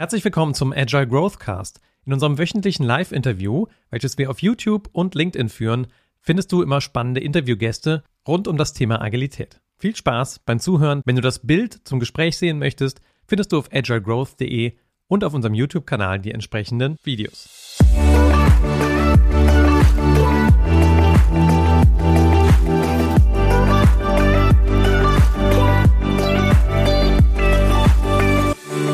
Herzlich 0.00 0.24
willkommen 0.24 0.54
zum 0.54 0.72
Agile 0.72 1.06
Growth 1.06 1.38
Cast. 1.38 1.78
In 2.06 2.14
unserem 2.14 2.38
wöchentlichen 2.38 2.86
Live-Interview, 2.86 3.66
welches 3.90 4.16
wir 4.16 4.30
auf 4.30 4.40
YouTube 4.40 4.88
und 4.92 5.14
LinkedIn 5.14 5.50
führen, 5.50 5.88
findest 6.20 6.50
du 6.52 6.62
immer 6.62 6.80
spannende 6.80 7.20
Interviewgäste 7.20 8.02
rund 8.26 8.48
um 8.48 8.56
das 8.56 8.72
Thema 8.72 9.02
Agilität. 9.02 9.60
Viel 9.76 9.94
Spaß 9.94 10.38
beim 10.38 10.58
Zuhören. 10.58 11.02
Wenn 11.04 11.16
du 11.16 11.20
das 11.20 11.40
Bild 11.46 11.86
zum 11.86 12.00
Gespräch 12.00 12.38
sehen 12.38 12.58
möchtest, 12.58 13.02
findest 13.26 13.52
du 13.52 13.58
auf 13.58 13.70
agilegrowth.de 13.74 14.72
und 15.06 15.22
auf 15.22 15.34
unserem 15.34 15.52
YouTube-Kanal 15.52 16.18
die 16.18 16.32
entsprechenden 16.32 16.96
Videos. 17.04 17.59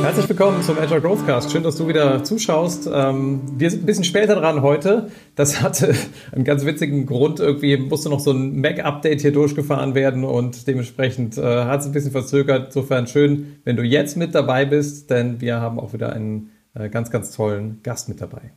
Herzlich 0.06 0.28
willkommen 0.28 0.62
zum 0.62 0.78
Agile 0.78 1.00
Growthcast. 1.00 1.50
Schön, 1.50 1.64
dass 1.64 1.74
du 1.78 1.88
wieder 1.88 2.22
zuschaust. 2.22 2.88
Ähm, 2.94 3.40
wir 3.58 3.68
sind 3.68 3.82
ein 3.82 3.86
bisschen 3.86 4.04
später 4.04 4.36
dran 4.36 4.62
heute. 4.62 5.10
Das 5.34 5.62
hatte 5.62 5.96
einen 6.30 6.44
ganz 6.44 6.64
witzigen 6.64 7.06
Grund. 7.06 7.40
Irgendwie 7.40 7.76
musste 7.76 8.08
noch 8.08 8.20
so 8.20 8.30
ein 8.30 8.60
Mac-Update 8.60 9.22
hier 9.22 9.32
durchgefahren 9.32 9.96
werden 9.96 10.22
und 10.22 10.68
dementsprechend 10.68 11.36
äh, 11.38 11.42
hat 11.64 11.80
es 11.80 11.86
ein 11.86 11.92
bisschen 11.92 12.12
verzögert. 12.12 12.66
Insofern 12.66 13.08
schön, 13.08 13.58
wenn 13.64 13.74
du 13.74 13.82
jetzt 13.82 14.16
mit 14.16 14.32
dabei 14.32 14.64
bist, 14.64 15.10
denn 15.10 15.40
wir 15.40 15.60
haben 15.60 15.80
auch 15.80 15.92
wieder 15.92 16.12
einen 16.12 16.52
äh, 16.74 16.88
ganz, 16.88 17.10
ganz 17.10 17.32
tollen 17.32 17.80
Gast 17.82 18.08
mit 18.08 18.20
dabei. 18.20 18.52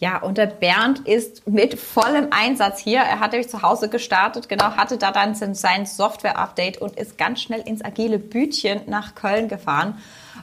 Ja, 0.00 0.20
und 0.20 0.36
der 0.36 0.46
Bernd 0.46 1.06
ist 1.06 1.46
mit 1.46 1.78
vollem 1.78 2.26
Einsatz 2.32 2.80
hier. 2.80 2.98
Er 2.98 3.20
hat 3.20 3.30
nämlich 3.30 3.48
zu 3.48 3.62
Hause 3.62 3.88
gestartet, 3.88 4.48
genau, 4.48 4.72
hatte 4.72 4.98
da 4.98 5.12
dann 5.12 5.36
sein 5.36 5.86
Software-Update 5.86 6.78
und 6.78 6.98
ist 6.98 7.18
ganz 7.18 7.40
schnell 7.40 7.60
ins 7.60 7.84
agile 7.84 8.18
Bütchen 8.18 8.80
nach 8.88 9.14
Köln 9.14 9.46
gefahren 9.46 9.94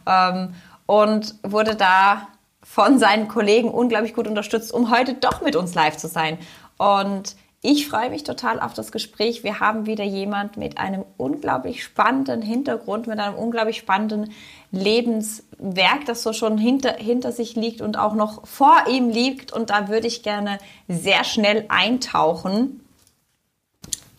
ähm, 0.05 0.53
und 0.85 1.35
wurde 1.43 1.75
da 1.75 2.27
von 2.63 2.99
seinen 2.99 3.27
Kollegen 3.27 3.69
unglaublich 3.69 4.13
gut 4.13 4.27
unterstützt, 4.27 4.73
um 4.73 4.91
heute 4.91 5.13
doch 5.13 5.41
mit 5.41 5.55
uns 5.55 5.73
live 5.75 5.97
zu 5.97 6.07
sein. 6.07 6.37
Und 6.77 7.35
ich 7.61 7.89
freue 7.89 8.09
mich 8.09 8.23
total 8.23 8.61
auf 8.61 8.73
das 8.73 8.91
Gespräch. 8.91 9.43
Wir 9.43 9.59
haben 9.59 9.85
wieder 9.85 10.05
jemand 10.05 10.55
mit 10.55 10.77
einem 10.77 11.03
unglaublich 11.17 11.83
spannenden 11.83 12.41
Hintergrund, 12.41 13.07
mit 13.07 13.19
einem 13.19 13.35
unglaublich 13.35 13.77
spannenden 13.77 14.31
Lebenswerk, 14.71 16.05
das 16.05 16.23
so 16.23 16.31
schon 16.31 16.57
hinter, 16.57 16.93
hinter 16.93 17.33
sich 17.33 17.55
liegt 17.55 17.81
und 17.81 17.97
auch 17.97 18.13
noch 18.13 18.47
vor 18.47 18.85
ihm 18.89 19.09
liegt. 19.09 19.51
Und 19.51 19.71
da 19.71 19.89
würde 19.89 20.07
ich 20.07 20.23
gerne 20.23 20.59
sehr 20.87 21.25
schnell 21.25 21.65
eintauchen. 21.67 22.79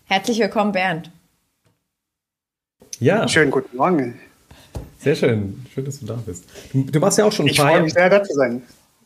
Herzlich 0.04 0.38
willkommen, 0.38 0.72
Bernd. 0.72 1.10
Ja. 2.98 3.26
Schönen 3.26 3.50
guten 3.50 3.74
Morgen. 3.76 4.20
Sehr 5.00 5.14
schön. 5.14 5.64
Schön, 5.72 5.84
dass 5.86 5.98
du 5.98 6.06
da 6.06 6.18
bist. 6.24 6.44
Du, 6.72 6.82
du 6.84 7.00
warst 7.00 7.16
ja 7.16 7.24
auch 7.24 7.32
schon 7.32 7.46
ein 7.46 7.50
ich 7.50 7.56
paar 7.56 7.70
Jahre. 7.70 7.86
Ich 7.86 7.94
freue 7.94 8.10
mich 8.10 8.10
sehr, 8.10 8.10
da 8.10 8.22
zu 8.22 8.34
sein. 8.34 8.62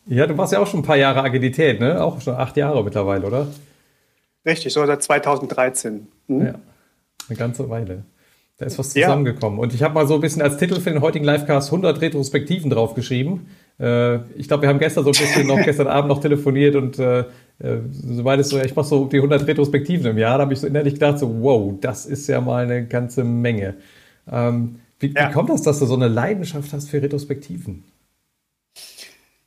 Ja, 0.06 0.26
du 0.26 0.36
warst 0.36 0.52
ja 0.52 0.58
auch 0.58 0.66
schon 0.66 0.80
ein 0.80 0.84
paar 0.84 0.96
Jahre 0.96 1.22
Agilität, 1.22 1.78
ne? 1.78 2.02
Auch 2.02 2.20
schon 2.20 2.34
acht 2.34 2.56
Jahre 2.56 2.82
mittlerweile, 2.82 3.24
oder? 3.24 3.46
Richtig, 4.44 4.72
so 4.72 4.84
seit 4.84 5.02
2013. 5.02 6.06
Hm? 6.26 6.46
Ja, 6.46 6.54
eine 7.28 7.38
ganze 7.38 7.70
Weile. 7.70 8.02
Da 8.58 8.66
ist 8.66 8.78
was 8.78 8.90
zusammengekommen. 8.90 9.58
Ja. 9.58 9.62
Und 9.62 9.74
ich 9.74 9.82
habe 9.82 9.94
mal 9.94 10.06
so 10.06 10.16
ein 10.16 10.20
bisschen 10.20 10.42
als 10.42 10.56
Titel 10.56 10.80
für 10.80 10.90
den 10.90 11.00
heutigen 11.00 11.24
Livecast 11.24 11.68
100 11.68 12.00
Retrospektiven 12.00 12.70
draufgeschrieben. 12.70 13.46
Äh, 13.78 14.16
ich 14.36 14.48
glaube, 14.48 14.62
wir 14.62 14.68
haben 14.68 14.80
gestern 14.80 15.04
so 15.04 15.10
ein 15.10 15.18
bisschen 15.18 15.46
noch, 15.46 15.58
gestern 15.64 15.86
Abend 15.86 16.08
noch 16.08 16.20
telefoniert 16.20 16.74
und 16.74 16.98
äh, 16.98 17.20
äh 17.20 17.24
soweit 17.90 18.40
es 18.40 18.48
so, 18.48 18.60
ich 18.60 18.74
mache 18.74 18.86
so 18.86 19.06
die 19.06 19.16
100 19.16 19.46
Retrospektiven 19.46 20.06
im 20.06 20.18
Jahr, 20.18 20.38
da 20.38 20.42
habe 20.42 20.52
ich 20.52 20.60
so 20.60 20.66
innerlich 20.66 20.94
gedacht, 20.94 21.18
so, 21.20 21.42
wow, 21.42 21.74
das 21.80 22.06
ist 22.06 22.26
ja 22.26 22.40
mal 22.40 22.64
eine 22.64 22.86
ganze 22.86 23.24
Menge. 23.24 23.74
Ähm, 24.30 24.80
wie, 25.04 25.14
ja. 25.14 25.28
wie 25.28 25.32
kommt 25.32 25.50
das, 25.50 25.62
dass 25.62 25.78
du 25.78 25.86
so 25.86 25.94
eine 25.94 26.08
Leidenschaft 26.08 26.72
hast 26.72 26.88
für 26.88 27.02
Retrospektiven? 27.02 27.84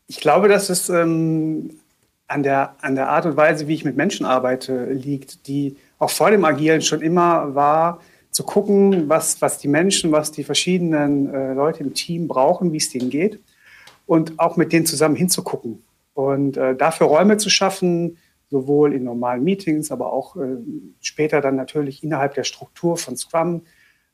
Ich 0.08 0.20
glaube, 0.20 0.48
dass 0.48 0.70
es 0.70 0.90
ähm, 0.90 1.80
an, 2.28 2.44
der, 2.44 2.76
an 2.82 2.96
der 2.96 3.10
Art 3.10 3.26
und 3.26 3.36
Weise, 3.38 3.68
wie 3.68 3.74
ich 3.74 3.84
mit 3.84 3.98
Menschen 3.98 4.26
arbeite, 4.26 4.86
liegt, 4.92 5.48
die 5.48 5.76
auch 6.00 6.10
vor 6.10 6.32
dem 6.32 6.46
Agieren 6.46 6.82
schon 6.82 7.02
immer 7.02 7.56
war, 7.56 8.00
zu 8.32 8.44
gucken, 8.44 9.10
was, 9.10 9.42
was 9.42 9.58
die 9.58 9.68
Menschen, 9.68 10.12
was 10.12 10.32
die 10.32 10.44
verschiedenen 10.44 11.34
äh, 11.34 11.54
Leute 11.54 11.84
im 11.84 11.94
Team 11.94 12.28
brauchen, 12.28 12.72
wie 12.72 12.78
es 12.78 12.92
denen 12.92 13.10
geht 13.10 13.40
und 14.06 14.40
auch 14.40 14.58
mit 14.58 14.72
denen 14.72 14.86
zusammen 14.86 15.16
hinzugucken 15.16 15.82
und 16.14 16.56
äh, 16.56 16.76
dafür 16.76 17.08
Räume 17.08 17.38
zu 17.38 17.50
schaffen, 17.50 18.18
sowohl 18.50 18.94
in 18.94 19.04
normalen 19.04 19.44
Meetings, 19.44 19.92
aber 19.92 20.14
auch 20.14 20.36
äh, 20.36 20.58
später 21.02 21.42
dann 21.42 21.56
natürlich 21.56 22.04
innerhalb 22.04 22.36
der 22.36 22.44
Struktur 22.44 22.98
von 22.98 23.18
Scrum, 23.18 23.64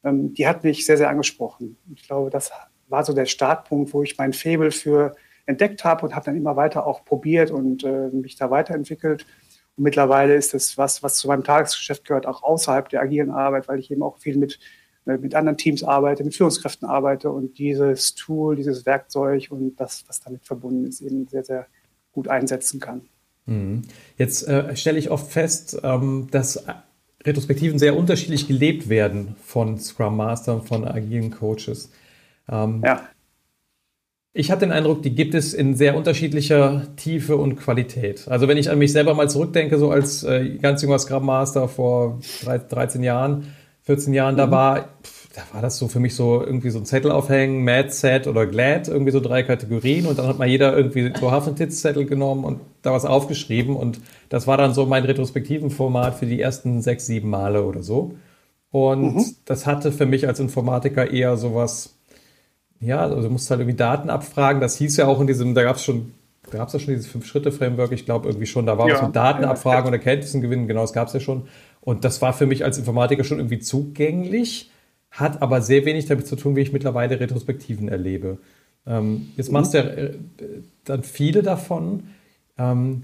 ähm, 0.03 0.33
die 0.33 0.47
hat 0.47 0.63
mich 0.63 0.85
sehr, 0.85 0.97
sehr 0.97 1.09
angesprochen. 1.09 1.77
Ich 1.95 2.03
glaube, 2.03 2.29
das 2.29 2.51
war 2.87 3.03
so 3.03 3.13
der 3.13 3.25
Startpunkt, 3.25 3.93
wo 3.93 4.03
ich 4.03 4.17
mein 4.17 4.33
Faible 4.33 4.71
für 4.71 5.15
entdeckt 5.45 5.83
habe 5.83 6.05
und 6.05 6.15
habe 6.15 6.25
dann 6.25 6.37
immer 6.37 6.55
weiter 6.55 6.87
auch 6.87 7.03
probiert 7.03 7.51
und 7.51 7.83
äh, 7.83 8.09
mich 8.09 8.35
da 8.35 8.49
weiterentwickelt. 8.49 9.25
Und 9.75 9.83
mittlerweile 9.83 10.35
ist 10.35 10.53
es 10.53 10.77
was, 10.77 11.03
was 11.03 11.15
zu 11.15 11.27
meinem 11.27 11.43
Tagesgeschäft 11.43 12.05
gehört, 12.05 12.25
auch 12.25 12.43
außerhalb 12.43 12.87
der 12.89 13.01
agilen 13.01 13.31
Arbeit, 13.31 13.67
weil 13.67 13.79
ich 13.79 13.91
eben 13.91 14.03
auch 14.03 14.19
viel 14.19 14.37
mit, 14.37 14.59
äh, 15.05 15.17
mit 15.17 15.35
anderen 15.35 15.57
Teams 15.57 15.83
arbeite, 15.83 16.23
mit 16.23 16.35
Führungskräften 16.35 16.87
arbeite 16.87 17.29
und 17.31 17.57
dieses 17.57 18.15
Tool, 18.15 18.55
dieses 18.55 18.85
Werkzeug 18.85 19.47
und 19.49 19.75
das, 19.77 20.05
was 20.07 20.21
damit 20.21 20.45
verbunden 20.45 20.85
ist, 20.85 21.01
eben 21.01 21.27
sehr, 21.27 21.43
sehr 21.43 21.67
gut 22.13 22.27
einsetzen 22.27 22.79
kann. 22.79 23.01
Mhm. 23.45 23.81
Jetzt 24.17 24.47
äh, 24.47 24.75
stelle 24.75 24.99
ich 24.99 25.09
oft 25.09 25.31
fest, 25.31 25.77
ähm, 25.83 26.27
dass 26.31 26.63
Retrospektiven 27.25 27.79
sehr 27.79 27.95
unterschiedlich 27.95 28.47
gelebt 28.47 28.89
werden 28.89 29.35
von 29.43 29.77
Scrum 29.79 30.17
Mastern, 30.17 30.61
von 30.61 30.85
agilen 30.85 31.31
Coaches. 31.31 31.91
Ähm, 32.49 32.81
ja. 32.85 33.07
Ich 34.35 34.49
habe 34.49 34.61
den 34.61 34.71
Eindruck, 34.71 35.03
die 35.03 35.13
gibt 35.13 35.35
es 35.35 35.53
in 35.53 35.75
sehr 35.75 35.95
unterschiedlicher 35.95 36.87
Tiefe 36.95 37.37
und 37.37 37.55
Qualität. 37.55 38.27
Also 38.27 38.47
wenn 38.47 38.57
ich 38.57 38.71
an 38.71 38.79
mich 38.79 38.91
selber 38.91 39.13
mal 39.13 39.29
zurückdenke, 39.29 39.77
so 39.77 39.91
als 39.91 40.23
äh, 40.23 40.57
ganz 40.57 40.81
junger 40.81 40.97
Scrum 40.97 41.25
Master 41.25 41.67
vor 41.67 42.19
13 42.43 43.03
Jahren, 43.03 43.53
14 43.83 44.13
Jahren, 44.13 44.33
mhm. 44.33 44.39
da 44.39 44.51
war 44.51 44.89
da 45.33 45.41
war 45.51 45.63
das 45.63 45.77
so 45.77 45.87
für 45.87 45.99
mich 45.99 46.15
so 46.15 46.43
irgendwie 46.43 46.69
so 46.69 46.77
ein 46.77 46.85
Zettel 46.85 47.11
aufhängen, 47.11 47.63
Mad, 47.63 47.89
Sad 47.89 48.27
oder 48.27 48.45
Glad, 48.45 48.87
irgendwie 48.87 49.11
so 49.11 49.19
drei 49.19 49.41
Kategorien 49.41 50.05
und 50.05 50.19
dann 50.19 50.27
hat 50.27 50.37
mal 50.37 50.47
jeder 50.47 50.77
irgendwie 50.77 51.11
so 51.19 51.31
Hafentitz-Zettel 51.31 52.05
genommen 52.05 52.43
und 52.43 52.61
da 52.83 52.93
was 52.93 53.03
aufgeschrieben 53.03 53.75
und 53.75 53.99
das 54.29 54.45
war 54.45 54.57
dann 54.57 54.75
so 54.75 54.85
mein 54.85 55.03
retrospektiven 55.05 55.71
Format 55.71 56.15
für 56.15 56.27
die 56.27 56.39
ersten 56.39 56.83
sechs, 56.83 57.07
sieben 57.07 57.31
Male 57.31 57.63
oder 57.63 57.81
so. 57.81 58.13
Und 58.69 59.15
mhm. 59.15 59.25
das 59.45 59.65
hatte 59.65 59.91
für 59.91 60.05
mich 60.05 60.27
als 60.27 60.39
Informatiker 60.39 61.09
eher 61.09 61.35
sowas, 61.35 61.95
ja, 62.79 62.99
also 62.99 63.21
du 63.23 63.29
musst 63.29 63.49
halt 63.49 63.59
irgendwie 63.59 63.77
Daten 63.77 64.11
abfragen, 64.11 64.61
das 64.61 64.77
hieß 64.77 64.97
ja 64.97 65.07
auch 65.07 65.19
in 65.19 65.25
diesem, 65.25 65.55
da 65.55 65.63
gab 65.63 65.77
es 65.77 65.83
schon 65.83 66.13
da 66.51 66.59
gab 66.59 66.67
es 66.67 66.73
ja 66.73 66.79
schon 66.79 66.93
dieses 66.93 67.07
Fünf-Schritte-Framework, 67.07 67.91
ich 67.93 68.05
glaube 68.05 68.27
irgendwie 68.27 68.45
schon, 68.45 68.67
da 68.67 68.77
war 68.77 68.87
ja. 68.87 68.95
was 68.95 69.01
mit 69.01 69.15
Datenabfragen 69.15 69.87
und 69.87 69.93
Erkenntnissen 69.93 70.41
gewinnen, 70.41 70.67
genau, 70.67 70.81
das 70.81 70.93
gab 70.93 71.07
es 71.07 71.13
ja 71.13 71.19
schon. 71.19 71.47
Und 71.81 72.03
das 72.03 72.21
war 72.21 72.33
für 72.33 72.45
mich 72.45 72.63
als 72.63 72.77
Informatiker 72.77 73.23
schon 73.23 73.39
irgendwie 73.39 73.59
zugänglich 73.59 74.69
hat 75.13 75.41
aber 75.41 75.61
sehr 75.61 75.85
wenig 75.85 76.07
damit 76.07 76.27
zu 76.27 76.35
tun, 76.35 76.55
wie 76.55 76.61
ich 76.61 76.73
mittlerweile 76.73 77.19
Retrospektiven 77.19 77.87
erlebe. 77.87 78.39
Ähm, 78.85 79.29
jetzt 79.37 79.51
machst 79.51 79.73
du 79.73 79.77
ja 79.77 79.83
äh, 79.85 80.13
dann 80.83 81.03
viele 81.03 81.43
davon. 81.43 82.09
Ähm, 82.57 83.03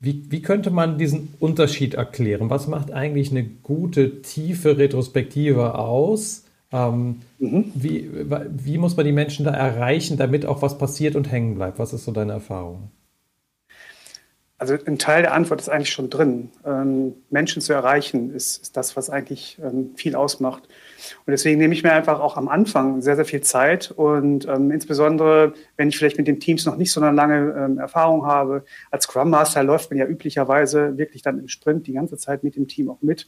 wie, 0.00 0.30
wie, 0.30 0.42
könnte 0.42 0.70
man 0.70 0.98
diesen 0.98 1.32
Unterschied 1.38 1.94
erklären? 1.94 2.50
Was 2.50 2.66
macht 2.66 2.92
eigentlich 2.92 3.30
eine 3.30 3.44
gute, 3.44 4.20
tiefe 4.20 4.76
Retrospektive 4.76 5.78
aus? 5.78 6.44
Ähm, 6.72 7.20
mhm. 7.38 7.70
wie, 7.74 8.10
wie 8.50 8.78
muss 8.78 8.96
man 8.96 9.06
die 9.06 9.12
Menschen 9.12 9.44
da 9.44 9.52
erreichen, 9.52 10.16
damit 10.16 10.44
auch 10.44 10.60
was 10.60 10.76
passiert 10.76 11.14
und 11.14 11.30
hängen 11.30 11.54
bleibt? 11.54 11.78
Was 11.78 11.92
ist 11.92 12.04
so 12.04 12.10
deine 12.10 12.32
Erfahrung? 12.32 12.90
Also 14.58 14.74
ein 14.86 14.98
Teil 14.98 15.22
der 15.22 15.34
Antwort 15.34 15.60
ist 15.60 15.68
eigentlich 15.68 15.90
schon 15.90 16.10
drin. 16.10 16.50
Ähm, 16.66 17.14
Menschen 17.30 17.62
zu 17.62 17.72
erreichen 17.72 18.34
ist, 18.34 18.60
ist 18.60 18.76
das, 18.76 18.96
was 18.96 19.08
eigentlich 19.08 19.58
ähm, 19.62 19.92
viel 19.94 20.16
ausmacht. 20.16 20.68
Und 21.26 21.30
deswegen 21.30 21.58
nehme 21.58 21.74
ich 21.74 21.82
mir 21.82 21.92
einfach 21.92 22.20
auch 22.20 22.36
am 22.36 22.48
Anfang 22.48 23.00
sehr, 23.00 23.16
sehr 23.16 23.24
viel 23.24 23.40
Zeit. 23.42 23.90
Und 23.90 24.46
ähm, 24.46 24.70
insbesondere, 24.70 25.54
wenn 25.76 25.88
ich 25.88 25.98
vielleicht 25.98 26.18
mit 26.18 26.26
den 26.26 26.40
Teams 26.40 26.64
noch 26.66 26.76
nicht 26.76 26.92
so 26.92 27.00
eine 27.00 27.14
lange 27.14 27.54
ähm, 27.56 27.78
Erfahrung 27.78 28.26
habe, 28.26 28.64
als 28.90 29.04
Scrum 29.04 29.30
Master 29.30 29.62
läuft 29.62 29.90
man 29.90 29.98
ja 29.98 30.06
üblicherweise 30.06 30.96
wirklich 30.98 31.22
dann 31.22 31.38
im 31.38 31.48
Sprint 31.48 31.86
die 31.86 31.92
ganze 31.92 32.16
Zeit 32.16 32.44
mit 32.44 32.56
dem 32.56 32.68
Team 32.68 32.90
auch 32.90 33.02
mit 33.02 33.26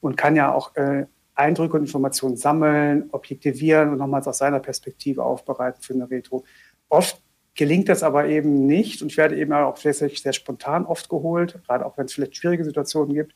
und 0.00 0.16
kann 0.16 0.36
ja 0.36 0.52
auch 0.52 0.74
äh, 0.76 1.06
Eindrücke 1.34 1.76
und 1.76 1.82
Informationen 1.82 2.36
sammeln, 2.36 3.10
objektivieren 3.12 3.90
und 3.90 3.98
nochmals 3.98 4.26
aus 4.26 4.38
seiner 4.38 4.60
Perspektive 4.60 5.22
aufbereiten 5.22 5.82
für 5.82 5.94
eine 5.94 6.10
Retro. 6.10 6.44
Oft 6.88 7.20
gelingt 7.54 7.88
das 7.88 8.02
aber 8.02 8.26
eben 8.26 8.66
nicht 8.66 9.02
und 9.02 9.08
ich 9.08 9.16
werde 9.16 9.36
eben 9.36 9.52
auch 9.52 9.76
sehr, 9.76 9.94
sehr 9.94 10.32
spontan 10.32 10.84
oft 10.84 11.08
geholt, 11.08 11.58
gerade 11.66 11.84
auch 11.84 11.96
wenn 11.98 12.06
es 12.06 12.12
vielleicht 12.12 12.36
schwierige 12.36 12.64
Situationen 12.64 13.14
gibt. 13.14 13.34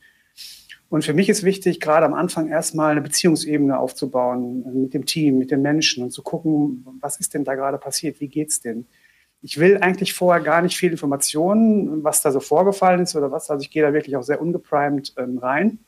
Und 0.90 1.04
für 1.04 1.14
mich 1.14 1.28
ist 1.28 1.44
wichtig, 1.44 1.78
gerade 1.78 2.04
am 2.04 2.14
Anfang 2.14 2.48
erstmal 2.48 2.90
eine 2.90 3.00
Beziehungsebene 3.00 3.78
aufzubauen 3.78 4.82
mit 4.82 4.92
dem 4.92 5.06
Team, 5.06 5.38
mit 5.38 5.52
den 5.52 5.62
Menschen 5.62 6.02
und 6.02 6.10
zu 6.10 6.20
gucken, 6.22 6.84
was 7.00 7.20
ist 7.20 7.32
denn 7.32 7.44
da 7.44 7.54
gerade 7.54 7.78
passiert, 7.78 8.20
wie 8.20 8.26
geht's 8.26 8.60
denn? 8.60 8.86
Ich 9.40 9.58
will 9.58 9.78
eigentlich 9.78 10.12
vorher 10.14 10.42
gar 10.42 10.62
nicht 10.62 10.76
viel 10.76 10.90
Informationen, 10.90 12.02
was 12.02 12.22
da 12.22 12.32
so 12.32 12.40
vorgefallen 12.40 13.02
ist 13.02 13.14
oder 13.14 13.30
was. 13.30 13.50
Also 13.50 13.62
ich 13.62 13.70
gehe 13.70 13.84
da 13.84 13.92
wirklich 13.92 14.16
auch 14.16 14.24
sehr 14.24 14.42
ungeprimed 14.42 15.14
ähm, 15.16 15.38
rein. 15.38 15.78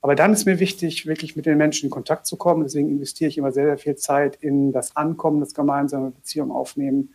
Aber 0.00 0.16
dann 0.16 0.32
ist 0.32 0.44
mir 0.44 0.58
wichtig, 0.58 1.06
wirklich 1.06 1.36
mit 1.36 1.46
den 1.46 1.56
Menschen 1.56 1.86
in 1.86 1.90
Kontakt 1.90 2.26
zu 2.26 2.36
kommen. 2.36 2.64
Deswegen 2.64 2.90
investiere 2.90 3.28
ich 3.28 3.38
immer 3.38 3.52
sehr, 3.52 3.66
sehr 3.66 3.78
viel 3.78 3.94
Zeit 3.94 4.34
in 4.40 4.72
das 4.72 4.96
Ankommen, 4.96 5.38
das 5.38 5.54
gemeinsame 5.54 6.10
Beziehung 6.10 6.50
aufnehmen 6.50 7.14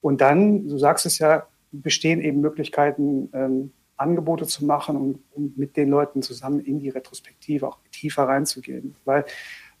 Und 0.00 0.20
dann, 0.20 0.68
du 0.68 0.78
sagst 0.78 1.04
es 1.04 1.18
ja, 1.18 1.48
bestehen 1.72 2.20
eben 2.20 2.40
Möglichkeiten, 2.40 3.28
ähm, 3.32 3.72
Angebote 4.00 4.46
zu 4.46 4.64
machen 4.64 4.96
und 4.96 5.18
um 5.32 5.52
mit 5.56 5.76
den 5.76 5.90
Leuten 5.90 6.22
zusammen 6.22 6.60
in 6.60 6.78
die 6.80 6.88
Retrospektive 6.88 7.68
auch 7.68 7.78
tiefer 7.92 8.24
reinzugehen. 8.24 8.96
Weil 9.04 9.24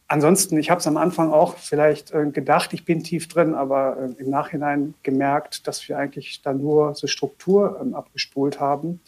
ansonsten, 0.06 0.58
ich 0.58 0.70
habe 0.70 0.80
es 0.80 0.86
am 0.86 0.96
Anfang 0.96 1.32
auch 1.32 1.56
vielleicht 1.56 2.12
äh, 2.12 2.26
gedacht, 2.30 2.72
ich 2.72 2.84
bin 2.84 3.02
tief 3.02 3.28
drin, 3.28 3.54
aber 3.54 3.96
äh, 3.96 4.22
im 4.22 4.30
Nachhinein 4.30 4.94
gemerkt, 5.02 5.66
dass 5.66 5.88
wir 5.88 5.98
eigentlich 5.98 6.42
da 6.42 6.52
nur 6.52 6.94
so 6.94 7.06
Struktur 7.06 7.78
ähm, 7.80 7.94
abgespult 7.94 8.60
haben. 8.60 9.00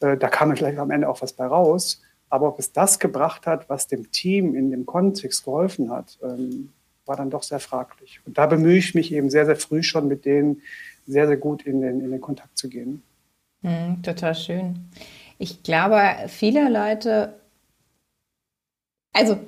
Äh, 0.00 0.16
da 0.16 0.28
kam 0.28 0.54
vielleicht 0.56 0.78
am 0.78 0.90
Ende 0.90 1.08
auch 1.08 1.22
was 1.22 1.32
bei 1.32 1.46
raus. 1.46 2.02
Aber 2.30 2.48
ob 2.48 2.58
es 2.58 2.72
das 2.72 2.98
gebracht 2.98 3.46
hat, 3.46 3.68
was 3.68 3.86
dem 3.86 4.10
Team 4.10 4.54
in 4.54 4.70
dem 4.70 4.84
Kontext 4.84 5.44
geholfen 5.44 5.90
hat, 5.90 6.18
ähm, 6.22 6.72
war 7.06 7.16
dann 7.16 7.30
doch 7.30 7.42
sehr 7.42 7.60
fraglich. 7.60 8.20
Und 8.26 8.36
da 8.36 8.46
bemühe 8.46 8.76
ich 8.76 8.94
mich 8.94 9.12
eben 9.12 9.30
sehr, 9.30 9.46
sehr 9.46 9.56
früh 9.56 9.82
schon 9.82 10.08
mit 10.08 10.24
denen 10.24 10.62
sehr, 11.06 11.26
sehr 11.26 11.38
gut 11.38 11.62
in 11.62 11.80
den, 11.80 12.00
in 12.02 12.10
den 12.10 12.20
Kontakt 12.20 12.58
zu 12.58 12.68
gehen. 12.68 13.02
Mm, 13.62 14.02
total 14.02 14.34
schön. 14.34 14.90
Ich 15.38 15.62
glaube, 15.62 16.00
viele 16.28 16.68
Leute, 16.68 17.40
also 19.12 19.38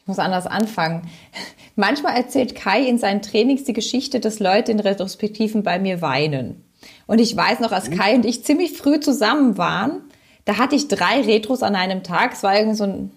ich 0.00 0.06
muss 0.06 0.18
anders 0.18 0.46
anfangen. 0.46 1.08
Manchmal 1.76 2.16
erzählt 2.16 2.54
Kai 2.54 2.86
in 2.86 2.98
seinen 2.98 3.22
Trainings 3.22 3.64
die 3.64 3.72
Geschichte, 3.72 4.20
dass 4.20 4.40
Leute 4.40 4.72
in 4.72 4.80
Retrospektiven 4.80 5.62
bei 5.62 5.78
mir 5.78 6.02
weinen. 6.02 6.64
Und 7.06 7.20
ich 7.20 7.36
weiß 7.36 7.60
noch, 7.60 7.72
als 7.72 7.88
mhm. 7.88 7.96
Kai 7.96 8.14
und 8.14 8.26
ich 8.26 8.44
ziemlich 8.44 8.76
früh 8.76 9.00
zusammen 9.00 9.56
waren, 9.56 10.02
da 10.44 10.58
hatte 10.58 10.74
ich 10.74 10.88
drei 10.88 11.20
Retros 11.22 11.62
an 11.62 11.76
einem 11.76 12.02
Tag. 12.02 12.32
Es 12.32 12.42
war 12.42 12.56
irgendwie 12.56 12.76
so 12.76 12.84
ein, 12.84 13.12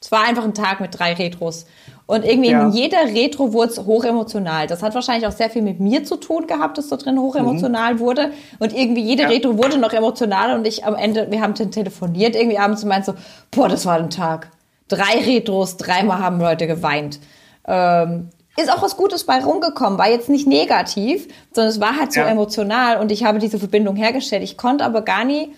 es 0.00 0.12
war 0.12 0.24
einfach 0.24 0.44
ein 0.44 0.54
Tag 0.54 0.80
mit 0.80 0.98
drei 0.98 1.12
Retros. 1.14 1.66
Und 2.06 2.24
irgendwie 2.24 2.50
ja. 2.50 2.62
in 2.62 2.70
jeder 2.70 3.02
Retro 3.04 3.52
wurde 3.52 3.72
es 3.72 3.78
hochemotional. 3.84 4.68
Das 4.68 4.82
hat 4.82 4.94
wahrscheinlich 4.94 5.26
auch 5.26 5.32
sehr 5.32 5.50
viel 5.50 5.62
mit 5.62 5.80
mir 5.80 6.04
zu 6.04 6.16
tun 6.16 6.46
gehabt, 6.46 6.78
dass 6.78 6.88
da 6.88 6.96
drin 6.96 7.18
hochemotional 7.18 7.94
mhm. 7.94 7.98
wurde. 7.98 8.30
Und 8.60 8.72
irgendwie 8.72 9.02
jede 9.02 9.24
ja. 9.24 9.28
Retro 9.28 9.58
wurde 9.58 9.76
noch 9.76 9.92
emotionaler 9.92 10.54
und 10.54 10.66
ich 10.66 10.84
am 10.84 10.94
Ende, 10.94 11.30
wir 11.30 11.40
haben 11.40 11.54
dann 11.54 11.72
telefoniert 11.72 12.36
irgendwie 12.36 12.58
abends 12.58 12.84
und 12.84 12.90
meint 12.90 13.04
so, 13.04 13.14
boah, 13.50 13.68
das 13.68 13.86
war 13.86 13.96
ein 13.96 14.10
Tag. 14.10 14.50
Drei 14.86 15.20
Retros, 15.24 15.78
dreimal 15.78 16.20
haben 16.20 16.38
Leute 16.38 16.68
geweint. 16.68 17.18
Ähm, 17.66 18.28
ist 18.56 18.72
auch 18.72 18.82
was 18.82 18.96
Gutes 18.96 19.24
bei 19.24 19.42
rumgekommen, 19.42 19.98
war 19.98 20.08
jetzt 20.08 20.28
nicht 20.28 20.46
negativ, 20.46 21.28
sondern 21.52 21.70
es 21.70 21.80
war 21.80 21.98
halt 21.98 22.12
so 22.12 22.20
ja. 22.20 22.28
emotional 22.28 22.98
und 22.98 23.12
ich 23.12 23.24
habe 23.24 23.38
diese 23.38 23.58
Verbindung 23.58 23.96
hergestellt. 23.96 24.44
Ich 24.44 24.56
konnte 24.56 24.84
aber 24.84 25.02
gar 25.02 25.24
nie 25.24 25.52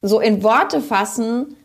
so 0.00 0.20
in 0.20 0.42
Worte 0.42 0.80
fassen, 0.80 1.56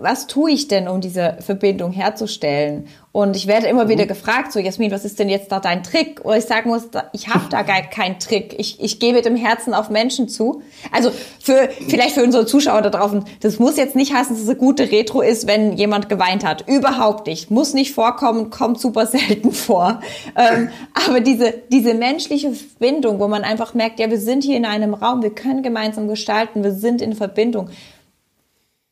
was 0.00 0.26
tue 0.26 0.50
ich 0.50 0.68
denn, 0.68 0.88
um 0.88 1.00
diese 1.00 1.36
Verbindung 1.40 1.92
herzustellen? 1.92 2.88
Und 3.16 3.34
ich 3.34 3.46
werde 3.46 3.66
immer 3.66 3.86
mhm. 3.86 3.88
wieder 3.88 4.04
gefragt, 4.04 4.52
so 4.52 4.58
Jasmin, 4.58 4.90
was 4.90 5.06
ist 5.06 5.18
denn 5.18 5.30
jetzt 5.30 5.50
da 5.50 5.58
dein 5.58 5.82
Trick? 5.82 6.22
Oder 6.22 6.36
ich 6.36 6.44
sagen 6.44 6.68
muss, 6.68 6.82
ich 7.14 7.28
habe 7.28 7.46
da 7.48 7.62
gar 7.62 7.80
keinen 7.80 8.18
Trick. 8.18 8.54
Ich, 8.58 8.78
ich 8.78 9.00
gehe 9.00 9.14
mit 9.14 9.24
dem 9.24 9.36
Herzen 9.36 9.72
auf 9.72 9.88
Menschen 9.88 10.28
zu. 10.28 10.60
Also 10.92 11.10
für 11.40 11.70
vielleicht 11.88 12.14
für 12.14 12.22
unsere 12.22 12.44
Zuschauer 12.44 12.82
da 12.82 12.90
draußen, 12.90 13.24
das 13.40 13.58
muss 13.58 13.78
jetzt 13.78 13.96
nicht 13.96 14.12
heißen, 14.12 14.36
dass 14.36 14.42
es 14.42 14.50
eine 14.50 14.58
gute 14.58 14.90
Retro 14.92 15.22
ist, 15.22 15.46
wenn 15.46 15.78
jemand 15.78 16.10
geweint 16.10 16.44
hat. 16.44 16.68
Überhaupt 16.68 17.26
nicht. 17.26 17.50
Muss 17.50 17.72
nicht 17.72 17.94
vorkommen, 17.94 18.50
kommt 18.50 18.80
super 18.80 19.06
selten 19.06 19.50
vor. 19.66 20.00
Ähm, 20.36 20.68
aber 21.08 21.20
diese, 21.20 21.54
diese 21.72 21.94
menschliche 21.94 22.52
Verbindung, 22.52 23.18
wo 23.18 23.28
man 23.28 23.44
einfach 23.44 23.72
merkt, 23.72 23.98
ja, 23.98 24.10
wir 24.10 24.20
sind 24.20 24.44
hier 24.44 24.58
in 24.58 24.66
einem 24.66 24.92
Raum, 24.92 25.22
wir 25.22 25.34
können 25.34 25.62
gemeinsam 25.62 26.06
gestalten, 26.06 26.62
wir 26.62 26.72
sind 26.72 27.00
in 27.00 27.14
Verbindung. 27.14 27.70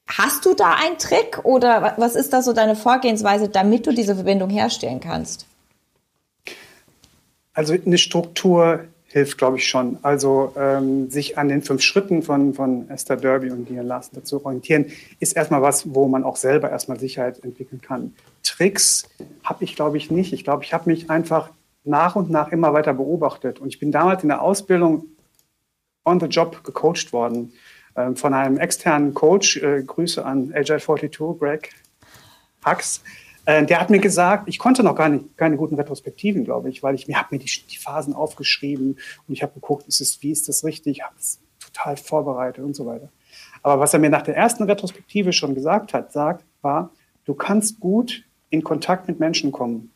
Hast 0.06 0.44
du 0.44 0.54
da 0.54 0.74
einen 0.74 0.98
Trick 0.98 1.44
oder 1.44 1.94
was 1.96 2.14
ist 2.14 2.32
da 2.32 2.42
so 2.42 2.52
deine 2.52 2.76
Vorgehensweise, 2.76 3.48
damit 3.48 3.86
du 3.86 3.92
diese 3.92 4.14
Verbindung 4.14 4.50
herstellen 4.50 5.00
kannst? 5.00 5.46
Also 7.54 7.72
eine 7.72 7.98
Struktur 7.98 8.84
hilft, 9.06 9.38
glaube 9.38 9.58
ich, 9.58 9.68
schon. 9.68 9.98
Also 10.02 10.52
ähm, 10.58 11.08
sich 11.08 11.38
an 11.38 11.48
den 11.48 11.62
fünf 11.62 11.82
Schritten 11.82 12.22
von, 12.22 12.52
von 12.52 12.90
Esther 12.90 13.16
Derby 13.16 13.50
und 13.50 13.68
Diane 13.68 13.86
Larsen 13.86 14.16
dazu 14.16 14.44
orientieren, 14.44 14.86
ist 15.20 15.36
erstmal 15.36 15.62
was, 15.62 15.94
wo 15.94 16.08
man 16.08 16.24
auch 16.24 16.34
selber 16.34 16.68
erstmal 16.68 16.98
Sicherheit 16.98 17.42
entwickeln 17.44 17.80
kann. 17.80 18.12
Tricks 18.42 19.08
habe 19.44 19.62
ich, 19.62 19.76
glaube 19.76 19.96
ich, 19.96 20.10
nicht. 20.10 20.32
Ich 20.32 20.42
glaube, 20.42 20.64
ich 20.64 20.74
habe 20.74 20.90
mich 20.90 21.10
einfach 21.10 21.50
nach 21.84 22.16
und 22.16 22.28
nach 22.28 22.50
immer 22.50 22.72
weiter 22.72 22.92
beobachtet. 22.92 23.60
Und 23.60 23.68
ich 23.68 23.78
bin 23.78 23.92
damals 23.92 24.24
in 24.24 24.30
der 24.30 24.42
Ausbildung 24.42 25.04
on 26.04 26.18
the 26.18 26.26
job 26.26 26.64
gecoacht 26.64 27.12
worden. 27.12 27.52
Ähm, 27.96 28.16
von 28.16 28.34
einem 28.34 28.58
externen 28.58 29.14
Coach, 29.14 29.58
äh, 29.58 29.82
Grüße 29.82 30.24
an 30.24 30.52
Agile 30.54 30.80
42, 30.80 31.38
Greg 31.38 31.70
Hux, 32.66 33.02
äh, 33.46 33.64
der 33.64 33.80
hat 33.80 33.90
mir 33.90 34.00
gesagt, 34.00 34.48
ich 34.48 34.58
konnte 34.58 34.82
noch 34.82 34.96
gar 34.96 35.08
nicht, 35.08 35.36
keine 35.36 35.56
guten 35.56 35.76
Retrospektiven, 35.76 36.44
glaube 36.44 36.70
ich, 36.70 36.82
weil 36.82 36.94
ich 36.94 37.06
mir 37.06 37.18
habe 37.18 37.28
mir 37.30 37.38
die, 37.38 37.50
die, 37.70 37.76
Phasen 37.76 38.14
aufgeschrieben 38.14 38.98
und 39.28 39.34
ich 39.34 39.42
habe 39.42 39.54
geguckt, 39.54 39.86
ist 39.86 40.00
es, 40.00 40.22
wie 40.22 40.32
ist 40.32 40.48
das 40.48 40.64
richtig, 40.64 41.02
habe 41.02 41.14
es 41.18 41.40
total 41.60 41.96
vorbereitet 41.96 42.64
und 42.64 42.74
so 42.74 42.86
weiter. 42.86 43.10
Aber 43.62 43.80
was 43.80 43.94
er 43.94 44.00
mir 44.00 44.10
nach 44.10 44.22
der 44.22 44.36
ersten 44.36 44.64
Retrospektive 44.64 45.32
schon 45.32 45.54
gesagt 45.54 45.94
hat, 45.94 46.12
sagt, 46.12 46.44
war, 46.62 46.90
du 47.24 47.34
kannst 47.34 47.80
gut 47.80 48.24
in 48.50 48.64
Kontakt 48.64 49.08
mit 49.08 49.20
Menschen 49.20 49.52
kommen 49.52 49.93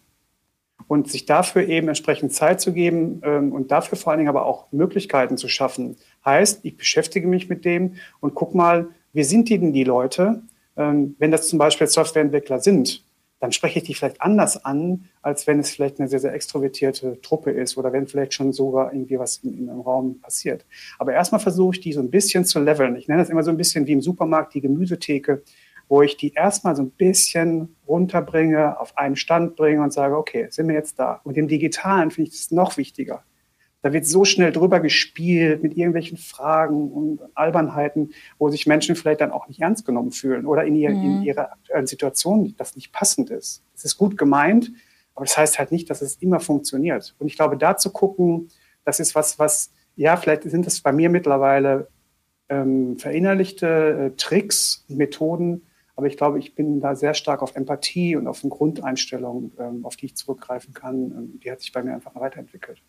und 0.88 1.08
sich 1.10 1.26
dafür 1.26 1.68
eben 1.68 1.86
entsprechend 1.88 2.32
Zeit 2.32 2.60
zu 2.60 2.72
geben 2.72 3.20
ähm, 3.22 3.52
und 3.52 3.70
dafür 3.70 3.96
vor 3.96 4.10
allen 4.10 4.18
Dingen 4.18 4.30
aber 4.30 4.46
auch 4.46 4.72
Möglichkeiten 4.72 5.36
zu 5.36 5.46
schaffen. 5.46 5.96
Heißt, 6.24 6.64
ich 6.64 6.76
beschäftige 6.76 7.28
mich 7.28 7.48
mit 7.48 7.64
dem 7.64 7.94
und 8.20 8.34
guck 8.34 8.54
mal, 8.54 8.88
wie 9.12 9.24
sind 9.24 9.48
die 9.48 9.58
denn 9.58 9.72
die 9.72 9.84
Leute? 9.84 10.42
Ähm, 10.76 11.14
wenn 11.18 11.30
das 11.30 11.48
zum 11.48 11.58
Beispiel 11.58 11.86
Softwareentwickler 11.86 12.60
sind, 12.60 13.04
dann 13.40 13.52
spreche 13.52 13.78
ich 13.78 13.84
die 13.84 13.94
vielleicht 13.94 14.20
anders 14.20 14.64
an, 14.64 15.04
als 15.22 15.46
wenn 15.46 15.60
es 15.60 15.70
vielleicht 15.70 16.00
eine 16.00 16.08
sehr, 16.08 16.18
sehr 16.18 16.34
extrovertierte 16.34 17.20
Truppe 17.20 17.52
ist 17.52 17.76
oder 17.76 17.92
wenn 17.92 18.06
vielleicht 18.06 18.34
schon 18.34 18.52
sogar 18.52 18.92
irgendwie 18.92 19.18
was 19.18 19.38
in, 19.38 19.56
in 19.56 19.70
einem 19.70 19.80
Raum 19.80 20.20
passiert. 20.20 20.66
Aber 20.98 21.12
erstmal 21.12 21.40
versuche 21.40 21.76
ich 21.76 21.80
die 21.80 21.92
so 21.92 22.00
ein 22.00 22.10
bisschen 22.10 22.44
zu 22.44 22.58
leveln. 22.58 22.96
Ich 22.96 23.06
nenne 23.06 23.20
das 23.20 23.30
immer 23.30 23.44
so 23.44 23.50
ein 23.50 23.56
bisschen 23.56 23.86
wie 23.86 23.92
im 23.92 24.02
Supermarkt 24.02 24.54
die 24.54 24.60
Gemüsetheke 24.60 25.42
wo 25.88 26.02
ich 26.02 26.16
die 26.16 26.34
erstmal 26.34 26.76
so 26.76 26.82
ein 26.82 26.90
bisschen 26.90 27.76
runterbringe, 27.86 28.78
auf 28.78 28.96
einen 28.98 29.16
Stand 29.16 29.56
bringe 29.56 29.82
und 29.82 29.92
sage, 29.92 30.16
okay, 30.16 30.48
sind 30.50 30.68
wir 30.68 30.74
jetzt 30.74 30.98
da. 30.98 31.20
Und 31.24 31.36
im 31.36 31.48
Digitalen 31.48 32.10
finde 32.10 32.30
ich 32.30 32.36
das 32.36 32.50
noch 32.50 32.76
wichtiger. 32.76 33.24
Da 33.80 33.92
wird 33.92 34.06
so 34.06 34.24
schnell 34.24 34.50
drüber 34.50 34.80
gespielt 34.80 35.62
mit 35.62 35.76
irgendwelchen 35.76 36.18
Fragen 36.18 36.90
und 36.90 37.20
Albernheiten, 37.34 38.12
wo 38.38 38.50
sich 38.50 38.66
Menschen 38.66 38.96
vielleicht 38.96 39.20
dann 39.20 39.30
auch 39.30 39.46
nicht 39.46 39.60
ernst 39.60 39.86
genommen 39.86 40.10
fühlen 40.10 40.46
oder 40.46 40.64
in, 40.64 40.74
ihr, 40.74 40.90
mhm. 40.90 41.04
in 41.04 41.22
ihrer 41.22 41.52
aktuellen 41.52 41.86
Situation 41.86 42.54
das 42.58 42.74
nicht 42.74 42.92
passend 42.92 43.30
ist. 43.30 43.62
Es 43.74 43.84
ist 43.84 43.96
gut 43.96 44.18
gemeint, 44.18 44.72
aber 45.14 45.24
das 45.24 45.38
heißt 45.38 45.58
halt 45.58 45.70
nicht, 45.70 45.88
dass 45.90 46.02
es 46.02 46.16
immer 46.16 46.40
funktioniert. 46.40 47.14
Und 47.18 47.28
ich 47.28 47.36
glaube, 47.36 47.56
da 47.56 47.76
zu 47.76 47.90
gucken, 47.90 48.48
das 48.84 48.98
ist 49.00 49.14
was, 49.14 49.38
was, 49.38 49.70
ja, 49.94 50.16
vielleicht 50.16 50.42
sind 50.42 50.66
es 50.66 50.80
bei 50.80 50.92
mir 50.92 51.08
mittlerweile 51.08 51.88
ähm, 52.48 52.98
verinnerlichte 52.98 54.12
äh, 54.12 54.16
Tricks, 54.16 54.84
Methoden, 54.88 55.62
aber 55.98 56.06
ich 56.06 56.16
glaube, 56.16 56.38
ich 56.38 56.54
bin 56.54 56.80
da 56.80 56.94
sehr 56.94 57.12
stark 57.12 57.42
auf 57.42 57.56
Empathie 57.56 58.14
und 58.14 58.28
auf 58.28 58.44
eine 58.44 58.50
Grundeinstellung, 58.50 59.50
ähm, 59.58 59.84
auf 59.84 59.96
die 59.96 60.06
ich 60.06 60.14
zurückgreifen 60.14 60.72
kann. 60.72 60.94
Ähm, 60.94 61.40
die 61.42 61.50
hat 61.50 61.60
sich 61.60 61.72
bei 61.72 61.82
mir 61.82 61.92
einfach 61.92 62.14
weiterentwickelt. 62.14 62.80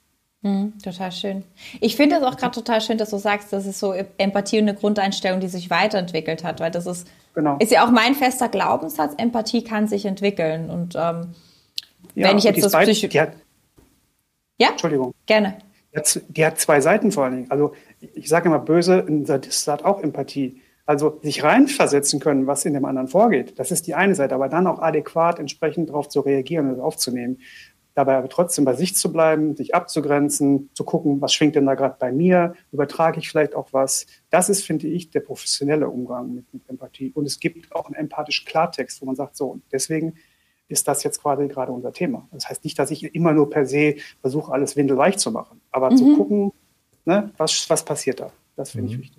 Mhm, 0.44 0.78
total 0.78 1.12
schön. 1.12 1.44
Ich 1.82 1.96
finde 1.96 2.18
es 2.18 2.22
auch 2.22 2.38
gerade 2.38 2.54
total 2.54 2.82
schön, 2.82 3.00
dass 3.00 3.10
du 3.10 3.18
sagst, 3.18 3.52
das 3.52 3.66
ist 3.66 3.80
so 3.80 3.94
Empathie 3.94 4.60
und 4.60 4.70
eine 4.70 4.78
Grundeinstellung, 4.78 5.40
die 5.40 5.48
sich 5.48 5.72
weiterentwickelt 5.72 6.44
hat, 6.44 6.60
weil 6.60 6.70
das 6.70 6.86
ist, 6.86 7.08
genau. 7.34 7.58
ist 7.58 7.72
ja 7.72 7.84
auch 7.84 7.90
mein 7.90 8.14
fester 8.14 8.48
Glaubenssatz, 8.48 9.16
Empathie 9.18 9.64
kann 9.64 9.88
sich 9.88 10.06
entwickeln. 10.06 10.70
Und 10.70 10.94
ähm, 10.94 11.34
ja, 12.14 12.30
wenn 12.30 12.38
ich 12.38 12.44
jetzt 12.44 12.64
das 12.64 12.74
Psycho... 12.74 13.08
Die 13.08 13.22
hat, 13.22 13.32
ja? 14.60 14.70
Entschuldigung. 14.70 15.16
Gerne. 15.26 15.58
Die 15.92 15.98
hat, 15.98 16.22
die 16.28 16.46
hat 16.46 16.60
zwei 16.60 16.80
Seiten 16.80 17.12
vor 17.12 17.24
allen 17.24 17.34
Dingen. 17.38 17.52
Also 17.52 17.74
ich 18.14 18.30
sage 18.30 18.50
immer 18.50 18.60
böse, 18.60 19.04
ein 19.08 19.26
Sadist 19.26 19.68
hat 19.68 19.84
auch 19.84 20.00
Empathie. 20.04 20.62
Also 20.90 21.20
sich 21.22 21.44
reinversetzen 21.44 22.20
können, 22.20 22.48
was 22.48 22.66
in 22.66 22.74
dem 22.74 22.84
anderen 22.84 23.08
vorgeht, 23.08 23.60
das 23.60 23.70
ist 23.70 23.86
die 23.86 23.94
eine 23.94 24.16
Seite, 24.16 24.34
aber 24.34 24.50
dann 24.50 24.66
auch 24.66 24.80
adäquat 24.80 25.38
entsprechend 25.38 25.90
darauf 25.90 26.10
zu 26.10 26.20
reagieren 26.20 26.68
und 26.74 26.80
aufzunehmen. 26.80 27.38
Dabei 27.94 28.18
aber 28.18 28.28
trotzdem 28.28 28.66
bei 28.66 28.74
sich 28.74 28.96
zu 28.96 29.12
bleiben, 29.12 29.56
sich 29.56 29.76
abzugrenzen, 29.76 30.72
zu 30.74 30.84
gucken, 30.84 31.22
was 31.22 31.32
schwingt 31.32 31.54
denn 31.54 31.68
da 31.68 31.76
gerade 31.76 31.96
bei 32.00 32.12
mir, 32.12 32.56
übertrage 32.72 33.20
ich 33.20 33.30
vielleicht 33.30 33.54
auch 33.54 33.72
was. 33.72 34.08
Das 34.32 34.50
ist, 34.50 34.66
finde 34.66 34.88
ich, 34.88 35.12
der 35.12 35.20
professionelle 35.20 35.88
Umgang 35.88 36.34
mit, 36.34 36.52
mit 36.52 36.68
Empathie. 36.68 37.12
Und 37.14 37.28
es 37.28 37.40
gibt 37.40 37.72
auch 37.76 37.86
einen 37.86 37.94
empathischen 37.94 38.48
Klartext, 38.48 39.00
wo 39.00 39.06
man 39.06 39.16
sagt, 39.16 39.36
so, 39.36 39.46
und 39.46 39.62
deswegen 39.72 40.16
ist 40.70 40.88
das 40.88 41.04
jetzt 41.04 41.22
quasi 41.22 41.48
gerade 41.48 41.72
unser 41.72 41.94
Thema. 41.94 42.28
Das 42.32 42.50
heißt 42.50 42.64
nicht, 42.64 42.80
dass 42.80 42.90
ich 42.90 43.14
immer 43.14 43.34
nur 43.34 43.48
per 43.52 43.68
se 43.68 43.98
versuche, 44.22 44.52
alles 44.52 44.76
windelweich 44.76 45.20
zu 45.20 45.30
machen, 45.30 45.62
aber 45.70 45.92
mhm. 45.92 45.98
zu 45.98 46.16
gucken, 46.16 46.52
ne, 47.06 47.30
was, 47.38 47.70
was 47.70 47.86
passiert 47.86 48.22
da. 48.22 48.32
Das 48.56 48.72
finde 48.72 48.88
mhm. 48.88 48.94
ich 48.94 49.00
wichtig. 49.02 49.19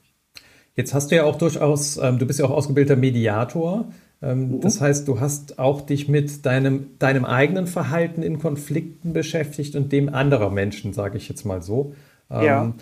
Jetzt 0.77 0.95
hast 0.95 1.11
du 1.11 1.17
ja 1.17 1.25
auch 1.25 1.37
durchaus, 1.37 1.99
ähm, 1.99 2.19
du 2.19 2.27
bist 2.27 2.39
ja 2.39 2.47
auch 2.47 2.51
ausgebildeter 2.51 2.97
Mediator. 2.97 3.87
Ähm, 4.23 4.57
mhm. 4.57 4.61
Das 4.61 4.81
heißt, 4.81 5.09
du 5.09 5.21
hast 5.21 5.59
auch 5.59 5.81
dich 5.81 6.09
mit 6.09 6.45
deinem, 6.47 6.99
deinem 6.99 7.25
eigenen 7.25 7.67
Verhalten 7.67 8.23
in 8.23 8.39
Konflikten 8.39 9.13
beschäftigt 9.13 9.77
und 9.77 9.93
dem 9.93 10.09
anderer 10.09 10.51
Menschen, 10.51 10.93
sage 10.93 11.17
ich 11.17 11.29
jetzt 11.29 11.45
mal 11.45 11.63
so. 11.63 11.95
Ähm, 12.31 12.45
ja. 12.45 12.73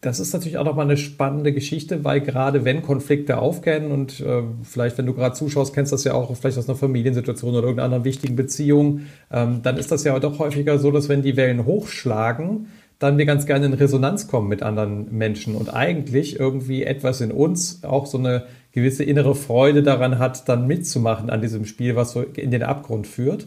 das 0.00 0.20
ist 0.20 0.32
natürlich 0.32 0.58
auch 0.58 0.64
nochmal 0.64 0.84
eine 0.84 0.96
spannende 0.96 1.52
Geschichte, 1.52 2.04
weil 2.04 2.20
gerade 2.20 2.64
wenn 2.64 2.82
Konflikte 2.82 3.38
aufkennen 3.38 3.90
und 3.90 4.20
äh, 4.20 4.42
vielleicht, 4.62 4.98
wenn 4.98 5.06
du 5.06 5.14
gerade 5.14 5.34
zuschaust, 5.34 5.74
kennst 5.74 5.92
das 5.92 6.04
ja 6.04 6.14
auch 6.14 6.34
vielleicht 6.36 6.58
aus 6.58 6.68
einer 6.68 6.78
Familiensituation 6.78 7.50
oder 7.50 7.62
irgendeiner 7.62 7.86
anderen 7.86 8.04
wichtigen 8.04 8.36
Beziehung, 8.36 9.06
ähm, 9.32 9.60
dann 9.62 9.76
ist 9.76 9.90
das 9.90 10.04
ja 10.04 10.18
doch 10.20 10.38
häufiger 10.38 10.78
so, 10.78 10.90
dass 10.90 11.08
wenn 11.08 11.22
die 11.22 11.36
Wellen 11.36 11.64
hochschlagen, 11.64 12.68
dann 13.00 13.16
wir 13.16 13.24
ganz 13.24 13.46
gerne 13.46 13.66
in 13.66 13.72
Resonanz 13.72 14.28
kommen 14.28 14.48
mit 14.48 14.62
anderen 14.62 15.10
Menschen 15.10 15.56
und 15.56 15.74
eigentlich 15.74 16.38
irgendwie 16.38 16.84
etwas 16.84 17.20
in 17.22 17.32
uns 17.32 17.82
auch 17.82 18.06
so 18.06 18.18
eine 18.18 18.44
gewisse 18.72 19.02
innere 19.04 19.34
Freude 19.34 19.82
daran 19.82 20.18
hat, 20.18 20.48
dann 20.48 20.66
mitzumachen 20.66 21.30
an 21.30 21.40
diesem 21.40 21.64
Spiel, 21.64 21.96
was 21.96 22.12
so 22.12 22.20
in 22.22 22.50
den 22.50 22.62
Abgrund 22.62 23.06
führt. 23.06 23.46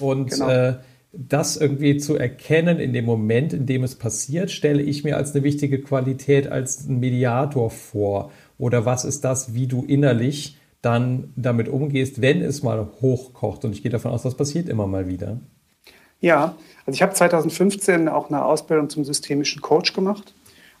Und 0.00 0.30
genau. 0.30 0.48
äh, 0.48 0.74
das 1.12 1.56
irgendwie 1.56 1.96
zu 1.96 2.16
erkennen 2.16 2.78
in 2.78 2.92
dem 2.92 3.04
Moment, 3.04 3.52
in 3.52 3.66
dem 3.66 3.82
es 3.82 3.96
passiert, 3.96 4.52
stelle 4.52 4.82
ich 4.82 5.02
mir 5.02 5.16
als 5.16 5.34
eine 5.34 5.44
wichtige 5.44 5.80
Qualität 5.80 6.46
als 6.46 6.86
ein 6.86 7.00
Mediator 7.00 7.70
vor. 7.70 8.30
Oder 8.56 8.86
was 8.86 9.04
ist 9.04 9.24
das, 9.24 9.52
wie 9.52 9.66
du 9.66 9.84
innerlich 9.84 10.58
dann 10.80 11.32
damit 11.34 11.68
umgehst, 11.68 12.22
wenn 12.22 12.40
es 12.40 12.62
mal 12.62 12.88
hochkocht? 13.00 13.64
Und 13.64 13.72
ich 13.72 13.82
gehe 13.82 13.90
davon 13.90 14.12
aus, 14.12 14.22
das 14.22 14.36
passiert 14.36 14.68
immer 14.68 14.86
mal 14.86 15.08
wieder. 15.08 15.40
Ja, 16.20 16.54
also 16.86 16.96
ich 16.96 17.02
habe 17.02 17.12
2015 17.12 18.08
auch 18.08 18.28
eine 18.28 18.44
Ausbildung 18.44 18.88
zum 18.88 19.04
systemischen 19.04 19.62
Coach 19.62 19.92
gemacht. 19.92 20.34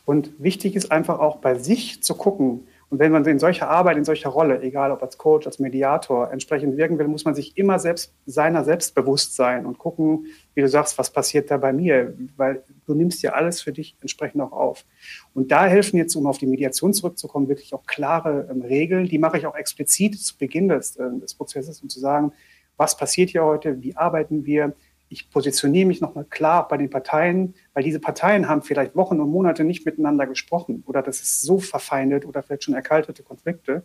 Und 0.04 0.32
wichtig 0.38 0.74
ist 0.74 0.90
einfach 0.90 1.20
auch 1.20 1.36
bei 1.36 1.54
sich 1.54 2.02
zu 2.02 2.14
gucken, 2.14 2.66
und 2.92 2.98
wenn 2.98 3.10
man 3.10 3.24
in 3.24 3.38
solcher 3.38 3.70
Arbeit, 3.70 3.96
in 3.96 4.04
solcher 4.04 4.28
Rolle, 4.28 4.60
egal 4.60 4.90
ob 4.90 5.02
als 5.02 5.16
Coach, 5.16 5.46
als 5.46 5.58
Mediator, 5.58 6.30
entsprechend 6.30 6.76
wirken 6.76 6.98
will, 6.98 7.08
muss 7.08 7.24
man 7.24 7.34
sich 7.34 7.56
immer 7.56 7.78
selbst 7.78 8.12
seiner 8.26 8.64
selbst 8.64 8.94
bewusst 8.94 9.34
sein 9.34 9.64
und 9.64 9.78
gucken, 9.78 10.26
wie 10.52 10.60
du 10.60 10.68
sagst, 10.68 10.98
was 10.98 11.08
passiert 11.08 11.50
da 11.50 11.56
bei 11.56 11.72
mir, 11.72 12.12
weil 12.36 12.62
du 12.84 12.92
nimmst 12.92 13.22
ja 13.22 13.32
alles 13.32 13.62
für 13.62 13.72
dich 13.72 13.96
entsprechend 14.02 14.42
auch 14.42 14.52
auf. 14.52 14.84
Und 15.32 15.50
da 15.50 15.64
helfen 15.64 15.96
jetzt, 15.96 16.14
um 16.16 16.26
auf 16.26 16.36
die 16.36 16.46
Mediation 16.46 16.92
zurückzukommen, 16.92 17.48
wirklich 17.48 17.72
auch 17.72 17.86
klare 17.86 18.46
ähm, 18.50 18.60
Regeln. 18.60 19.08
Die 19.08 19.18
mache 19.18 19.38
ich 19.38 19.46
auch 19.46 19.54
explizit 19.54 20.20
zu 20.20 20.36
Beginn 20.36 20.68
des, 20.68 20.96
äh, 20.96 21.18
des 21.18 21.32
Prozesses, 21.32 21.80
um 21.80 21.88
zu 21.88 21.98
sagen, 21.98 22.34
was 22.76 22.98
passiert 22.98 23.30
hier 23.30 23.44
heute, 23.44 23.82
wie 23.82 23.96
arbeiten 23.96 24.44
wir, 24.44 24.74
ich 25.12 25.30
positioniere 25.30 25.86
mich 25.86 26.00
nochmal 26.00 26.24
klar 26.24 26.66
bei 26.66 26.78
den 26.78 26.88
Parteien, 26.88 27.54
weil 27.74 27.84
diese 27.84 28.00
Parteien 28.00 28.48
haben 28.48 28.62
vielleicht 28.62 28.96
Wochen 28.96 29.20
und 29.20 29.28
Monate 29.30 29.62
nicht 29.62 29.84
miteinander 29.84 30.26
gesprochen 30.26 30.82
oder 30.86 31.02
das 31.02 31.20
ist 31.20 31.42
so 31.42 31.58
verfeindet 31.58 32.24
oder 32.24 32.42
vielleicht 32.42 32.64
schon 32.64 32.74
erkaltete 32.74 33.22
Konflikte. 33.22 33.84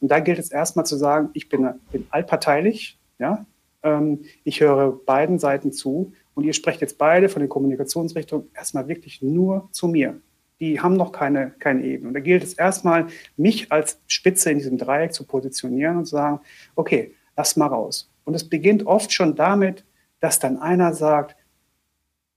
Und 0.00 0.10
da 0.10 0.18
gilt 0.18 0.38
es 0.38 0.50
erstmal 0.50 0.84
zu 0.84 0.96
sagen, 0.96 1.30
ich 1.32 1.48
bin, 1.48 1.68
bin 1.92 2.06
allparteilich, 2.10 2.98
ja, 3.18 3.46
ähm, 3.84 4.24
ich 4.42 4.60
höre 4.60 4.92
beiden 4.92 5.38
Seiten 5.38 5.70
zu 5.70 6.12
und 6.34 6.42
ihr 6.44 6.52
sprecht 6.52 6.80
jetzt 6.80 6.98
beide 6.98 7.28
von 7.28 7.40
den 7.40 7.48
Kommunikationsrichtungen 7.48 8.48
erstmal 8.52 8.88
wirklich 8.88 9.22
nur 9.22 9.68
zu 9.70 9.86
mir. 9.86 10.20
Die 10.58 10.80
haben 10.80 10.96
noch 10.96 11.12
keine, 11.12 11.52
keine 11.60 11.84
Ebene. 11.84 12.08
Und 12.08 12.14
da 12.14 12.20
gilt 12.20 12.42
es 12.42 12.54
erstmal, 12.54 13.06
mich 13.36 13.70
als 13.70 14.00
Spitze 14.08 14.50
in 14.50 14.58
diesem 14.58 14.78
Dreieck 14.78 15.12
zu 15.12 15.24
positionieren 15.24 15.98
und 15.98 16.06
zu 16.06 16.16
sagen, 16.16 16.40
okay, 16.74 17.14
lass 17.36 17.56
mal 17.56 17.66
raus. 17.66 18.10
Und 18.24 18.34
es 18.34 18.48
beginnt 18.48 18.86
oft 18.86 19.12
schon 19.12 19.36
damit, 19.36 19.84
dass 20.24 20.38
dann 20.38 20.56
einer 20.56 20.94
sagt, 20.94 21.36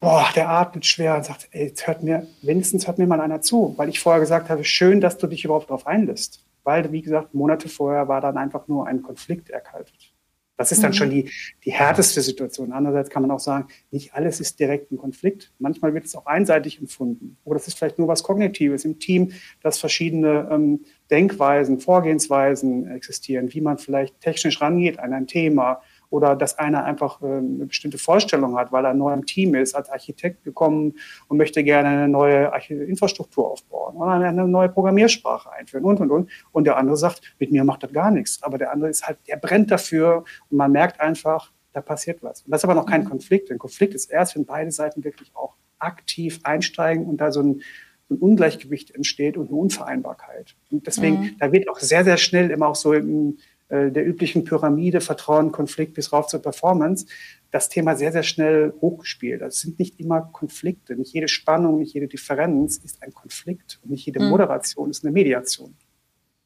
boah, 0.01 0.27
der 0.35 0.49
atmet 0.49 0.85
schwer 0.85 1.15
und 1.15 1.23
sagt, 1.23 1.47
ey, 1.51 1.67
jetzt 1.67 1.87
hört 1.87 2.03
mir, 2.03 2.27
wenigstens 2.41 2.85
hört 2.85 2.97
mir 2.97 3.07
mal 3.07 3.21
einer 3.21 3.39
zu, 3.39 3.75
weil 3.77 3.87
ich 3.87 4.01
vorher 4.01 4.19
gesagt 4.19 4.49
habe, 4.49 4.65
schön, 4.65 4.99
dass 4.99 5.17
du 5.17 5.25
dich 5.25 5.45
überhaupt 5.45 5.69
darauf 5.69 5.87
einlässt. 5.87 6.45
Weil, 6.65 6.91
wie 6.91 7.01
gesagt, 7.01 7.33
Monate 7.33 7.69
vorher 7.69 8.09
war 8.09 8.19
dann 8.19 8.35
einfach 8.35 8.67
nur 8.67 8.87
ein 8.87 9.03
Konflikt 9.03 9.49
erkaltet. 9.51 10.13
Das 10.57 10.73
ist 10.73 10.83
dann 10.83 10.91
mhm. 10.91 10.95
schon 10.95 11.09
die, 11.11 11.31
die 11.63 11.71
härteste 11.71 12.21
Situation. 12.21 12.73
Andererseits 12.73 13.09
kann 13.09 13.21
man 13.21 13.31
auch 13.31 13.39
sagen, 13.39 13.67
nicht 13.91 14.13
alles 14.13 14.41
ist 14.41 14.59
direkt 14.59 14.91
ein 14.91 14.97
Konflikt. 14.97 15.53
Manchmal 15.57 15.93
wird 15.93 16.05
es 16.05 16.15
auch 16.15 16.25
einseitig 16.25 16.79
empfunden. 16.79 17.37
Oder 17.45 17.57
es 17.57 17.69
ist 17.69 17.77
vielleicht 17.77 17.99
nur 17.99 18.09
was 18.09 18.23
Kognitives 18.23 18.83
im 18.83 18.99
Team, 18.99 19.31
dass 19.61 19.79
verschiedene 19.79 20.49
ähm, 20.51 20.83
Denkweisen, 21.09 21.79
Vorgehensweisen 21.79 22.89
existieren, 22.89 23.53
wie 23.53 23.61
man 23.61 23.77
vielleicht 23.77 24.19
technisch 24.19 24.59
rangeht 24.59 24.99
an 24.99 25.13
ein 25.13 25.27
Thema 25.27 25.81
oder 26.09 26.35
dass 26.35 26.57
einer 26.57 26.83
einfach 26.83 27.21
äh, 27.21 27.25
eine 27.25 27.65
bestimmte 27.65 27.97
Vorstellung 27.97 28.57
hat, 28.57 28.71
weil 28.71 28.85
er 28.85 28.93
neu 28.93 29.13
im 29.13 29.25
Team 29.25 29.55
ist, 29.55 29.75
als 29.75 29.89
Architekt 29.89 30.43
gekommen 30.43 30.95
und 31.27 31.37
möchte 31.37 31.63
gerne 31.63 31.89
eine 31.89 32.07
neue 32.07 32.51
Infrastruktur 32.69 33.51
aufbauen 33.51 33.95
oder 33.95 34.11
eine 34.11 34.47
neue 34.47 34.69
Programmiersprache 34.69 35.51
einführen 35.51 35.83
und, 35.83 35.99
und, 35.99 36.11
und. 36.11 36.29
Und 36.51 36.65
der 36.65 36.77
andere 36.77 36.97
sagt, 36.97 37.21
mit 37.39 37.51
mir 37.51 37.63
macht 37.63 37.83
das 37.83 37.91
gar 37.91 38.11
nichts. 38.11 38.41
Aber 38.43 38.57
der 38.57 38.71
andere 38.71 38.89
ist 38.89 39.05
halt, 39.07 39.17
der 39.27 39.37
brennt 39.37 39.71
dafür 39.71 40.23
und 40.49 40.57
man 40.57 40.71
merkt 40.71 40.99
einfach, 40.99 41.51
da 41.73 41.81
passiert 41.81 42.23
was. 42.23 42.41
Und 42.41 42.51
das 42.51 42.61
ist 42.61 42.65
aber 42.65 42.75
noch 42.75 42.85
kein 42.85 43.03
mhm. 43.03 43.09
Konflikt. 43.09 43.51
Ein 43.51 43.59
Konflikt 43.59 43.93
ist 43.93 44.09
erst, 44.09 44.35
wenn 44.35 44.45
beide 44.45 44.71
Seiten 44.71 45.03
wirklich 45.03 45.31
auch 45.35 45.55
aktiv 45.79 46.39
einsteigen 46.43 47.05
und 47.05 47.17
da 47.17 47.31
so 47.31 47.41
ein, 47.41 47.61
ein 48.09 48.17
Ungleichgewicht 48.17 48.95
entsteht 48.95 49.37
und 49.37 49.49
eine 49.49 49.57
Unvereinbarkeit. 49.57 50.55
Und 50.71 50.87
deswegen, 50.87 51.19
mhm. 51.19 51.35
da 51.39 51.51
wird 51.51 51.69
auch 51.69 51.79
sehr, 51.79 52.03
sehr 52.03 52.17
schnell 52.17 52.49
immer 52.51 52.67
auch 52.69 52.75
so 52.75 52.93
im, 52.93 53.37
äh, 53.69 53.91
der 53.91 54.07
üblichen 54.07 54.43
Pyramide 54.43 55.01
Vertrauen, 55.01 55.51
Konflikt 55.51 55.93
bis 55.93 56.13
rauf 56.13 56.27
zur 56.27 56.41
Performance, 56.41 57.05
das 57.51 57.69
Thema 57.69 57.95
sehr, 57.95 58.11
sehr 58.11 58.23
schnell 58.23 58.73
hochgespielt. 58.81 59.41
Das 59.41 59.59
sind 59.59 59.79
nicht 59.79 59.99
immer 59.99 60.21
Konflikte. 60.21 60.95
Nicht 60.95 61.13
jede 61.13 61.27
Spannung, 61.27 61.79
nicht 61.79 61.93
jede 61.93 62.07
Differenz 62.07 62.77
ist 62.77 63.03
ein 63.03 63.13
Konflikt. 63.13 63.79
Und 63.83 63.91
nicht 63.91 64.05
jede 64.05 64.21
mhm. 64.21 64.29
Moderation 64.29 64.89
ist 64.89 65.03
eine 65.03 65.11
Mediation. 65.11 65.75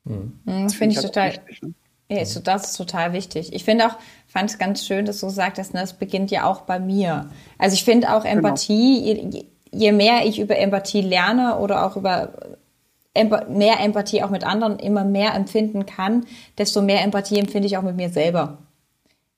Mhm. 0.04 0.40
Das, 0.46 0.64
das 0.64 0.74
finde 0.76 0.94
ich, 0.94 0.98
halt 0.98 1.08
total. 1.08 1.32
Wichtig, 1.34 1.62
ne? 1.62 1.74
Ja, 2.12 2.26
so, 2.26 2.42
das 2.42 2.72
ist 2.72 2.78
total 2.78 3.14
wichtig. 3.14 3.54
Ich 3.54 3.64
finde 3.64 3.88
auch, 3.88 3.98
fand 4.28 4.50
es 4.50 4.58
ganz 4.58 4.86
schön, 4.86 5.06
dass 5.06 5.22
du 5.22 5.30
sagtest, 5.30 5.74
ne, 5.74 5.80
das 5.80 5.94
beginnt 5.94 6.30
ja 6.30 6.44
auch 6.44 6.62
bei 6.62 6.78
mir. 6.78 7.30
Also 7.58 7.74
ich 7.74 7.86
finde 7.86 8.14
auch 8.14 8.24
genau. 8.24 8.36
Empathie, 8.36 9.16
genau. 9.16 9.30
je, 9.30 9.46
je 9.72 9.92
mehr 9.94 10.26
ich 10.26 10.40
über 10.40 10.58
Empathie 10.58 11.02
lerne 11.02 11.58
oder 11.60 11.86
auch 11.86 11.96
über 11.96 12.58
mehr 13.50 13.80
Empathie 13.80 14.24
auch 14.24 14.30
mit 14.30 14.46
anderen 14.46 14.80
immer 14.80 15.04
mehr 15.04 15.34
empfinden 15.36 15.86
kann, 15.86 16.26
desto 16.58 16.82
mehr 16.82 17.04
Empathie 17.04 17.40
empfinde 17.40 17.68
ich 17.68 17.78
auch 17.78 17.82
mit 17.82 17.96
mir 17.96 18.10
selber. 18.10 18.60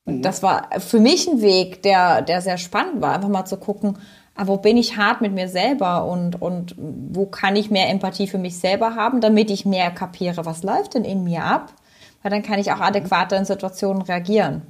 Und 0.06 0.18
mhm. 0.18 0.22
das 0.22 0.44
war 0.44 0.70
für 0.80 1.00
mich 1.00 1.28
ein 1.28 1.42
Weg, 1.42 1.82
der, 1.84 2.22
der 2.22 2.42
sehr 2.42 2.58
spannend 2.58 3.02
war, 3.02 3.14
einfach 3.14 3.30
mal 3.30 3.46
zu 3.46 3.58
gucken, 3.58 3.98
ah, 4.36 4.48
wo 4.48 4.58
bin 4.58 4.78
ich 4.78 4.98
hart 4.98 5.22
mit 5.22 5.34
mir 5.34 5.48
selber 5.48 6.06
und, 6.06 6.42
und 6.42 6.76
wo 6.78 7.26
kann 7.26 7.56
ich 7.56 7.72
mehr 7.72 7.90
Empathie 7.90 8.28
für 8.28 8.38
mich 8.38 8.60
selber 8.60 8.96
haben, 8.96 9.22
damit 9.22 9.50
ich 9.50 9.66
mehr 9.66 9.92
kapiere, 9.92 10.46
was 10.46 10.64
läuft 10.64 10.94
denn 10.94 11.06
in 11.06 11.24
mir 11.24 11.44
ab, 11.44 11.74
weil 12.22 12.32
dann 12.32 12.44
kann 12.44 12.60
ich 12.60 12.72
auch 12.72 12.80
adäquater 12.80 13.38
in 13.38 13.46
Situationen 13.46 14.02
reagieren. 14.02 14.64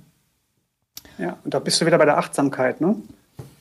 Ja, 1.18 1.38
und 1.44 1.54
da 1.54 1.60
bist 1.60 1.80
du 1.82 1.86
wieder 1.86 1.98
bei 1.98 2.06
der 2.06 2.18
Achtsamkeit, 2.18 2.82
ne? 2.82 2.96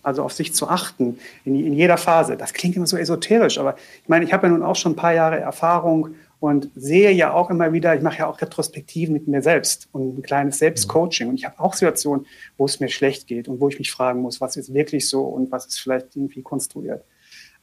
Also 0.02 0.23
auf 0.25 0.32
sich 0.32 0.54
zu 0.54 0.68
achten 0.68 1.18
in, 1.44 1.54
in, 1.54 1.73
jeder 1.73 1.97
Phase. 1.97 2.37
Das 2.37 2.52
klingt 2.52 2.76
immer 2.76 2.87
so 2.87 2.97
esoterisch, 2.97 3.59
aber 3.59 3.76
ich 4.02 4.09
meine, 4.09 4.25
ich 4.25 4.32
habe 4.32 4.47
ja 4.47 4.52
nun 4.52 4.62
auch 4.62 4.76
schon 4.76 4.92
ein 4.92 4.97
paar 4.97 5.14
Jahre 5.14 5.38
Erfahrung 5.38 6.14
und 6.40 6.71
sehe 6.75 7.12
ja 7.12 7.32
auch 7.32 7.50
immer 7.50 7.73
wieder, 7.73 7.94
ich 7.94 8.02
mache 8.02 8.18
ja 8.18 8.26
auch 8.26 8.40
Retrospektiven 8.40 9.12
mit 9.12 9.28
mir 9.28 9.42
selbst 9.42 9.88
und 9.92 10.18
ein 10.18 10.23
kleines 10.23 10.59
Selbstcoaching. 10.59 11.28
Und 11.28 11.37
ich 11.37 11.44
habe 11.44 11.61
auch 11.61 11.75
Situationen, 11.75 12.26
wo 12.56 12.64
es 12.64 12.80
mir 12.80 12.88
schlecht 12.88 13.28
geht 13.28 13.47
und 13.47 13.61
wo 13.61 13.68
ich 13.68 13.78
mich 13.78 13.92
fragen 13.92 14.23
muss, 14.23 14.40
was 14.40 14.56
ist 14.56 14.75
wirklich 14.75 15.09
so 15.09 15.23
und 15.23 15.52
was 15.52 15.66
ist 15.66 15.78
vielleicht 15.78 16.16
irgendwie 16.16 16.42
konstruiert. 16.42 17.04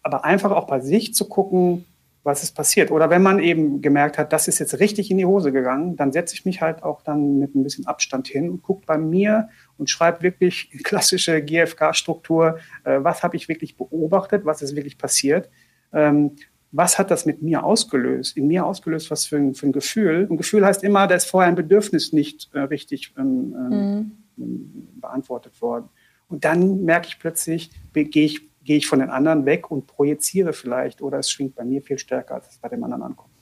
Aber 0.02 0.24
einfach 0.24 0.52
auch 0.52 0.66
bei 0.66 0.80
sich 0.80 1.14
zu 1.14 1.28
gucken, 1.28 1.84
was 2.24 2.44
ist 2.44 2.56
passiert. 2.56 2.90
Oder 2.90 3.10
wenn 3.10 3.22
man 3.22 3.40
eben 3.40 3.82
gemerkt 3.82 4.18
hat, 4.18 4.32
das 4.32 4.48
ist 4.48 4.60
jetzt 4.60 4.80
richtig 4.80 5.12
in 5.12 5.18
die 5.18 5.26
Hose 5.26 5.52
gegangen, 5.52 5.98
dann 5.98 6.14
setze 6.14 6.36
ich 6.36 6.46
mich 6.46 6.62
halt 6.62 6.84
auch 6.84 7.02
dann 7.02 7.38
mit 7.38 7.56
ein 7.56 7.64
bisschen 7.64 7.86
Abstand 7.86 8.28
hin 8.28 8.50
und 8.50 8.62
gucke 8.62 8.86
bei 8.86 8.98
mir 8.98 9.50
und 9.80 9.90
schreibe 9.90 10.22
wirklich 10.22 10.70
klassische 10.84 11.42
GFK-Struktur, 11.42 12.60
äh, 12.84 13.00
was 13.02 13.24
habe 13.24 13.36
ich 13.36 13.48
wirklich 13.48 13.78
beobachtet, 13.78 14.46
was 14.46 14.62
ist 14.62 14.76
wirklich 14.76 14.98
passiert. 14.98 15.50
Ähm, 15.94 16.36
was 16.72 17.00
hat 17.00 17.10
das 17.10 17.26
mit 17.26 17.42
mir 17.42 17.64
ausgelöst, 17.64 18.38
in 18.38 18.48
mir 18.48 18.64
ausgelöst, 18.64 19.10
was 19.10 19.26
für 19.26 19.38
ein, 19.38 19.56
für 19.56 19.66
ein 19.66 19.72
Gefühl. 19.72 20.28
Und 20.30 20.38
Gefühl 20.38 20.64
heißt 20.64 20.84
immer, 20.84 21.08
da 21.08 21.16
ist 21.16 21.26
vorher 21.26 21.50
ein 21.50 21.56
Bedürfnis 21.56 22.14
nicht 22.14 22.54
äh, 22.54 22.60
richtig 22.60 23.16
ähm, 23.18 23.56
ähm 23.58 24.12
mhm. 24.36 24.88
beantwortet 25.02 25.60
worden. 25.64 25.90
Und 26.28 26.46
dann 26.46 26.84
merke 26.84 27.08
ich 27.08 27.18
plötzlich, 27.18 27.72
gehe 27.94 28.26
ich 28.26 28.50
gehe 28.70 28.78
ich 28.78 28.86
von 28.86 29.00
den 29.00 29.10
anderen 29.10 29.46
weg 29.46 29.72
und 29.72 29.88
projiziere 29.88 30.54
vielleicht 30.54 31.02
oder 31.02 31.18
es 31.18 31.32
schwingt 31.32 31.56
bei 31.56 31.66
mir 31.66 31.82
viel 31.82 31.98
stärker, 31.98 32.36
als 32.36 32.50
es 32.50 32.58
bei 32.60 32.70
dem 32.70 32.84
anderen 32.84 33.02
ankommt. 33.02 33.34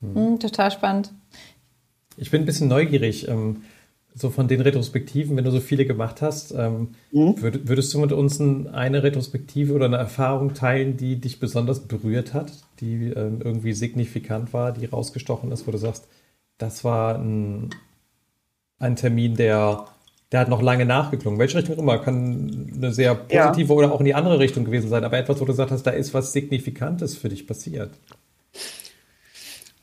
Mhm. 0.00 0.38
Total 0.38 0.70
spannend. 0.70 1.12
Ich 2.16 2.30
bin 2.30 2.42
ein 2.42 2.46
bisschen 2.46 2.68
neugierig, 2.68 3.26
ähm, 3.26 3.64
so 4.16 4.30
von 4.30 4.48
den 4.48 4.62
Retrospektiven, 4.62 5.36
wenn 5.36 5.44
du 5.44 5.50
so 5.50 5.60
viele 5.60 5.84
gemacht 5.84 6.22
hast, 6.22 6.52
ähm, 6.52 6.88
mhm. 7.12 7.40
würd, 7.40 7.68
würdest 7.68 7.92
du 7.92 8.00
mit 8.00 8.12
uns 8.12 8.40
eine 8.40 9.02
Retrospektive 9.02 9.74
oder 9.74 9.84
eine 9.84 9.98
Erfahrung 9.98 10.54
teilen, 10.54 10.96
die 10.96 11.16
dich 11.16 11.38
besonders 11.38 11.80
berührt 11.80 12.32
hat, 12.32 12.50
die 12.80 13.10
ähm, 13.10 13.40
irgendwie 13.44 13.74
signifikant 13.74 14.54
war, 14.54 14.72
die 14.72 14.86
rausgestochen 14.86 15.52
ist, 15.52 15.66
wo 15.66 15.70
du 15.70 15.78
sagst, 15.78 16.08
das 16.56 16.82
war 16.82 17.18
ein, 17.18 17.70
ein 18.78 18.96
Termin, 18.96 19.36
der 19.36 19.86
der 20.32 20.40
hat 20.40 20.48
noch 20.48 20.62
lange 20.62 20.84
nachgeklungen. 20.84 21.38
Welche 21.38 21.58
Richtung 21.58 21.76
immer? 21.76 21.98
Kann 21.98 22.72
eine 22.74 22.92
sehr 22.92 23.14
positive 23.14 23.68
ja. 23.68 23.78
oder 23.78 23.92
auch 23.92 24.00
in 24.00 24.06
die 24.06 24.14
andere 24.14 24.40
Richtung 24.40 24.64
gewesen 24.64 24.88
sein, 24.88 25.04
aber 25.04 25.18
etwas, 25.18 25.40
wo 25.40 25.44
du 25.44 25.52
gesagt 25.52 25.70
hast, 25.70 25.84
da 25.84 25.92
ist 25.92 26.14
was 26.14 26.32
Signifikantes 26.32 27.16
für 27.16 27.28
dich 27.28 27.46
passiert. 27.46 27.90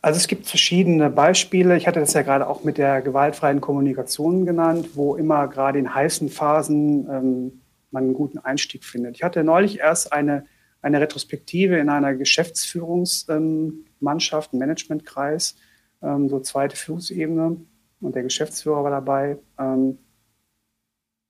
Also 0.04 0.18
es 0.18 0.28
gibt 0.28 0.46
verschiedene 0.48 1.10
Beispiele. 1.10 1.78
Ich 1.78 1.88
hatte 1.88 2.02
das 2.02 2.12
ja 2.12 2.24
gerade 2.24 2.50
auch 2.50 2.66
mit 2.66 2.78
der 2.78 3.02
gewaltfreien 3.02 3.62
Kommunikation 3.62 4.46
genannt, 4.46 4.90
wo 4.96 5.16
immer 5.16 5.48
gerade 5.48 5.80
in 5.80 5.96
heißen 5.96 6.28
Phasen 6.28 7.08
ähm, 7.10 7.62
man 7.90 8.04
einen 8.04 8.14
guten 8.14 8.38
Einstieg 8.38 8.84
findet. 8.84 9.16
Ich 9.16 9.24
hatte 9.24 9.46
neulich 9.46 9.80
erst 9.80 10.12
eine, 10.12 10.46
eine 10.82 11.00
Retrospektive 11.00 11.78
in 11.78 11.88
einer 11.88 12.16
Geschäftsführungsmannschaft, 12.16 14.50
ähm, 14.52 14.60
Managementkreis, 14.60 15.56
ähm, 16.02 16.28
so 16.28 16.42
zweite 16.42 16.76
Führungsebene 16.76 17.56
und 18.02 18.14
der 18.14 18.24
Geschäftsführer 18.24 18.84
war 18.84 18.92
dabei. 18.92 19.38
Ähm, 19.58 20.00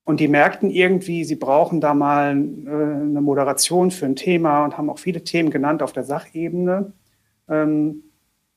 und 0.03 0.20
die 0.20 0.27
merkten 0.27 0.72
irgendwie, 0.72 1.25
sie 1.25 1.36
brauchen 1.36 1.80
da 1.80 1.94
mal 1.94 2.32
äh, 2.32 2.72
eine 2.72 3.22
Moderation 3.22 3.92
für 3.92 4.08
ein 4.08 4.15
Thema 4.15 4.65
und 4.65 4.80
haben 4.80 4.89
auch 4.89 4.98
viele 4.98 5.24
Themen 5.24 5.51
genannt 5.51 5.84
auf 5.84 5.94
der 5.94 6.06
Sachebene. 6.06 6.92
Ähm, 7.48 8.06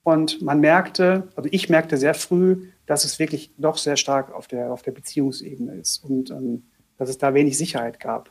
und 0.06 0.40
man 0.40 0.60
merkte, 0.60 1.26
also 1.34 1.48
ich 1.50 1.68
merkte 1.68 1.96
sehr 1.96 2.14
früh, 2.14 2.68
dass 2.86 3.04
es 3.04 3.18
wirklich 3.18 3.50
doch 3.58 3.76
sehr 3.76 3.96
stark 3.96 4.32
auf 4.32 4.46
der, 4.46 4.72
auf 4.72 4.82
der 4.82 4.92
Beziehungsebene 4.92 5.74
ist 5.74 6.04
und 6.04 6.30
ähm, 6.30 6.62
dass 6.96 7.08
es 7.08 7.18
da 7.18 7.34
wenig 7.34 7.58
Sicherheit 7.58 7.98
gab. 7.98 8.30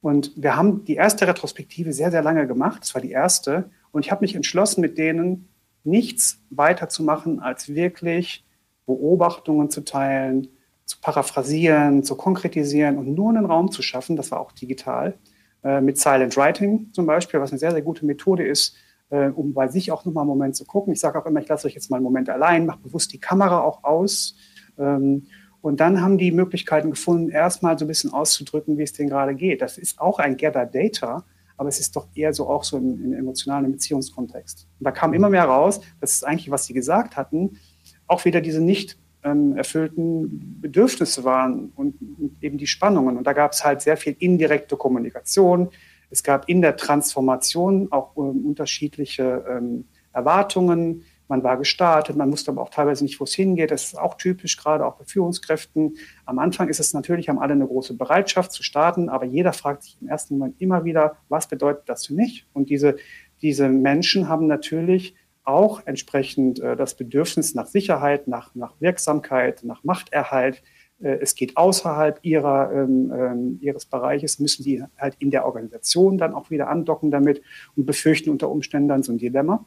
Und 0.00 0.32
wir 0.36 0.56
haben 0.56 0.86
die 0.86 0.94
erste 0.94 1.28
Retrospektive 1.28 1.92
sehr, 1.92 2.10
sehr 2.10 2.22
lange 2.22 2.46
gemacht. 2.46 2.80
Das 2.80 2.94
war 2.94 3.02
die 3.02 3.10
erste. 3.10 3.68
Und 3.90 4.06
ich 4.06 4.10
habe 4.10 4.22
mich 4.22 4.34
entschlossen, 4.34 4.80
mit 4.80 4.96
denen 4.96 5.50
nichts 5.84 6.40
weiter 6.48 6.88
zu 6.88 7.02
machen, 7.02 7.40
als 7.40 7.74
wirklich 7.74 8.46
Beobachtungen 8.86 9.68
zu 9.68 9.82
teilen, 9.82 10.48
zu 10.86 10.98
paraphrasieren, 11.02 12.04
zu 12.04 12.16
konkretisieren 12.16 12.96
und 12.96 13.12
nur 13.12 13.28
einen 13.28 13.44
Raum 13.44 13.70
zu 13.70 13.82
schaffen, 13.82 14.16
das 14.16 14.30
war 14.30 14.40
auch 14.40 14.52
digital, 14.52 15.18
äh, 15.62 15.82
mit 15.82 15.98
Silent 15.98 16.38
Writing 16.38 16.88
zum 16.94 17.04
Beispiel, 17.04 17.38
was 17.38 17.50
eine 17.50 17.58
sehr, 17.58 17.72
sehr 17.72 17.82
gute 17.82 18.06
Methode 18.06 18.46
ist, 18.46 18.76
äh, 19.12 19.28
um 19.28 19.52
bei 19.52 19.68
sich 19.68 19.92
auch 19.92 20.04
nochmal 20.06 20.22
einen 20.22 20.30
Moment 20.30 20.56
zu 20.56 20.64
gucken. 20.64 20.94
Ich 20.94 21.00
sage 21.00 21.18
auch 21.18 21.26
immer, 21.26 21.40
ich 21.40 21.48
lasse 21.48 21.66
euch 21.66 21.74
jetzt 21.74 21.90
mal 21.90 21.98
einen 21.98 22.04
Moment 22.04 22.30
allein, 22.30 22.64
mache 22.64 22.80
bewusst 22.80 23.12
die 23.12 23.20
Kamera 23.20 23.60
auch 23.60 23.84
aus. 23.84 24.34
Ähm, 24.78 25.26
und 25.60 25.80
dann 25.80 26.00
haben 26.00 26.16
die 26.16 26.32
Möglichkeiten 26.32 26.90
gefunden, 26.90 27.28
erstmal 27.28 27.78
so 27.78 27.84
ein 27.84 27.88
bisschen 27.88 28.12
auszudrücken, 28.12 28.78
wie 28.78 28.82
es 28.82 28.94
denen 28.94 29.10
gerade 29.10 29.34
geht. 29.34 29.60
Das 29.60 29.76
ist 29.76 30.00
auch 30.00 30.18
ein 30.18 30.36
Gather 30.38 30.64
Data, 30.64 31.24
aber 31.58 31.68
es 31.68 31.78
ist 31.78 31.94
doch 31.94 32.08
eher 32.14 32.32
so 32.32 32.48
auch 32.48 32.64
so 32.64 32.78
im, 32.78 33.04
im 33.04 33.12
emotionalen 33.12 33.70
Beziehungskontext. 33.70 34.66
Und 34.80 34.84
da 34.84 34.90
kam 34.90 35.12
immer 35.12 35.28
mehr 35.28 35.44
raus, 35.44 35.82
dass 36.00 36.14
es 36.14 36.24
eigentlich, 36.24 36.50
was 36.50 36.64
sie 36.64 36.72
gesagt 36.72 37.16
hatten, 37.16 37.58
auch 38.06 38.24
wieder 38.24 38.40
diese 38.40 38.62
nicht 38.62 38.98
ähm, 39.24 39.56
erfüllten 39.56 40.60
Bedürfnisse 40.60 41.22
waren 41.22 41.70
und, 41.76 42.00
und, 42.00 42.36
eben 42.40 42.56
die 42.56 42.66
Spannungen. 42.66 43.18
Und 43.18 43.26
da 43.26 43.34
gab 43.34 43.52
es 43.52 43.62
halt 43.62 43.82
sehr 43.82 43.98
viel 43.98 44.16
indirekte 44.18 44.76
Kommunikation. 44.76 45.68
Es 46.12 46.22
gab 46.22 46.48
in 46.48 46.60
der 46.60 46.76
Transformation 46.76 47.88
auch 47.90 48.16
ähm, 48.16 48.44
unterschiedliche 48.44 49.44
ähm, 49.48 49.86
Erwartungen. 50.12 51.04
Man 51.26 51.42
war 51.42 51.56
gestartet, 51.56 52.16
man 52.16 52.30
wusste 52.30 52.50
aber 52.50 52.60
auch 52.60 52.68
teilweise 52.68 53.02
nicht, 53.02 53.18
wo 53.18 53.24
es 53.24 53.32
hingeht. 53.32 53.70
Das 53.70 53.84
ist 53.84 53.98
auch 53.98 54.18
typisch, 54.18 54.58
gerade 54.58 54.84
auch 54.84 54.96
bei 54.96 55.06
Führungskräften. 55.06 55.96
Am 56.26 56.38
Anfang 56.38 56.68
ist 56.68 56.80
es 56.80 56.92
natürlich, 56.92 57.30
haben 57.30 57.38
alle 57.38 57.54
eine 57.54 57.66
große 57.66 57.94
Bereitschaft 57.94 58.52
zu 58.52 58.62
starten, 58.62 59.08
aber 59.08 59.24
jeder 59.24 59.54
fragt 59.54 59.84
sich 59.84 59.96
im 60.02 60.08
ersten 60.08 60.36
Moment 60.36 60.60
immer 60.60 60.84
wieder, 60.84 61.16
was 61.30 61.48
bedeutet 61.48 61.88
das 61.88 62.06
für 62.06 62.12
mich? 62.12 62.46
Und 62.52 62.68
diese, 62.68 62.96
diese 63.40 63.70
Menschen 63.70 64.28
haben 64.28 64.46
natürlich 64.46 65.14
auch 65.44 65.80
entsprechend 65.86 66.60
äh, 66.60 66.76
das 66.76 66.94
Bedürfnis 66.94 67.54
nach 67.54 67.66
Sicherheit, 67.66 68.28
nach, 68.28 68.54
nach 68.54 68.74
Wirksamkeit, 68.80 69.64
nach 69.64 69.82
Machterhalt. 69.84 70.62
Äh, 71.02 71.18
es 71.20 71.34
geht 71.34 71.56
außerhalb 71.56 72.18
ihrer, 72.22 72.72
ähm, 72.72 73.12
ähm, 73.14 73.58
ihres 73.60 73.84
Bereiches, 73.86 74.38
müssen 74.38 74.62
die 74.62 74.82
halt 74.96 75.16
in 75.18 75.30
der 75.30 75.44
Organisation 75.44 76.18
dann 76.18 76.34
auch 76.34 76.50
wieder 76.50 76.68
andocken 76.68 77.10
damit 77.10 77.42
und 77.76 77.86
befürchten 77.86 78.30
unter 78.30 78.50
Umständen 78.50 78.88
dann 78.88 79.02
so 79.02 79.12
ein 79.12 79.18
Dilemma. 79.18 79.64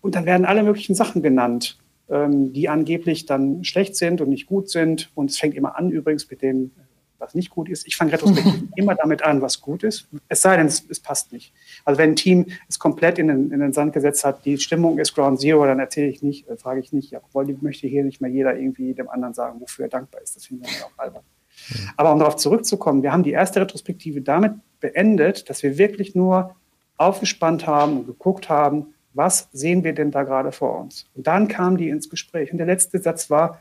Und 0.00 0.14
dann 0.14 0.26
werden 0.26 0.46
alle 0.46 0.62
möglichen 0.62 0.94
Sachen 0.94 1.22
genannt, 1.22 1.78
ähm, 2.08 2.52
die 2.52 2.68
angeblich 2.68 3.26
dann 3.26 3.64
schlecht 3.64 3.96
sind 3.96 4.20
und 4.20 4.28
nicht 4.30 4.46
gut 4.46 4.70
sind. 4.70 5.10
Und 5.14 5.30
es 5.30 5.38
fängt 5.38 5.54
immer 5.54 5.76
an 5.76 5.90
übrigens 5.90 6.30
mit 6.30 6.42
dem 6.42 6.70
was 7.18 7.34
nicht 7.34 7.50
gut 7.50 7.68
ist. 7.68 7.86
Ich 7.86 7.96
fange 7.96 8.12
retrospektiv 8.12 8.64
immer 8.76 8.94
damit 8.94 9.22
an, 9.22 9.42
was 9.42 9.60
gut 9.60 9.82
ist, 9.82 10.08
es 10.28 10.42
sei 10.42 10.56
denn, 10.56 10.66
es, 10.66 10.84
es, 10.88 11.00
passt 11.00 11.32
nicht. 11.32 11.52
Also 11.84 11.98
wenn 11.98 12.10
ein 12.10 12.16
Team 12.16 12.46
es 12.68 12.78
komplett 12.78 13.18
in 13.18 13.28
den, 13.28 13.50
in 13.50 13.60
den 13.60 13.72
Sand 13.72 13.92
gesetzt 13.92 14.24
hat, 14.24 14.44
die 14.44 14.58
Stimmung 14.58 14.98
ist 14.98 15.14
Ground 15.14 15.40
Zero, 15.40 15.66
dann 15.66 15.78
erzähle 15.78 16.08
ich 16.08 16.22
nicht, 16.22 16.48
äh, 16.48 16.56
frage 16.56 16.80
ich 16.80 16.92
nicht, 16.92 17.10
ja, 17.10 17.20
obwohl 17.22 17.56
möchte 17.60 17.86
hier 17.86 18.04
nicht 18.04 18.20
mehr 18.20 18.30
jeder 18.30 18.56
irgendwie 18.56 18.94
dem 18.94 19.08
anderen 19.08 19.34
sagen, 19.34 19.60
wofür 19.60 19.86
er 19.86 19.90
dankbar 19.90 20.22
ist. 20.22 20.36
Das 20.36 20.46
finden 20.46 20.64
wir 20.64 20.84
auch 20.84 20.92
albern. 20.96 21.22
Aber 21.96 22.12
um 22.12 22.18
darauf 22.18 22.36
zurückzukommen, 22.36 23.02
wir 23.02 23.12
haben 23.12 23.22
die 23.22 23.32
erste 23.32 23.60
Retrospektive 23.60 24.20
damit 24.20 24.52
beendet, 24.80 25.50
dass 25.50 25.62
wir 25.62 25.76
wirklich 25.78 26.14
nur 26.14 26.54
aufgespannt 26.96 27.66
haben 27.66 27.98
und 27.98 28.06
geguckt 28.06 28.48
haben, 28.48 28.94
was 29.14 29.48
sehen 29.52 29.84
wir 29.84 29.94
denn 29.94 30.10
da 30.10 30.22
gerade 30.22 30.52
vor 30.52 30.78
uns? 30.78 31.06
Und 31.14 31.26
dann 31.26 31.48
kamen 31.48 31.76
die 31.76 31.88
ins 31.88 32.08
Gespräch. 32.08 32.52
Und 32.52 32.58
der 32.58 32.66
letzte 32.66 32.98
Satz 33.00 33.30
war, 33.30 33.60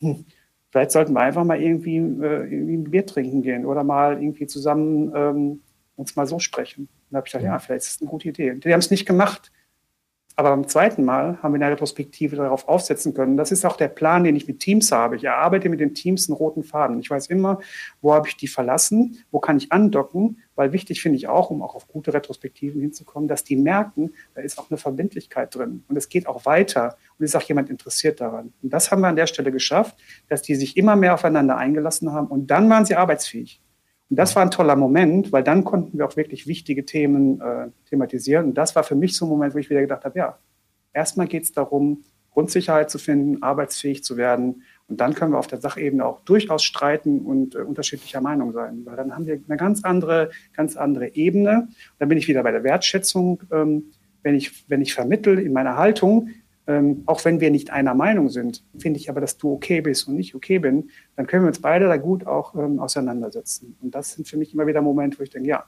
hm, 0.00 0.24
vielleicht 0.70 0.90
sollten 0.90 1.12
wir 1.12 1.20
einfach 1.20 1.44
mal 1.44 1.60
irgendwie, 1.60 1.96
äh, 1.96 2.52
irgendwie 2.52 2.76
ein 2.76 2.90
Bier 2.90 3.06
trinken 3.06 3.42
gehen 3.42 3.66
oder 3.66 3.84
mal 3.84 4.20
irgendwie 4.20 4.46
zusammen 4.46 5.12
ähm, 5.14 5.60
uns 5.96 6.16
mal 6.16 6.26
so 6.26 6.38
sprechen. 6.38 6.88
Da 7.10 7.18
habe 7.18 7.26
ich 7.26 7.32
gedacht, 7.32 7.46
ja, 7.46 7.58
vielleicht 7.58 7.84
ist 7.84 7.94
das 7.94 8.02
eine 8.02 8.10
gute 8.10 8.28
Idee. 8.28 8.50
Und 8.50 8.64
die 8.64 8.72
haben 8.72 8.80
es 8.80 8.90
nicht 8.90 9.06
gemacht. 9.06 9.50
Aber 10.38 10.50
beim 10.50 10.68
zweiten 10.68 11.02
Mal 11.02 11.38
haben 11.42 11.52
wir 11.52 11.56
in 11.56 11.62
der 11.62 11.70
Retrospektive 11.70 12.36
darauf 12.36 12.68
aufsetzen 12.68 13.14
können. 13.14 13.38
Das 13.38 13.52
ist 13.52 13.64
auch 13.64 13.78
der 13.78 13.88
Plan, 13.88 14.22
den 14.22 14.36
ich 14.36 14.46
mit 14.46 14.60
Teams 14.60 14.92
habe. 14.92 15.16
Ich 15.16 15.24
erarbeite 15.24 15.70
mit 15.70 15.80
den 15.80 15.94
Teams 15.94 16.28
einen 16.28 16.36
roten 16.36 16.62
Faden. 16.62 17.00
Ich 17.00 17.08
weiß 17.08 17.28
immer, 17.28 17.58
wo 18.02 18.12
habe 18.12 18.28
ich 18.28 18.36
die 18.36 18.46
verlassen, 18.46 19.24
wo 19.30 19.40
kann 19.40 19.56
ich 19.56 19.72
andocken, 19.72 20.42
weil 20.54 20.72
wichtig 20.72 21.00
finde 21.00 21.16
ich 21.16 21.26
auch, 21.26 21.48
um 21.48 21.62
auch 21.62 21.74
auf 21.74 21.88
gute 21.88 22.12
Retrospektiven 22.12 22.82
hinzukommen, 22.82 23.28
dass 23.28 23.44
die 23.44 23.56
merken, 23.56 24.12
da 24.34 24.42
ist 24.42 24.58
auch 24.58 24.70
eine 24.70 24.76
Verbindlichkeit 24.76 25.54
drin 25.54 25.84
und 25.88 25.96
es 25.96 26.10
geht 26.10 26.26
auch 26.26 26.44
weiter 26.44 26.98
und 27.18 27.24
ist 27.24 27.34
auch 27.34 27.42
jemand 27.42 27.70
interessiert 27.70 28.20
daran. 28.20 28.52
Und 28.62 28.74
das 28.74 28.90
haben 28.90 29.00
wir 29.00 29.08
an 29.08 29.16
der 29.16 29.26
Stelle 29.26 29.50
geschafft, 29.50 29.96
dass 30.28 30.42
die 30.42 30.54
sich 30.54 30.76
immer 30.76 30.96
mehr 30.96 31.14
aufeinander 31.14 31.56
eingelassen 31.56 32.12
haben 32.12 32.26
und 32.26 32.50
dann 32.50 32.68
waren 32.68 32.84
sie 32.84 32.94
arbeitsfähig. 32.94 33.62
Und 34.08 34.16
das 34.16 34.36
war 34.36 34.42
ein 34.42 34.50
toller 34.50 34.76
Moment, 34.76 35.32
weil 35.32 35.42
dann 35.42 35.64
konnten 35.64 35.98
wir 35.98 36.06
auch 36.06 36.16
wirklich 36.16 36.46
wichtige 36.46 36.84
Themen 36.84 37.40
äh, 37.40 37.68
thematisieren. 37.88 38.46
Und 38.46 38.54
das 38.54 38.76
war 38.76 38.84
für 38.84 38.94
mich 38.94 39.16
so 39.16 39.26
ein 39.26 39.28
Moment, 39.28 39.54
wo 39.54 39.58
ich 39.58 39.68
wieder 39.68 39.80
gedacht 39.80 40.04
habe, 40.04 40.18
ja, 40.18 40.38
erstmal 40.92 41.26
geht 41.26 41.42
es 41.42 41.52
darum, 41.52 42.04
Grundsicherheit 42.30 42.90
zu 42.90 42.98
finden, 42.98 43.42
arbeitsfähig 43.42 44.04
zu 44.04 44.16
werden. 44.16 44.62
Und 44.88 45.00
dann 45.00 45.14
können 45.14 45.32
wir 45.32 45.38
auf 45.38 45.46
der 45.46 45.60
Sachebene 45.60 46.04
auch 46.04 46.20
durchaus 46.20 46.62
streiten 46.62 47.20
und 47.20 47.54
äh, 47.54 47.58
unterschiedlicher 47.58 48.20
Meinung 48.20 48.52
sein, 48.52 48.82
weil 48.84 48.96
dann 48.96 49.14
haben 49.14 49.26
wir 49.26 49.40
eine 49.48 49.56
ganz 49.56 49.82
andere, 49.84 50.30
ganz 50.54 50.76
andere 50.76 51.14
Ebene. 51.14 51.68
Und 51.68 51.94
dann 51.98 52.08
bin 52.08 52.18
ich 52.18 52.28
wieder 52.28 52.42
bei 52.42 52.52
der 52.52 52.62
Wertschätzung. 52.62 53.42
Ähm, 53.50 53.90
wenn 54.22 54.34
ich, 54.34 54.68
wenn 54.68 54.82
ich 54.82 54.92
vermittel 54.92 55.38
in 55.38 55.52
meiner 55.52 55.76
Haltung, 55.76 56.30
ähm, 56.66 57.02
auch 57.06 57.24
wenn 57.24 57.40
wir 57.40 57.50
nicht 57.50 57.70
einer 57.70 57.94
Meinung 57.94 58.28
sind, 58.28 58.64
finde 58.78 58.98
ich 58.98 59.08
aber, 59.08 59.20
dass 59.20 59.38
du 59.38 59.52
okay 59.52 59.80
bist 59.80 60.08
und 60.08 60.18
ich 60.18 60.34
okay 60.34 60.58
bin, 60.58 60.90
dann 61.14 61.26
können 61.26 61.44
wir 61.44 61.48
uns 61.48 61.60
beide 61.60 61.86
da 61.86 61.96
gut 61.96 62.26
auch 62.26 62.54
ähm, 62.54 62.80
auseinandersetzen. 62.80 63.76
Und 63.80 63.94
das 63.94 64.14
sind 64.14 64.26
für 64.26 64.36
mich 64.36 64.52
immer 64.52 64.66
wieder 64.66 64.82
Momente, 64.82 65.18
wo 65.18 65.22
ich 65.22 65.30
denke, 65.30 65.48
ja, 65.48 65.64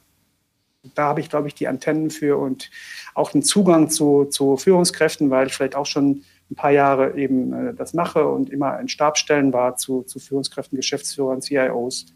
da 0.94 1.04
habe 1.04 1.20
ich, 1.20 1.28
glaube 1.28 1.48
ich, 1.48 1.54
die 1.54 1.68
Antennen 1.68 2.10
für 2.10 2.38
und 2.38 2.70
auch 3.14 3.30
den 3.30 3.42
Zugang 3.42 3.90
zu, 3.90 4.24
zu 4.24 4.56
Führungskräften, 4.56 5.30
weil 5.30 5.48
ich 5.48 5.54
vielleicht 5.54 5.76
auch 5.76 5.86
schon 5.86 6.22
ein 6.50 6.54
paar 6.54 6.70
Jahre 6.70 7.16
eben 7.16 7.52
äh, 7.52 7.74
das 7.74 7.94
mache 7.94 8.26
und 8.26 8.50
immer 8.50 8.78
in 8.80 8.88
Stabstellen 8.88 9.52
war 9.52 9.76
zu, 9.76 10.02
zu 10.02 10.18
Führungskräften, 10.18 10.76
Geschäftsführern, 10.76 11.42
CIOs. 11.42 12.06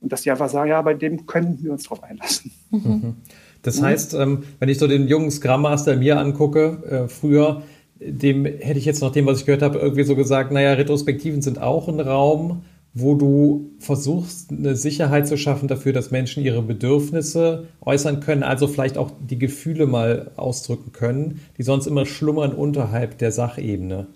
Und 0.00 0.12
dass 0.12 0.22
die 0.22 0.30
einfach 0.30 0.48
sagen, 0.48 0.70
ja, 0.70 0.80
bei 0.82 0.94
dem 0.94 1.26
können 1.26 1.58
wir 1.60 1.72
uns 1.72 1.84
drauf 1.84 2.02
einlassen. 2.02 2.52
Mhm. 2.70 3.16
Das 3.62 3.82
heißt, 3.82 4.14
ähm, 4.14 4.44
wenn 4.60 4.68
ich 4.68 4.78
so 4.78 4.86
den 4.86 5.08
jungen 5.08 5.32
Scrum 5.32 5.62
Master 5.62 5.96
mir 5.96 6.18
angucke, 6.18 6.82
äh, 6.88 7.08
früher, 7.08 7.62
dem 8.00 8.44
hätte 8.44 8.78
ich 8.78 8.84
jetzt 8.84 9.02
nach 9.02 9.12
dem, 9.12 9.26
was 9.26 9.40
ich 9.40 9.46
gehört 9.46 9.62
habe, 9.62 9.78
irgendwie 9.78 10.04
so 10.04 10.16
gesagt, 10.16 10.52
naja, 10.52 10.72
Retrospektiven 10.72 11.42
sind 11.42 11.60
auch 11.60 11.88
ein 11.88 12.00
Raum, 12.00 12.62
wo 12.94 13.14
du 13.14 13.70
versuchst, 13.78 14.50
eine 14.50 14.74
Sicherheit 14.74 15.28
zu 15.28 15.36
schaffen 15.36 15.68
dafür, 15.68 15.92
dass 15.92 16.10
Menschen 16.10 16.42
ihre 16.42 16.62
Bedürfnisse 16.62 17.68
äußern 17.80 18.20
können, 18.20 18.42
also 18.42 18.66
vielleicht 18.66 18.98
auch 18.98 19.10
die 19.20 19.38
Gefühle 19.38 19.86
mal 19.86 20.30
ausdrücken 20.36 20.92
können, 20.92 21.40
die 21.58 21.62
sonst 21.62 21.86
immer 21.86 22.06
schlummern 22.06 22.52
unterhalb 22.52 23.18
der 23.18 23.30
Sachebene. 23.30 24.06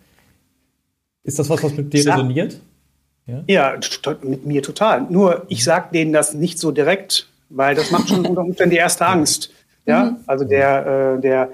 Ist 1.22 1.38
das 1.38 1.50
was, 1.50 1.62
was 1.62 1.76
mit 1.76 1.92
dir 1.92 2.06
resoniert? 2.06 2.60
Ja? 3.26 3.44
ja, 3.46 3.78
mit 4.22 4.46
mir 4.46 4.62
total. 4.62 5.06
Nur 5.08 5.46
ich 5.48 5.62
sage 5.62 5.88
denen 5.92 6.12
das 6.12 6.34
nicht 6.34 6.58
so 6.58 6.72
direkt, 6.72 7.28
weil 7.50 7.74
das 7.74 7.90
macht 7.90 8.08
schon 8.08 8.26
unter 8.26 8.42
Umständen 8.42 8.70
die 8.70 8.78
erste 8.78 9.06
Angst. 9.06 9.52
Ja, 9.86 10.04
mhm. 10.04 10.16
also 10.26 10.44
der, 10.44 11.16
äh, 11.16 11.20
der, 11.20 11.50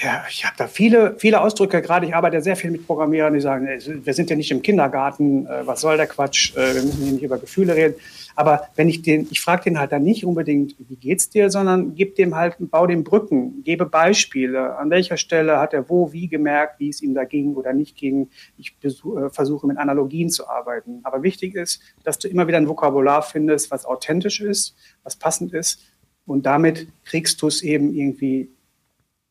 ja, 0.00 0.24
ich 0.30 0.44
habe 0.44 0.54
da 0.56 0.68
viele, 0.68 1.16
viele 1.18 1.40
Ausdrücke, 1.40 1.82
gerade 1.82 2.06
ich 2.06 2.14
arbeite 2.14 2.40
sehr 2.40 2.54
viel 2.54 2.70
mit 2.70 2.86
Programmierern, 2.86 3.34
die 3.34 3.40
sagen, 3.40 3.66
wir 3.66 4.14
sind 4.14 4.30
ja 4.30 4.36
nicht 4.36 4.50
im 4.52 4.62
Kindergarten, 4.62 5.46
äh, 5.46 5.66
was 5.66 5.80
soll 5.80 5.96
der 5.96 6.06
Quatsch, 6.06 6.56
äh, 6.56 6.74
wir 6.74 6.82
müssen 6.82 7.02
hier 7.02 7.12
nicht 7.12 7.22
über 7.24 7.38
Gefühle 7.38 7.74
reden. 7.74 7.94
Aber 8.36 8.68
wenn 8.76 8.88
ich 8.88 9.02
den, 9.02 9.26
ich 9.30 9.40
frage 9.40 9.64
den 9.64 9.78
halt 9.80 9.90
dann 9.90 10.04
nicht 10.04 10.24
unbedingt, 10.24 10.76
wie 10.78 10.94
geht's 10.94 11.30
dir, 11.30 11.50
sondern 11.50 11.96
gib 11.96 12.14
dem 12.14 12.36
halt, 12.36 12.54
bau 12.60 12.86
dem 12.86 13.02
Brücken, 13.02 13.64
gebe 13.64 13.86
Beispiele, 13.86 14.76
an 14.76 14.90
welcher 14.90 15.16
Stelle 15.16 15.58
hat 15.58 15.74
er 15.74 15.88
wo, 15.88 16.12
wie 16.12 16.28
gemerkt, 16.28 16.78
wie 16.78 16.90
es 16.90 17.02
ihm 17.02 17.14
da 17.14 17.24
ging 17.24 17.56
oder 17.56 17.72
nicht 17.72 17.96
ging. 17.96 18.28
Ich 18.56 18.76
äh, 18.82 19.30
versuche 19.30 19.66
mit 19.66 19.78
Analogien 19.78 20.30
zu 20.30 20.48
arbeiten. 20.48 21.00
Aber 21.02 21.24
wichtig 21.24 21.56
ist, 21.56 21.80
dass 22.04 22.20
du 22.20 22.28
immer 22.28 22.46
wieder 22.46 22.58
ein 22.58 22.68
Vokabular 22.68 23.22
findest, 23.22 23.72
was 23.72 23.84
authentisch 23.84 24.40
ist, 24.40 24.76
was 25.02 25.16
passend 25.16 25.52
ist. 25.52 25.80
Und 26.24 26.46
damit 26.46 26.86
kriegst 27.04 27.42
du 27.42 27.48
es 27.48 27.62
eben 27.62 27.92
irgendwie 27.92 28.50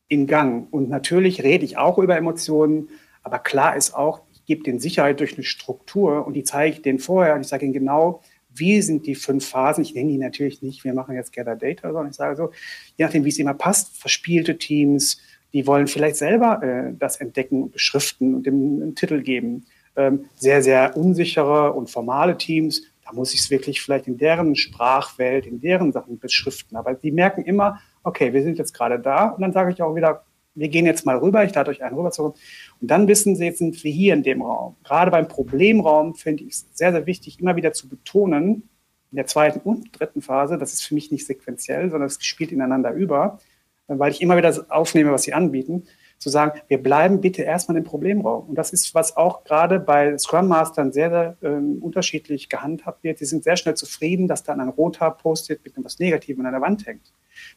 in 0.08 0.26
Gang. 0.26 0.66
Und 0.72 0.88
natürlich 0.88 1.42
rede 1.42 1.64
ich 1.64 1.76
auch 1.76 1.98
über 1.98 2.16
Emotionen, 2.16 2.88
aber 3.22 3.38
klar 3.38 3.76
ist 3.76 3.94
auch, 3.94 4.22
ich 4.32 4.44
gebe 4.44 4.62
denen 4.62 4.80
Sicherheit 4.80 5.20
durch 5.20 5.34
eine 5.34 5.44
Struktur 5.44 6.26
und 6.26 6.34
die 6.34 6.44
zeige 6.44 6.76
ich 6.76 6.82
denen 6.82 6.98
vorher 6.98 7.34
und 7.34 7.42
ich 7.42 7.48
sage 7.48 7.64
ihnen 7.64 7.74
genau, 7.74 8.22
wie 8.50 8.80
sind 8.80 9.06
die 9.06 9.14
fünf 9.14 9.46
Phasen? 9.46 9.82
Ich 9.82 9.94
nenne 9.94 10.10
die 10.10 10.18
natürlich 10.18 10.62
nicht, 10.62 10.82
wir 10.84 10.94
machen 10.94 11.14
jetzt 11.14 11.32
Gather 11.32 11.54
Data, 11.54 11.92
sondern 11.92 12.10
ich 12.10 12.16
sage 12.16 12.36
so, 12.36 12.50
je 12.96 13.04
nachdem, 13.04 13.24
wie 13.24 13.28
es 13.28 13.38
immer 13.38 13.54
passt, 13.54 13.96
verspielte 13.98 14.58
Teams, 14.58 15.20
die 15.52 15.66
wollen 15.66 15.86
vielleicht 15.86 16.16
selber 16.16 16.62
äh, 16.62 16.92
das 16.98 17.16
entdecken 17.16 17.64
und 17.64 17.72
beschriften 17.72 18.34
und 18.34 18.46
dem 18.46 18.82
einen 18.82 18.94
Titel 18.94 19.22
geben. 19.22 19.66
Ähm, 19.96 20.26
sehr, 20.36 20.62
sehr 20.62 20.96
unsichere 20.96 21.72
und 21.72 21.90
formale 21.90 22.36
Teams, 22.36 22.82
da 23.04 23.14
muss 23.14 23.32
ich 23.32 23.40
es 23.40 23.50
wirklich 23.50 23.80
vielleicht 23.80 24.06
in 24.06 24.18
deren 24.18 24.54
Sprachwelt, 24.54 25.46
in 25.46 25.60
deren 25.60 25.92
Sachen 25.92 26.18
beschriften. 26.18 26.76
Aber 26.76 26.94
die 26.94 27.10
merken 27.10 27.42
immer, 27.42 27.80
okay, 28.08 28.32
wir 28.32 28.42
sind 28.42 28.58
jetzt 28.58 28.74
gerade 28.74 28.98
da 28.98 29.28
und 29.28 29.42
dann 29.42 29.52
sage 29.52 29.72
ich 29.72 29.82
auch 29.82 29.94
wieder, 29.94 30.24
wir 30.54 30.68
gehen 30.68 30.86
jetzt 30.86 31.06
mal 31.06 31.18
rüber, 31.18 31.44
ich 31.44 31.54
lade 31.54 31.70
euch 31.70 31.82
einen 31.84 31.96
rüber 31.96 32.10
zu. 32.10 32.34
Und 32.80 32.90
dann 32.90 33.06
wissen 33.06 33.36
Sie, 33.36 33.44
jetzt 33.44 33.58
sind 33.58 33.82
wir 33.84 33.92
hier 33.92 34.14
in 34.14 34.24
dem 34.24 34.42
Raum. 34.42 34.76
Gerade 34.82 35.10
beim 35.10 35.28
Problemraum 35.28 36.14
finde 36.14 36.44
ich 36.44 36.54
es 36.54 36.66
sehr, 36.72 36.90
sehr 36.90 37.06
wichtig, 37.06 37.40
immer 37.40 37.54
wieder 37.54 37.72
zu 37.72 37.88
betonen, 37.88 38.68
in 39.10 39.16
der 39.16 39.26
zweiten 39.26 39.60
und 39.60 39.98
dritten 39.98 40.20
Phase, 40.20 40.58
das 40.58 40.74
ist 40.74 40.84
für 40.84 40.94
mich 40.94 41.10
nicht 41.10 41.26
sequenziell, 41.26 41.90
sondern 41.90 42.08
es 42.08 42.22
spielt 42.22 42.52
ineinander 42.52 42.92
über, 42.92 43.38
weil 43.86 44.10
ich 44.10 44.20
immer 44.20 44.36
wieder 44.36 44.52
aufnehme, 44.68 45.12
was 45.12 45.22
Sie 45.22 45.32
anbieten, 45.32 45.84
zu 46.18 46.28
sagen, 46.28 46.60
wir 46.68 46.82
bleiben 46.82 47.20
bitte 47.20 47.42
erstmal 47.42 47.78
im 47.78 47.84
Problemraum. 47.84 48.48
Und 48.48 48.56
das 48.56 48.72
ist, 48.72 48.94
was 48.94 49.16
auch 49.16 49.44
gerade 49.44 49.78
bei 49.80 50.18
Scrum 50.18 50.48
Mastern 50.48 50.92
sehr, 50.92 51.10
sehr 51.10 51.36
ähm, 51.42 51.78
unterschiedlich 51.80 52.48
gehandhabt 52.48 53.04
wird. 53.04 53.18
Sie 53.18 53.24
sind 53.24 53.44
sehr 53.44 53.56
schnell 53.56 53.76
zufrieden, 53.76 54.26
dass 54.26 54.42
dann 54.42 54.60
ein 54.60 54.68
roter 54.68 55.10
Post-it 55.12 55.64
mit 55.64 55.78
etwas 55.78 55.98
Negativem 56.00 56.44
an 56.44 56.52
der 56.52 56.60
Wand 56.60 56.86
hängt. 56.86 57.12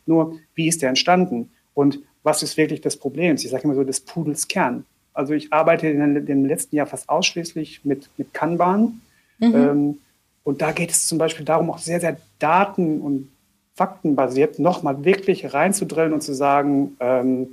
Nur, 0.06 0.40
wie 0.56 0.68
ist 0.68 0.82
der 0.82 0.90
entstanden? 0.90 1.52
Und 1.74 2.00
was 2.24 2.44
ist 2.44 2.58
wirklich 2.58 2.82
das 2.82 2.98
Problem? 2.98 3.36
Ich 3.36 3.50
sage 3.50 3.64
immer 3.64 3.76
so, 3.76 3.84
des 3.84 4.02
Pudels 4.02 4.48
Kern. 4.48 4.86
Also 5.14 5.34
ich 5.34 5.52
arbeite 5.52 5.88
in 5.88 6.26
dem 6.26 6.46
letzten 6.46 6.76
Jahr 6.76 6.88
fast 6.88 7.10
ausschließlich 7.10 7.84
mit, 7.84 8.10
mit 8.18 8.34
Kanban. 8.34 9.02
Mhm. 9.40 9.56
Ähm, 9.56 9.98
und 10.44 10.62
da 10.62 10.72
geht 10.72 10.92
es 10.92 11.08
zum 11.08 11.18
Beispiel 11.18 11.46
darum, 11.46 11.70
auch 11.70 11.78
sehr, 11.78 12.00
sehr 12.00 12.18
daten- 12.40 13.02
und 13.02 13.30
faktenbasiert 13.76 14.60
nochmal 14.60 15.04
wirklich 15.06 15.54
reinzudrillen 15.54 16.14
und 16.14 16.22
zu 16.22 16.34
sagen, 16.34 16.96
ähm, 17.00 17.48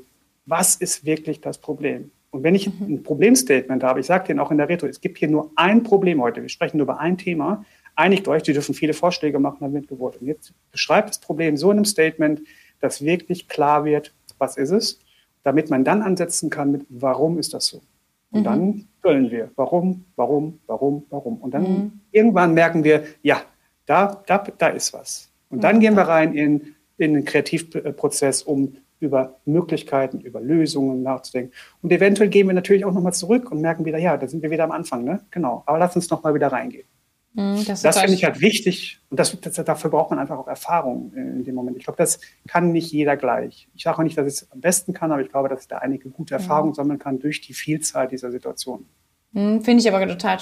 was 0.46 0.76
ist 0.76 1.04
wirklich 1.04 1.40
das 1.40 1.58
Problem? 1.58 2.10
Und 2.30 2.42
wenn 2.42 2.54
ich 2.54 2.68
mhm. 2.68 2.94
ein 2.94 3.02
Problemstatement 3.02 3.82
habe, 3.82 4.00
ich 4.00 4.06
sage 4.06 4.28
denen 4.28 4.40
auch 4.40 4.50
in 4.50 4.58
der 4.58 4.68
Retro, 4.68 4.86
es 4.86 5.00
gibt 5.00 5.18
hier 5.18 5.28
nur 5.28 5.50
ein 5.56 5.82
Problem 5.82 6.20
heute, 6.20 6.42
wir 6.42 6.48
sprechen 6.48 6.78
nur 6.78 6.84
über 6.84 7.00
ein 7.00 7.16
Thema, 7.16 7.64
einigt 7.98 8.28
euch, 8.28 8.44
die 8.44 8.52
dürfen 8.52 8.74
viele 8.74 8.94
Vorschläge 8.94 9.38
machen, 9.38 9.58
dann 9.61 9.74
wird 9.74 9.88
geworden. 9.88 10.18
Und 10.20 10.28
jetzt 10.28 10.52
beschreibt 10.70 11.11
das 11.11 11.18
Problem 11.18 11.56
so 11.56 11.70
in 11.70 11.78
einem 11.78 11.84
Statement, 11.84 12.40
dass 12.80 13.02
wirklich 13.04 13.48
klar 13.48 13.84
wird, 13.84 14.14
was 14.38 14.56
ist 14.56 14.70
es, 14.70 15.00
damit 15.42 15.68
man 15.68 15.84
dann 15.84 16.02
ansetzen 16.02 16.48
kann 16.48 16.70
mit, 16.70 16.87
warum 16.88 17.38
ist 17.38 17.54
das 17.54 17.66
so? 17.66 17.82
Und 18.30 18.40
mhm. 18.40 18.44
dann 18.44 18.88
füllen 19.02 19.30
wir, 19.30 19.50
warum, 19.56 20.04
warum, 20.14 20.61
warum, 20.66 21.04
warum. 21.11 21.38
Und 21.38 21.54
dann 21.54 21.62
mhm. 21.62 21.92
irgendwann 22.12 22.54
merken 22.54 22.84
wir, 22.84 23.04
ja, 23.22 23.42
da, 23.87 24.22
da, 24.26 24.38
da 24.38 24.68
ist 24.68 24.92
was. 24.92 25.30
Und 25.50 25.64
dann 25.64 25.80
gehen 25.80 25.96
wir 25.96 26.02
rein 26.02 26.34
in, 26.34 26.74
in 26.98 27.14
den 27.14 27.24
Kreativprozess, 27.24 28.42
um 28.42 28.76
über 29.00 29.37
Möglichkeiten, 29.44 30.20
über 30.20 30.40
Lösungen 30.40 31.02
nachzudenken. 31.02 31.52
Und 31.82 31.90
eventuell 31.92 32.28
gehen 32.28 32.46
wir 32.46 32.54
natürlich 32.54 32.84
auch 32.84 32.92
nochmal 32.92 33.14
zurück 33.14 33.50
und 33.50 33.61
merken 33.61 33.84
wieder, 33.84 33.98
ja, 33.98 34.16
da 34.16 34.28
sind 34.28 34.42
wir 34.42 34.50
wieder 34.50 34.64
am 34.64 34.72
Anfang, 34.72 35.04
ne? 35.04 35.20
Genau. 35.30 35.62
Aber 35.66 35.78
lass 35.78 35.96
uns 35.96 36.11
nochmal 36.11 36.34
wieder 36.34 36.48
reingehen. 36.48 36.87
Mhm, 37.34 37.64
das, 37.66 37.82
das 37.82 37.98
finde 37.98 38.14
ich 38.14 38.24
halt 38.24 38.40
wichtig 38.40 39.00
und 39.10 39.20
das, 39.20 39.38
das, 39.40 39.54
dafür 39.54 39.90
braucht 39.90 40.10
man 40.10 40.18
einfach 40.18 40.38
auch 40.38 40.48
Erfahrung 40.48 41.12
in 41.14 41.44
dem 41.44 41.54
Moment. 41.54 41.76
Ich 41.76 41.84
glaube, 41.84 41.98
das 41.98 42.20
kann 42.46 42.72
nicht 42.72 42.90
jeder 42.90 43.16
gleich. 43.16 43.68
Ich 43.74 43.84
sage 43.84 43.98
auch 43.98 44.02
nicht, 44.02 44.16
dass 44.16 44.26
ich 44.26 44.42
es 44.42 44.50
am 44.50 44.60
besten 44.60 44.94
kann, 44.94 45.12
aber 45.12 45.22
ich 45.22 45.28
glaube, 45.28 45.48
dass 45.48 45.62
ich 45.62 45.68
da 45.68 45.78
einige 45.78 46.10
gute 46.10 46.34
Erfahrungen 46.34 46.70
mhm. 46.70 46.74
sammeln 46.74 46.98
kann 46.98 47.18
durch 47.18 47.40
die 47.40 47.54
Vielzahl 47.54 48.08
dieser 48.08 48.30
Situationen. 48.30 48.86
Mhm, 49.32 49.62
finde 49.62 49.82
ich 49.82 49.92
aber 49.92 50.06
total 50.06 50.38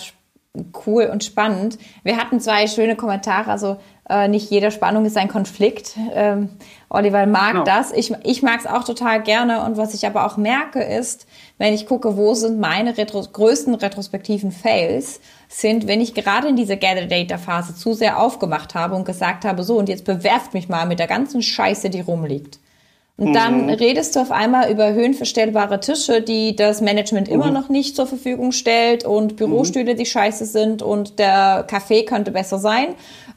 cool 0.86 1.04
und 1.04 1.24
spannend. 1.24 1.78
Wir 2.02 2.16
hatten 2.16 2.40
zwei 2.40 2.66
schöne 2.66 2.96
Kommentare, 2.96 3.50
also 3.50 3.76
äh, 4.08 4.28
nicht 4.28 4.50
jede 4.50 4.70
Spannung 4.70 5.04
ist 5.04 5.16
ein 5.16 5.28
Konflikt. 5.28 5.96
Ähm, 6.14 6.50
Oliver 6.88 7.26
mag 7.26 7.52
genau. 7.52 7.64
das. 7.64 7.92
Ich, 7.92 8.12
ich 8.22 8.42
mag 8.42 8.60
es 8.60 8.66
auch 8.66 8.84
total 8.84 9.22
gerne. 9.22 9.64
Und 9.64 9.76
was 9.76 9.94
ich 9.94 10.06
aber 10.06 10.26
auch 10.26 10.36
merke, 10.36 10.80
ist, 10.80 11.26
wenn 11.58 11.74
ich 11.74 11.86
gucke, 11.86 12.16
wo 12.16 12.34
sind 12.34 12.60
meine 12.60 12.96
Retro 12.96 13.20
größten 13.20 13.74
retrospektiven 13.74 14.52
Fails, 14.52 15.20
sind, 15.48 15.88
wenn 15.88 16.00
ich 16.00 16.14
gerade 16.14 16.48
in 16.48 16.56
diese 16.56 16.76
Gather 16.76 17.06
Data 17.06 17.38
Phase 17.38 17.74
zu 17.74 17.94
sehr 17.94 18.20
aufgemacht 18.20 18.74
habe 18.74 18.94
und 18.94 19.04
gesagt 19.04 19.44
habe, 19.44 19.64
so, 19.64 19.76
und 19.76 19.88
jetzt 19.88 20.04
bewerft 20.04 20.54
mich 20.54 20.68
mal 20.68 20.86
mit 20.86 20.98
der 21.00 21.08
ganzen 21.08 21.42
Scheiße, 21.42 21.90
die 21.90 22.00
rumliegt. 22.00 22.60
Und 23.18 23.32
dann 23.32 23.64
mhm. 23.64 23.70
redest 23.70 24.14
du 24.14 24.20
auf 24.20 24.30
einmal 24.30 24.70
über 24.70 24.92
höhenverstellbare 24.92 25.80
Tische, 25.80 26.20
die 26.20 26.54
das 26.54 26.82
Management 26.82 27.28
mhm. 27.28 27.34
immer 27.34 27.50
noch 27.50 27.70
nicht 27.70 27.96
zur 27.96 28.06
Verfügung 28.06 28.52
stellt 28.52 29.04
und 29.04 29.36
Bürostühle, 29.36 29.94
mhm. 29.94 29.98
die 29.98 30.06
scheiße 30.06 30.44
sind 30.44 30.82
und 30.82 31.18
der 31.18 31.64
Kaffee 31.66 32.04
könnte 32.04 32.30
besser 32.30 32.58
sein, 32.58 32.88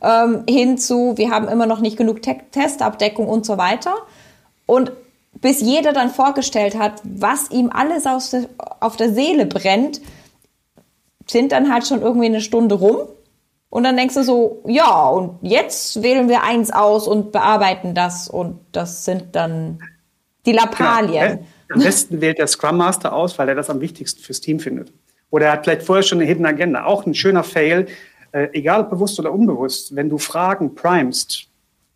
ähm, 0.01 0.43
hinzu, 0.49 1.13
wir 1.15 1.29
haben 1.29 1.47
immer 1.47 1.65
noch 1.65 1.79
nicht 1.79 1.95
genug 1.95 2.21
Te 2.21 2.35
Testabdeckung 2.51 3.27
und 3.27 3.45
so 3.45 3.57
weiter. 3.57 3.93
Und 4.65 4.91
bis 5.33 5.61
jeder 5.61 5.93
dann 5.93 6.09
vorgestellt 6.09 6.77
hat, 6.77 7.01
was 7.03 7.49
ihm 7.49 7.69
alles 7.73 8.05
auf 8.05 8.97
der 8.97 9.13
Seele 9.13 9.45
brennt, 9.45 10.01
sind 11.25 11.51
dann 11.51 11.71
halt 11.71 11.87
schon 11.87 12.01
irgendwie 12.01 12.25
eine 12.25 12.41
Stunde 12.41 12.75
rum. 12.75 12.97
Und 13.69 13.84
dann 13.84 13.95
denkst 13.95 14.15
du 14.15 14.23
so, 14.23 14.63
ja, 14.67 15.08
und 15.10 15.38
jetzt 15.41 16.01
wählen 16.01 16.27
wir 16.27 16.43
eins 16.43 16.71
aus 16.71 17.08
und 17.08 17.32
bearbeiten 17.32 17.93
das. 17.93 18.27
Und 18.27 18.60
das 18.71 19.05
sind 19.05 19.36
dann 19.36 19.79
die 20.45 20.53
Lappalien. 20.53 21.38
Genau. 21.38 21.47
Am 21.71 21.79
besten 21.82 22.19
wählt 22.19 22.39
der 22.39 22.47
Scrum 22.47 22.77
Master 22.77 23.13
aus, 23.13 23.38
weil 23.38 23.47
er 23.49 23.55
das 23.55 23.69
am 23.69 23.79
wichtigsten 23.79 24.21
fürs 24.21 24.41
Team 24.41 24.60
findet. 24.60 24.91
Oder 25.29 25.47
er 25.47 25.51
hat 25.53 25.65
vielleicht 25.65 25.84
vorher 25.84 26.01
schon 26.01 26.17
eine 26.17 26.27
Hidden 26.27 26.47
Agenda. 26.47 26.86
Auch 26.86 27.05
ein 27.05 27.13
schöner 27.13 27.43
Fail, 27.43 27.86
äh, 28.32 28.47
egal 28.53 28.82
ob 28.82 28.89
bewusst 28.89 29.19
oder 29.19 29.32
unbewusst, 29.32 29.95
wenn 29.95 30.10
du 30.10 30.17
Fragen 30.17 30.73
primest, 30.73 31.47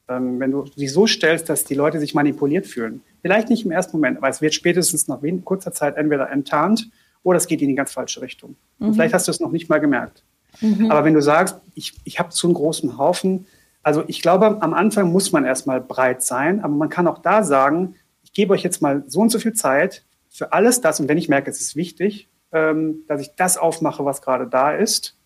ähm, 0.08 0.40
wenn 0.40 0.52
du 0.52 0.66
sie 0.76 0.88
so 0.88 1.08
stellst, 1.08 1.50
dass 1.50 1.64
die 1.64 1.74
Leute 1.74 2.00
sich 2.00 2.14
manipuliert 2.14 2.68
fühlen. 2.68 3.02
Vielleicht 3.22 3.50
nicht 3.50 3.66
im 3.66 3.72
ersten 3.72 3.98
Moment, 3.98 4.18
aber 4.18 4.30
es 4.30 4.42
wird 4.42 4.54
spätestens 4.54 5.08
nach 5.08 5.20
kurzer 5.44 5.72
Zeit 5.72 5.98
entweder 5.98 6.30
enttarnt 6.30 6.90
oder 7.24 7.38
es 7.38 7.48
geht 7.48 7.62
in 7.62 7.70
die 7.70 7.76
ganz 7.76 7.94
falsche 7.94 8.22
Richtung. 8.22 8.56
Mhm. 8.78 8.88
Und 8.88 8.94
vielleicht 8.94 9.14
hast 9.14 9.28
du 9.28 9.32
es 9.32 9.40
noch 9.40 9.52
nicht 9.52 9.70
mal 9.70 9.80
gemerkt. 9.80 10.24
Mhm. 10.62 10.92
Aber 10.92 11.04
wenn 11.06 11.14
du 11.14 11.22
sagst, 11.22 11.58
ich, 11.74 11.94
ich 12.04 12.20
habe 12.20 12.30
zu 12.30 12.48
einen 12.48 12.54
großen 12.54 12.98
Haufen, 12.98 13.46
also 13.82 14.04
ich 14.08 14.22
glaube, 14.22 14.62
am 14.62 14.74
Anfang 14.74 15.12
muss 15.12 15.32
man 15.32 15.46
erstmal 15.46 15.82
breit 15.82 16.24
sein, 16.24 16.62
aber 16.62 16.74
man 16.74 16.90
kann 16.90 17.08
auch 17.08 17.20
da 17.20 17.44
sagen, 17.44 17.96
ich 18.24 18.32
gebe 18.34 18.54
euch 18.54 18.64
jetzt 18.64 18.82
mal 18.82 19.04
so 19.08 19.20
und 19.20 19.30
so 19.30 19.40
viel 19.40 19.54
Zeit 19.54 20.04
für 20.30 20.54
alles 20.54 20.82
das 20.82 21.00
und 21.00 21.10
wenn 21.10 21.18
ich 21.18 21.30
merke, 21.30 21.52
es 21.52 21.62
ist 21.62 21.76
wichtig, 21.76 22.30
ähm, 22.52 23.04
dass 23.08 23.22
ich 23.22 23.36
das 23.36 23.58
aufmache, 23.58 24.06
was 24.06 24.22
gerade 24.22 24.48
da 24.48 24.72
ist. 24.72 25.18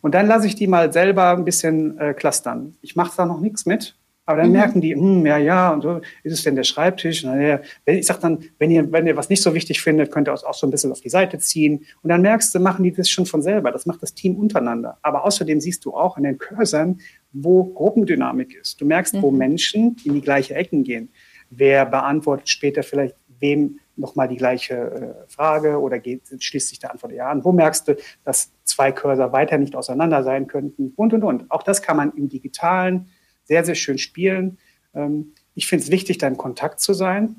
Und 0.00 0.14
dann 0.14 0.26
lasse 0.26 0.46
ich 0.46 0.54
die 0.54 0.66
mal 0.66 0.92
selber 0.92 1.30
ein 1.30 1.44
bisschen 1.44 1.98
äh, 1.98 2.14
clustern. 2.14 2.76
Ich 2.80 2.96
mache 2.96 3.12
da 3.16 3.26
noch 3.26 3.40
nichts 3.40 3.66
mit, 3.66 3.96
aber 4.26 4.38
dann 4.38 4.48
mhm. 4.48 4.56
merken 4.56 4.80
die, 4.80 4.94
hm, 4.94 5.24
ja, 5.24 5.38
ja, 5.38 5.72
und 5.72 5.82
so, 5.82 6.00
ist 6.24 6.32
es 6.32 6.42
denn 6.42 6.56
der 6.56 6.64
Schreibtisch? 6.64 7.24
Und 7.24 7.30
dann, 7.30 7.60
ich 7.84 8.06
sage 8.06 8.20
dann, 8.20 8.40
wenn 8.58 8.72
ihr, 8.72 8.90
wenn 8.90 9.06
ihr 9.06 9.16
was 9.16 9.28
nicht 9.28 9.40
so 9.40 9.54
wichtig 9.54 9.80
findet, 9.80 10.10
könnt 10.10 10.28
ihr 10.28 10.32
es 10.32 10.42
auch 10.42 10.54
so 10.54 10.66
ein 10.66 10.70
bisschen 10.70 10.90
auf 10.90 11.00
die 11.00 11.08
Seite 11.08 11.38
ziehen. 11.38 11.86
Und 12.02 12.10
dann 12.10 12.22
merkst 12.22 12.52
du, 12.52 12.58
machen 12.58 12.82
die 12.82 12.92
das 12.92 13.08
schon 13.08 13.24
von 13.24 13.40
selber. 13.40 13.70
Das 13.70 13.86
macht 13.86 14.02
das 14.02 14.14
Team 14.14 14.34
untereinander. 14.34 14.98
Aber 15.02 15.24
außerdem 15.24 15.60
siehst 15.60 15.84
du 15.84 15.94
auch 15.94 16.16
in 16.16 16.24
den 16.24 16.38
Cursern, 16.38 16.98
wo 17.32 17.64
Gruppendynamik 17.64 18.56
ist. 18.60 18.80
Du 18.80 18.84
merkst, 18.84 19.14
mhm. 19.14 19.22
wo 19.22 19.30
Menschen 19.30 19.96
in 20.04 20.14
die 20.14 20.20
gleiche 20.20 20.56
Ecken 20.56 20.82
gehen. 20.82 21.08
Wer 21.48 21.86
beantwortet 21.86 22.48
später 22.48 22.82
vielleicht 22.82 23.14
wem 23.38 23.78
nochmal 23.94 24.26
die 24.26 24.36
gleiche 24.36 24.74
äh, 24.74 25.30
Frage 25.30 25.78
oder 25.78 26.00
geht, 26.00 26.22
schließt 26.38 26.68
sich 26.68 26.80
der 26.80 26.90
Antwort 26.90 27.12
ja 27.12 27.30
an? 27.30 27.44
Wo 27.44 27.52
merkst 27.52 27.86
du, 27.86 27.96
dass 28.24 28.50
zwei 28.64 28.90
Cursor 28.90 29.32
weiter 29.32 29.56
nicht 29.56 29.76
auseinander 29.76 30.24
sein 30.24 30.48
könnten? 30.48 30.92
Und, 30.96 31.14
und, 31.14 31.22
und. 31.22 31.50
Auch 31.50 31.62
das 31.62 31.80
kann 31.80 31.96
man 31.96 32.12
im 32.16 32.28
Digitalen 32.28 33.08
sehr, 33.46 33.64
sehr 33.64 33.74
schön 33.74 33.98
spielen. 33.98 34.58
Ähm, 34.94 35.32
ich 35.54 35.66
finde 35.66 35.84
es 35.84 35.90
wichtig, 35.90 36.18
da 36.18 36.28
in 36.28 36.36
Kontakt 36.36 36.80
zu 36.80 36.92
sein, 36.92 37.36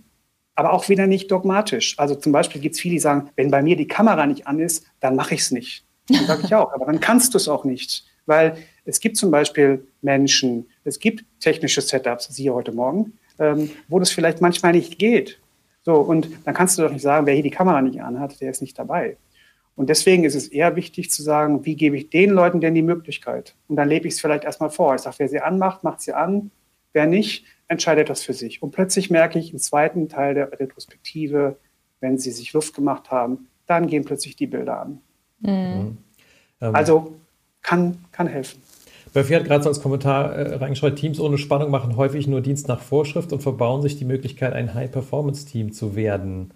aber 0.55 0.73
auch 0.73 0.89
wieder 0.89 1.07
nicht 1.07 1.31
dogmatisch. 1.31 1.97
Also 1.99 2.15
zum 2.15 2.31
Beispiel 2.31 2.59
gibt 2.59 2.75
es 2.75 2.81
viele, 2.81 2.93
die 2.93 2.99
sagen, 2.99 3.29
wenn 3.35 3.51
bei 3.51 3.61
mir 3.61 3.75
die 3.75 3.87
Kamera 3.87 4.25
nicht 4.25 4.47
an 4.47 4.59
ist, 4.59 4.85
dann 4.99 5.15
mache 5.15 5.35
ich 5.35 5.41
es 5.41 5.51
nicht. 5.51 5.85
Dann 6.09 6.25
sage 6.25 6.41
ich 6.45 6.55
auch, 6.55 6.73
aber 6.73 6.85
dann 6.85 6.99
kannst 6.99 7.33
du 7.33 7.37
es 7.37 7.47
auch 7.47 7.63
nicht. 7.63 8.05
Weil 8.25 8.57
es 8.85 8.99
gibt 8.99 9.17
zum 9.17 9.31
Beispiel 9.31 9.87
Menschen, 10.01 10.67
es 10.83 10.99
gibt 10.99 11.23
technische 11.39 11.81
Setups, 11.81 12.27
siehe 12.33 12.53
heute 12.53 12.71
Morgen, 12.71 13.13
ähm, 13.39 13.69
wo 13.87 13.99
das 13.99 14.11
vielleicht 14.11 14.41
manchmal 14.41 14.73
nicht 14.73 14.97
geht. 14.97 15.39
So, 15.83 15.95
und 15.95 16.29
dann 16.45 16.53
kannst 16.53 16.77
du 16.77 16.81
doch 16.81 16.91
nicht 16.91 17.01
sagen, 17.01 17.25
wer 17.25 17.33
hier 17.33 17.43
die 17.43 17.51
Kamera 17.51 17.81
nicht 17.81 18.01
anhat, 18.01 18.41
der 18.41 18.51
ist 18.51 18.61
nicht 18.61 18.77
dabei. 18.77 19.17
Und 19.77 19.89
deswegen 19.89 20.23
ist 20.23 20.33
es 20.33 20.47
eher 20.47 20.75
wichtig 20.75 21.11
zu 21.11 21.21
sagen, 21.21 21.63
wie 21.63 21.75
gebe 21.75 21.95
ich 21.95 22.09
den 22.09 22.31
Leuten 22.31 22.59
denn 22.59 22.73
die 22.73 22.81
Möglichkeit? 22.81 23.55
Und 23.67 23.75
dann 23.75 23.87
lebe 23.87 24.07
ich 24.07 24.15
es 24.15 24.19
vielleicht 24.19 24.43
erstmal 24.43 24.71
vor. 24.71 24.95
Ich 24.95 25.01
sage, 25.01 25.17
wer 25.19 25.29
sie 25.29 25.39
anmacht, 25.39 25.83
macht 25.83 26.01
sie 26.01 26.13
an. 26.13 26.49
Wer 26.93 27.05
nicht, 27.05 27.45
entscheidet 27.67 28.09
das 28.09 28.23
für 28.23 28.33
sich. 28.33 28.63
Und 28.63 28.71
plötzlich 28.71 29.11
merke 29.11 29.37
ich 29.37 29.53
im 29.53 29.59
zweiten 29.59 30.09
Teil 30.09 30.33
der 30.33 30.51
Retrospektive, 30.59 31.57
wenn 31.99 32.17
sie 32.17 32.31
sich 32.31 32.53
Luft 32.53 32.73
gemacht 32.73 33.11
haben, 33.11 33.49
dann 33.67 33.85
gehen 33.85 34.03
plötzlich 34.03 34.35
die 34.35 34.47
Bilder 34.47 34.81
an. 34.81 35.01
Mhm. 35.41 35.97
Ähm. 36.59 36.75
Also 36.75 37.15
kann, 37.61 37.99
kann 38.11 38.25
helfen. 38.25 38.59
Murphy 39.13 39.33
hat 39.33 39.45
gerade 39.45 39.63
so 39.63 39.69
als 39.69 39.81
Kommentar 39.81 40.33
äh, 40.33 40.55
reingeschrieben, 40.55 40.95
Teams 40.95 41.19
ohne 41.19 41.37
Spannung 41.37 41.69
machen 41.69 41.97
häufig 41.97 42.27
nur 42.27 42.41
Dienst 42.41 42.67
nach 42.67 42.81
Vorschrift 42.81 43.31
und 43.31 43.41
verbauen 43.41 43.83
sich 43.83 43.97
die 43.97 44.05
Möglichkeit, 44.05 44.53
ein 44.53 44.73
High-Performance-Team 44.73 45.71
zu 45.71 45.95
werden. 45.95 46.51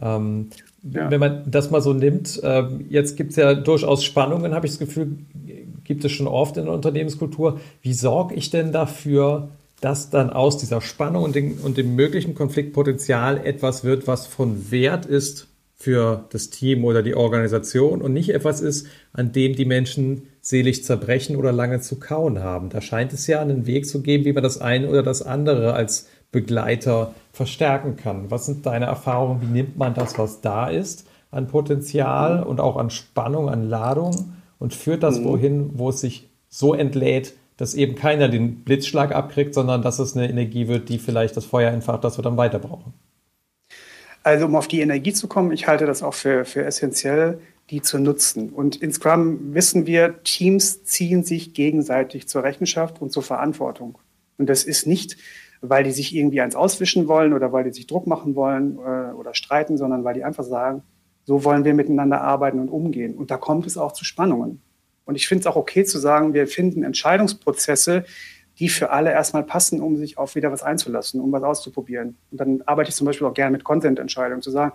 Ähm, 0.00 0.50
ja. 0.82 1.10
Wenn 1.10 1.20
man 1.20 1.50
das 1.50 1.70
mal 1.70 1.80
so 1.80 1.92
nimmt, 1.92 2.42
äh, 2.42 2.64
jetzt 2.88 3.16
gibt 3.16 3.30
es 3.30 3.36
ja 3.36 3.54
durchaus 3.54 4.04
Spannungen, 4.04 4.54
habe 4.54 4.66
ich 4.66 4.72
das 4.72 4.78
Gefühl, 4.78 5.18
gibt 5.84 6.04
es 6.04 6.12
schon 6.12 6.26
oft 6.26 6.56
in 6.56 6.64
der 6.64 6.74
Unternehmenskultur. 6.74 7.60
Wie 7.82 7.94
sorge 7.94 8.34
ich 8.34 8.50
denn 8.50 8.72
dafür, 8.72 9.48
dass 9.80 10.10
dann 10.10 10.30
aus 10.30 10.58
dieser 10.58 10.80
Spannung 10.80 11.24
und, 11.24 11.34
den, 11.34 11.58
und 11.58 11.76
dem 11.76 11.94
möglichen 11.94 12.34
Konfliktpotenzial 12.34 13.38
etwas 13.44 13.84
wird, 13.84 14.06
was 14.06 14.26
von 14.26 14.70
Wert 14.70 15.06
ist 15.06 15.48
für 15.76 16.24
das 16.30 16.50
Team 16.50 16.84
oder 16.84 17.02
die 17.02 17.14
Organisation 17.14 18.00
und 18.00 18.12
nicht 18.12 18.30
etwas 18.30 18.60
ist, 18.60 18.86
an 19.12 19.32
dem 19.32 19.54
die 19.54 19.66
Menschen 19.66 20.22
selig 20.40 20.84
zerbrechen 20.84 21.36
oder 21.36 21.52
lange 21.52 21.80
zu 21.80 21.98
kauen 21.98 22.40
haben. 22.40 22.70
Da 22.70 22.80
scheint 22.80 23.12
es 23.12 23.26
ja 23.26 23.40
einen 23.40 23.66
Weg 23.66 23.86
zu 23.86 24.02
geben, 24.02 24.24
wie 24.24 24.32
man 24.32 24.42
das 24.42 24.60
eine 24.60 24.88
oder 24.88 25.02
das 25.02 25.22
andere 25.22 25.74
als 25.74 26.08
Begleiter 26.32 27.14
verstärken 27.34 27.96
kann. 27.96 28.30
Was 28.30 28.46
sind 28.46 28.64
deine 28.64 28.86
Erfahrungen? 28.86 29.42
Wie 29.42 29.46
nimmt 29.46 29.76
man 29.76 29.92
das, 29.92 30.18
was 30.18 30.40
da 30.40 30.68
ist, 30.68 31.06
an 31.32 31.48
Potenzial 31.48 32.44
und 32.44 32.60
auch 32.60 32.76
an 32.76 32.90
Spannung, 32.90 33.50
an 33.50 33.68
Ladung 33.68 34.36
und 34.60 34.72
führt 34.72 35.02
das 35.02 35.18
mhm. 35.18 35.24
wohin, 35.24 35.70
wo 35.74 35.88
es 35.88 36.00
sich 36.00 36.30
so 36.48 36.74
entlädt, 36.74 37.34
dass 37.56 37.74
eben 37.74 37.96
keiner 37.96 38.28
den 38.28 38.62
Blitzschlag 38.62 39.12
abkriegt, 39.12 39.52
sondern 39.52 39.82
dass 39.82 39.98
es 39.98 40.16
eine 40.16 40.28
Energie 40.30 40.68
wird, 40.68 40.88
die 40.88 40.98
vielleicht 40.98 41.36
das 41.36 41.44
Feuer 41.44 41.72
entfacht, 41.72 42.04
das 42.04 42.18
wir 42.18 42.22
dann 42.22 42.36
weiter 42.36 42.60
brauchen. 42.60 42.94
Also 44.22 44.46
um 44.46 44.54
auf 44.54 44.68
die 44.68 44.80
Energie 44.80 45.12
zu 45.12 45.26
kommen, 45.26 45.50
ich 45.50 45.66
halte 45.66 45.86
das 45.86 46.02
auch 46.02 46.14
für, 46.14 46.44
für 46.44 46.64
essentiell, 46.64 47.40
die 47.70 47.82
zu 47.82 47.98
nutzen. 47.98 48.50
Und 48.50 48.76
in 48.76 48.92
Scrum 48.92 49.54
wissen 49.54 49.86
wir, 49.86 50.22
Teams 50.22 50.84
ziehen 50.84 51.24
sich 51.24 51.52
gegenseitig 51.52 52.28
zur 52.28 52.44
Rechenschaft 52.44 53.02
und 53.02 53.10
zur 53.10 53.24
Verantwortung. 53.24 53.98
Und 54.38 54.48
das 54.48 54.64
ist 54.64 54.86
nicht, 54.86 55.16
weil 55.68 55.84
die 55.84 55.92
sich 55.92 56.14
irgendwie 56.14 56.40
eins 56.40 56.56
auswischen 56.56 57.08
wollen 57.08 57.32
oder 57.32 57.52
weil 57.52 57.64
die 57.64 57.72
sich 57.72 57.86
Druck 57.86 58.06
machen 58.06 58.34
wollen 58.34 58.78
äh, 58.78 59.12
oder 59.12 59.34
streiten, 59.34 59.76
sondern 59.76 60.04
weil 60.04 60.14
die 60.14 60.24
einfach 60.24 60.44
sagen, 60.44 60.82
so 61.24 61.44
wollen 61.44 61.64
wir 61.64 61.74
miteinander 61.74 62.20
arbeiten 62.20 62.58
und 62.58 62.68
umgehen. 62.68 63.14
Und 63.14 63.30
da 63.30 63.36
kommt 63.36 63.66
es 63.66 63.78
auch 63.78 63.92
zu 63.92 64.04
Spannungen. 64.04 64.60
Und 65.06 65.16
ich 65.16 65.26
finde 65.26 65.40
es 65.40 65.46
auch 65.46 65.56
okay 65.56 65.84
zu 65.84 65.98
sagen, 65.98 66.34
wir 66.34 66.46
finden 66.46 66.82
Entscheidungsprozesse, 66.82 68.04
die 68.58 68.68
für 68.68 68.90
alle 68.90 69.10
erstmal 69.10 69.42
passen, 69.42 69.80
um 69.80 69.96
sich 69.96 70.16
auf 70.16 70.34
wieder 70.34 70.52
was 70.52 70.62
einzulassen, 70.62 71.20
um 71.20 71.32
was 71.32 71.42
auszuprobieren. 71.42 72.16
Und 72.30 72.40
dann 72.40 72.62
arbeite 72.66 72.90
ich 72.90 72.96
zum 72.96 73.06
Beispiel 73.06 73.26
auch 73.26 73.34
gerne 73.34 73.52
mit 73.52 73.64
Content-Entscheidungen, 73.64 74.42
zu 74.42 74.50
sagen, 74.50 74.72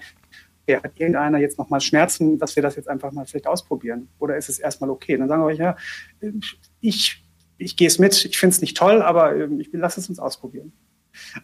okay, 0.64 0.78
hat 0.84 0.92
irgendeiner 0.98 1.38
jetzt 1.38 1.58
nochmal 1.58 1.82
Schmerzen, 1.82 2.38
dass 2.38 2.56
wir 2.56 2.64
das 2.64 2.76
jetzt 2.76 2.90
einfach 2.90 3.12
mal 3.12 3.26
vielleicht 3.26 3.48
ausprobieren? 3.48 4.10
Oder 4.20 4.38
ist 4.38 4.50
es 4.50 4.60
erstmal 4.60 4.90
okay? 4.90 5.14
Und 5.14 5.22
dann 5.22 5.30
sagen 5.30 5.48
wir, 5.48 5.56
ja, 5.56 5.78
ich, 6.82 7.24
ich 7.58 7.78
gehe 7.78 7.88
es 7.88 8.00
mit, 8.00 8.26
ich 8.26 8.38
finde 8.38 8.54
es 8.54 8.62
nicht 8.62 8.76
toll, 8.76 9.02
aber 9.02 9.36
ähm, 9.36 9.60
ich 9.60 9.70
lasse 9.72 10.00
es 10.00 10.10
uns 10.10 10.20
ausprobieren. 10.20 10.74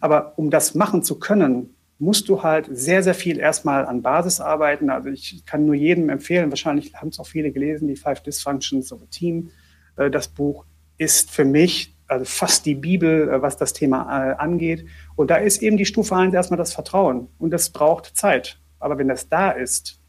Aber 0.00 0.38
um 0.38 0.50
das 0.50 0.74
machen 0.74 1.02
zu 1.02 1.18
können, 1.18 1.74
musst 1.98 2.28
du 2.28 2.42
halt 2.42 2.68
sehr, 2.70 3.02
sehr 3.02 3.14
viel 3.14 3.38
erstmal 3.38 3.86
an 3.86 4.02
Basis 4.02 4.40
arbeiten. 4.40 4.90
Also 4.90 5.08
ich 5.08 5.44
kann 5.46 5.64
nur 5.64 5.74
jedem 5.74 6.08
empfehlen, 6.08 6.50
wahrscheinlich 6.50 6.94
haben 6.94 7.08
es 7.08 7.18
auch 7.18 7.26
viele 7.26 7.52
gelesen, 7.52 7.88
die 7.88 7.96
Five 7.96 8.22
Dysfunctions 8.22 8.92
of 8.92 9.02
a 9.02 9.06
Team. 9.10 9.50
Äh, 9.96 10.10
das 10.10 10.28
Buch 10.28 10.64
ist 10.98 11.30
für 11.30 11.44
mich 11.44 11.96
also 12.08 12.24
fast 12.24 12.66
die 12.66 12.74
Bibel, 12.74 13.28
äh, 13.28 13.42
was 13.42 13.56
das 13.56 13.72
Thema 13.72 14.30
äh, 14.30 14.34
angeht. 14.36 14.86
Und 15.16 15.30
da 15.30 15.36
ist 15.36 15.62
eben 15.62 15.76
die 15.76 15.86
Stufe 15.86 16.14
1 16.14 16.34
erstmal 16.34 16.58
das 16.58 16.72
Vertrauen. 16.72 17.28
Und 17.38 17.50
das 17.50 17.70
braucht 17.70 18.16
Zeit. 18.16 18.60
Aber 18.78 18.98
wenn 18.98 19.08
das 19.08 19.28
da 19.28 19.50
ist, 19.50 20.00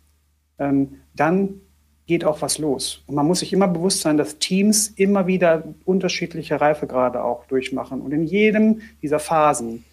ähm, 0.59 0.95
dann 1.15 1.61
geht 2.07 2.23
auch 2.23 2.41
was 2.41 2.57
los. 2.57 3.03
Und 3.05 3.15
man 3.15 3.27
muss 3.27 3.39
sich 3.39 3.53
immer 3.53 3.67
bewusst 3.67 4.01
sein, 4.01 4.17
dass 4.17 4.39
Teams 4.39 4.87
immer 4.95 5.27
wieder 5.27 5.63
unterschiedliche 5.85 6.59
Reifegrade 6.59 7.23
auch 7.23 7.45
durchmachen. 7.45 8.01
Und 8.01 8.13
in 8.13 8.23
jedem 8.23 8.81
dieser 9.01 9.19
Phasen 9.19 9.83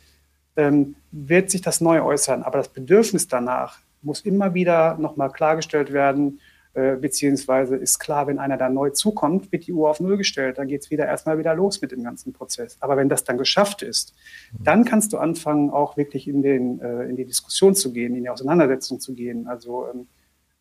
ähm, 0.57 0.95
wird 1.11 1.51
sich 1.51 1.61
das 1.61 1.81
neu 1.81 2.03
äußern. 2.03 2.45
Aber 2.45 2.59
das 2.59 2.69
Bedürfnis 2.69 3.27
danach 3.27 3.81
muss 4.01 4.21
immer 4.21 4.55
wieder 4.55 4.97
nochmal 4.99 5.31
klargestellt 5.31 5.93
werden, 5.93 6.41
äh, 6.75 6.97
beziehungsweise 6.97 7.77
ist 7.77 7.99
klar, 7.99 8.27
wenn 8.27 8.39
einer 8.39 8.57
da 8.57 8.69
neu 8.69 8.91
zukommt, 8.91 9.51
wird 9.51 9.67
die 9.67 9.73
Uhr 9.73 9.91
auf 9.91 9.99
Null 9.99 10.17
gestellt. 10.17 10.59
Dann 10.59 10.69
geht 10.69 10.83
es 10.83 10.91
wieder 10.91 11.07
erstmal 11.07 11.39
wieder 11.39 11.55
los 11.55 11.81
mit 11.81 11.91
dem 11.91 12.05
ganzen 12.05 12.33
Prozess. 12.33 12.77
Aber 12.81 12.97
wenn 12.97 13.09
das 13.09 13.25
dann 13.25 13.39
geschafft 13.39 13.83
ist, 13.83 14.15
dann 14.61 14.85
kannst 14.85 15.13
du 15.13 15.19
anfangen, 15.19 15.71
auch 15.71 15.97
wirklich 15.97 16.29
in, 16.29 16.43
den, 16.43 16.81
äh, 16.81 17.05
in 17.05 17.17
die 17.17 17.25
Diskussion 17.25 17.75
zu 17.75 17.93
gehen, 17.93 18.15
in 18.15 18.23
die 18.23 18.29
Auseinandersetzung 18.29 19.01
zu 19.01 19.15
gehen. 19.15 19.49
Also 19.49 19.87
ähm, 19.93 20.07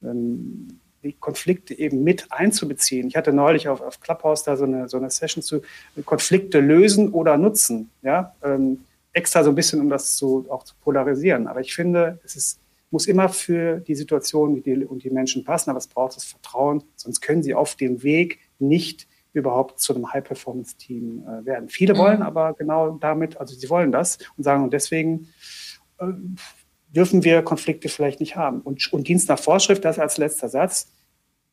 ähm, 0.04 0.80
Konflikte 1.12 1.78
eben 1.78 2.04
mit 2.04 2.32
einzubeziehen. 2.32 3.10
Ich 3.10 3.18
hatte 3.18 3.34
neulich 3.34 3.68
auf, 3.68 3.82
auf 3.82 4.00
Clubhouse 4.00 4.44
da 4.44 4.56
so 4.56 4.64
eine, 4.64 4.88
so 4.88 4.96
eine 4.96 5.10
Session 5.10 5.44
zu 5.44 5.62
Konflikte 6.06 6.62
lösen 6.62 7.12
oder 7.12 7.38
nutzen. 7.38 7.92
Ja, 8.02 8.34
ähm, 8.42 8.86
extra 9.14 9.44
so 9.44 9.52
ein 9.52 9.56
bisschen, 9.56 9.80
um 9.80 9.90
das 9.90 10.16
zu, 10.16 10.46
auch 10.50 10.64
zu 10.64 10.76
polarisieren. 10.82 11.48
Aber 11.48 11.62
ich 11.62 11.74
finde, 11.76 12.20
es 12.24 12.36
ist, 12.36 12.60
muss 12.90 13.08
immer 13.08 13.30
für 13.30 13.80
die 13.80 13.96
Situation 13.96 14.56
und 14.56 14.66
die, 14.66 14.86
und 14.86 15.04
die 15.04 15.10
Menschen 15.10 15.44
passen, 15.44 15.70
aber 15.70 15.80
es 15.80 15.88
braucht 15.88 16.16
das 16.16 16.26
Vertrauen, 16.26 16.84
sonst 16.96 17.22
können 17.22 17.44
sie 17.44 17.54
auf 17.54 17.76
dem 17.76 18.04
Weg 18.04 18.40
nicht 18.60 19.08
überhaupt 19.34 19.80
zu 19.80 19.96
einem 19.96 20.12
High-Performance-Team 20.14 21.26
äh, 21.26 21.46
werden. 21.46 21.70
Viele 21.70 21.94
mhm. 21.94 21.98
wollen 21.98 22.22
aber 22.22 22.54
genau 22.54 22.98
damit, 23.00 23.38
also 23.38 23.56
sie 23.56 23.70
wollen 23.70 23.92
das 23.92 24.20
und 24.38 24.44
sagen, 24.44 24.64
und 24.64 24.74
deswegen 24.74 25.28
äh, 25.98 26.06
dürfen 26.96 27.24
wir 27.24 27.42
Konflikte 27.42 27.90
vielleicht 27.90 28.20
nicht 28.20 28.36
haben. 28.36 28.62
Und, 28.62 28.92
und 28.94 29.08
Dienst 29.08 29.30
nach 29.30 29.40
Vorschrift, 29.40 29.84
das 29.84 30.00
als 30.00 30.18
letzter 30.18 30.50
Satz, 30.50 30.92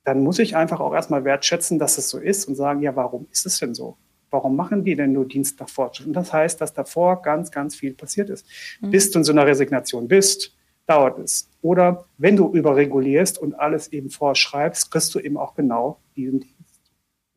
dann 0.04 0.22
muss 0.22 0.38
ich 0.38 0.56
einfach 0.56 0.80
auch 0.80 0.94
erstmal 0.94 1.24
wertschätzen, 1.24 1.78
dass 1.78 1.98
es 1.98 2.08
so 2.08 2.18
ist 2.18 2.46
und 2.46 2.54
sagen, 2.54 2.80
ja, 2.82 2.96
warum 2.96 3.26
ist 3.30 3.46
es 3.46 3.58
denn 3.58 3.74
so? 3.74 3.96
Warum 4.30 4.54
machen 4.54 4.84
die 4.84 4.94
denn 4.94 5.12
nur 5.12 5.26
Dienst 5.26 5.58
nach 5.60 5.68
Fortschritt? 5.68 6.06
Und 6.06 6.12
das 6.12 6.32
heißt, 6.32 6.60
dass 6.60 6.72
davor 6.72 7.20
ganz, 7.20 7.50
ganz 7.50 7.74
viel 7.74 7.94
passiert 7.94 8.30
ist. 8.30 8.46
Mhm. 8.80 8.90
Bis 8.90 9.10
du 9.10 9.18
in 9.18 9.24
so 9.24 9.32
einer 9.32 9.46
Resignation 9.46 10.08
bist, 10.08 10.56
dauert 10.86 11.18
es. 11.18 11.48
Oder 11.62 12.06
wenn 12.18 12.36
du 12.36 12.52
überregulierst 12.52 13.38
und 13.38 13.54
alles 13.54 13.88
eben 13.88 14.10
vorschreibst, 14.10 14.90
kriegst 14.90 15.14
du 15.14 15.20
eben 15.20 15.36
auch 15.36 15.54
genau 15.54 16.00
diesen 16.16 16.40
Dienst. 16.40 16.80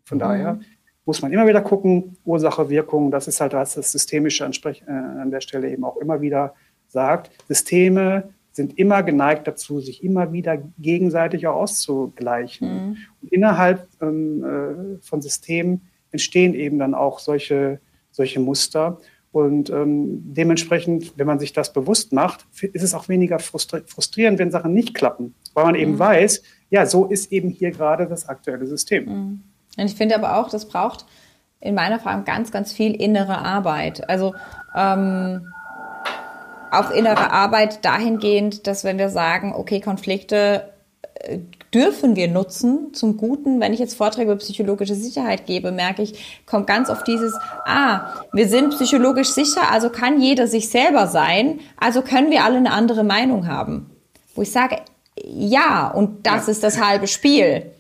Von 0.03 0.17
mhm. 0.17 0.21
daher 0.21 0.59
muss 1.05 1.21
man 1.21 1.33
immer 1.33 1.47
wieder 1.47 1.61
gucken, 1.61 2.17
Ursache, 2.23 2.69
Wirkung, 2.69 3.11
das 3.11 3.27
ist 3.27 3.41
halt 3.41 3.53
das, 3.53 3.73
das 3.73 3.91
Systemische 3.91 4.45
äh, 4.45 4.91
an 4.91 5.31
der 5.31 5.41
Stelle 5.41 5.69
eben 5.69 5.83
auch 5.83 5.97
immer 5.97 6.21
wieder 6.21 6.53
sagt. 6.93 7.31
Systeme 7.47 8.29
sind 8.53 8.77
immer 8.77 9.03
geneigt 9.03 9.47
dazu, 9.47 9.81
sich 9.81 10.03
immer 10.03 10.31
wieder 10.31 10.59
gegenseitig 10.77 11.47
auch 11.47 11.55
auszugleichen. 11.55 12.67
Mhm. 12.69 12.97
Und 13.21 13.31
innerhalb 13.31 13.87
ähm, 14.01 14.43
äh, 14.43 15.01
von 15.01 15.21
Systemen 15.21 15.81
entstehen 16.11 16.53
eben 16.53 16.79
dann 16.79 16.93
auch 16.93 17.19
solche, 17.19 17.79
solche 18.11 18.39
Muster. 18.39 18.99
Und 19.31 19.71
ähm, 19.71 20.21
dementsprechend, 20.33 21.17
wenn 21.17 21.25
man 21.25 21.39
sich 21.39 21.51
das 21.53 21.73
bewusst 21.73 22.13
macht, 22.13 22.45
ist 22.61 22.83
es 22.83 22.93
auch 22.93 23.09
weniger 23.09 23.39
frustrierend, 23.39 24.37
wenn 24.37 24.51
Sachen 24.51 24.73
nicht 24.73 24.93
klappen, 24.93 25.33
weil 25.55 25.65
man 25.65 25.75
eben 25.75 25.93
mhm. 25.93 25.99
weiß, 25.99 26.43
ja, 26.69 26.85
so 26.85 27.05
ist 27.05 27.31
eben 27.31 27.49
hier 27.49 27.71
gerade 27.71 28.05
das 28.05 28.29
aktuelle 28.29 28.67
System. 28.67 29.05
Mhm. 29.05 29.43
Und 29.77 29.85
ich 29.85 29.95
finde 29.95 30.13
aber 30.13 30.37
auch, 30.37 30.49
das 30.49 30.67
braucht 30.67 31.07
in 31.59 31.73
meiner 31.73 31.95
Erfahrung 31.95 32.25
ganz, 32.25 32.51
ganz 32.51 32.73
viel 32.73 32.93
innere 32.93 33.39
Arbeit. 33.39 34.07
Also 34.07 34.35
ähm, 34.75 35.47
auch 36.79 36.91
innere 36.91 37.31
Arbeit 37.31 37.83
dahingehend, 37.85 38.67
dass 38.67 38.83
wenn 38.83 38.97
wir 38.97 39.09
sagen, 39.09 39.53
okay, 39.55 39.79
Konflikte 39.79 40.69
äh, 41.15 41.39
dürfen 41.73 42.15
wir 42.15 42.27
nutzen 42.27 42.93
zum 42.93 43.17
Guten. 43.17 43.59
Wenn 43.59 43.73
ich 43.73 43.79
jetzt 43.79 43.95
Vorträge 43.95 44.31
über 44.31 44.39
psychologische 44.39 44.95
Sicherheit 44.95 45.45
gebe, 45.45 45.71
merke 45.71 46.03
ich, 46.03 46.43
kommt 46.45 46.67
ganz 46.67 46.89
oft 46.89 47.07
dieses, 47.07 47.33
ah, 47.65 48.23
wir 48.31 48.47
sind 48.47 48.71
psychologisch 48.71 49.29
sicher, 49.29 49.71
also 49.71 49.89
kann 49.89 50.21
jeder 50.21 50.47
sich 50.47 50.69
selber 50.69 51.07
sein, 51.07 51.59
also 51.79 52.01
können 52.01 52.29
wir 52.29 52.43
alle 52.43 52.57
eine 52.57 52.71
andere 52.71 53.03
Meinung 53.03 53.47
haben. 53.47 53.89
Wo 54.35 54.43
ich 54.43 54.51
sage, 54.51 54.77
ja, 55.23 55.87
und 55.87 56.25
das 56.27 56.47
ja. 56.47 56.51
ist 56.51 56.63
das 56.63 56.81
halbe 56.81 57.07
Spiel. 57.07 57.71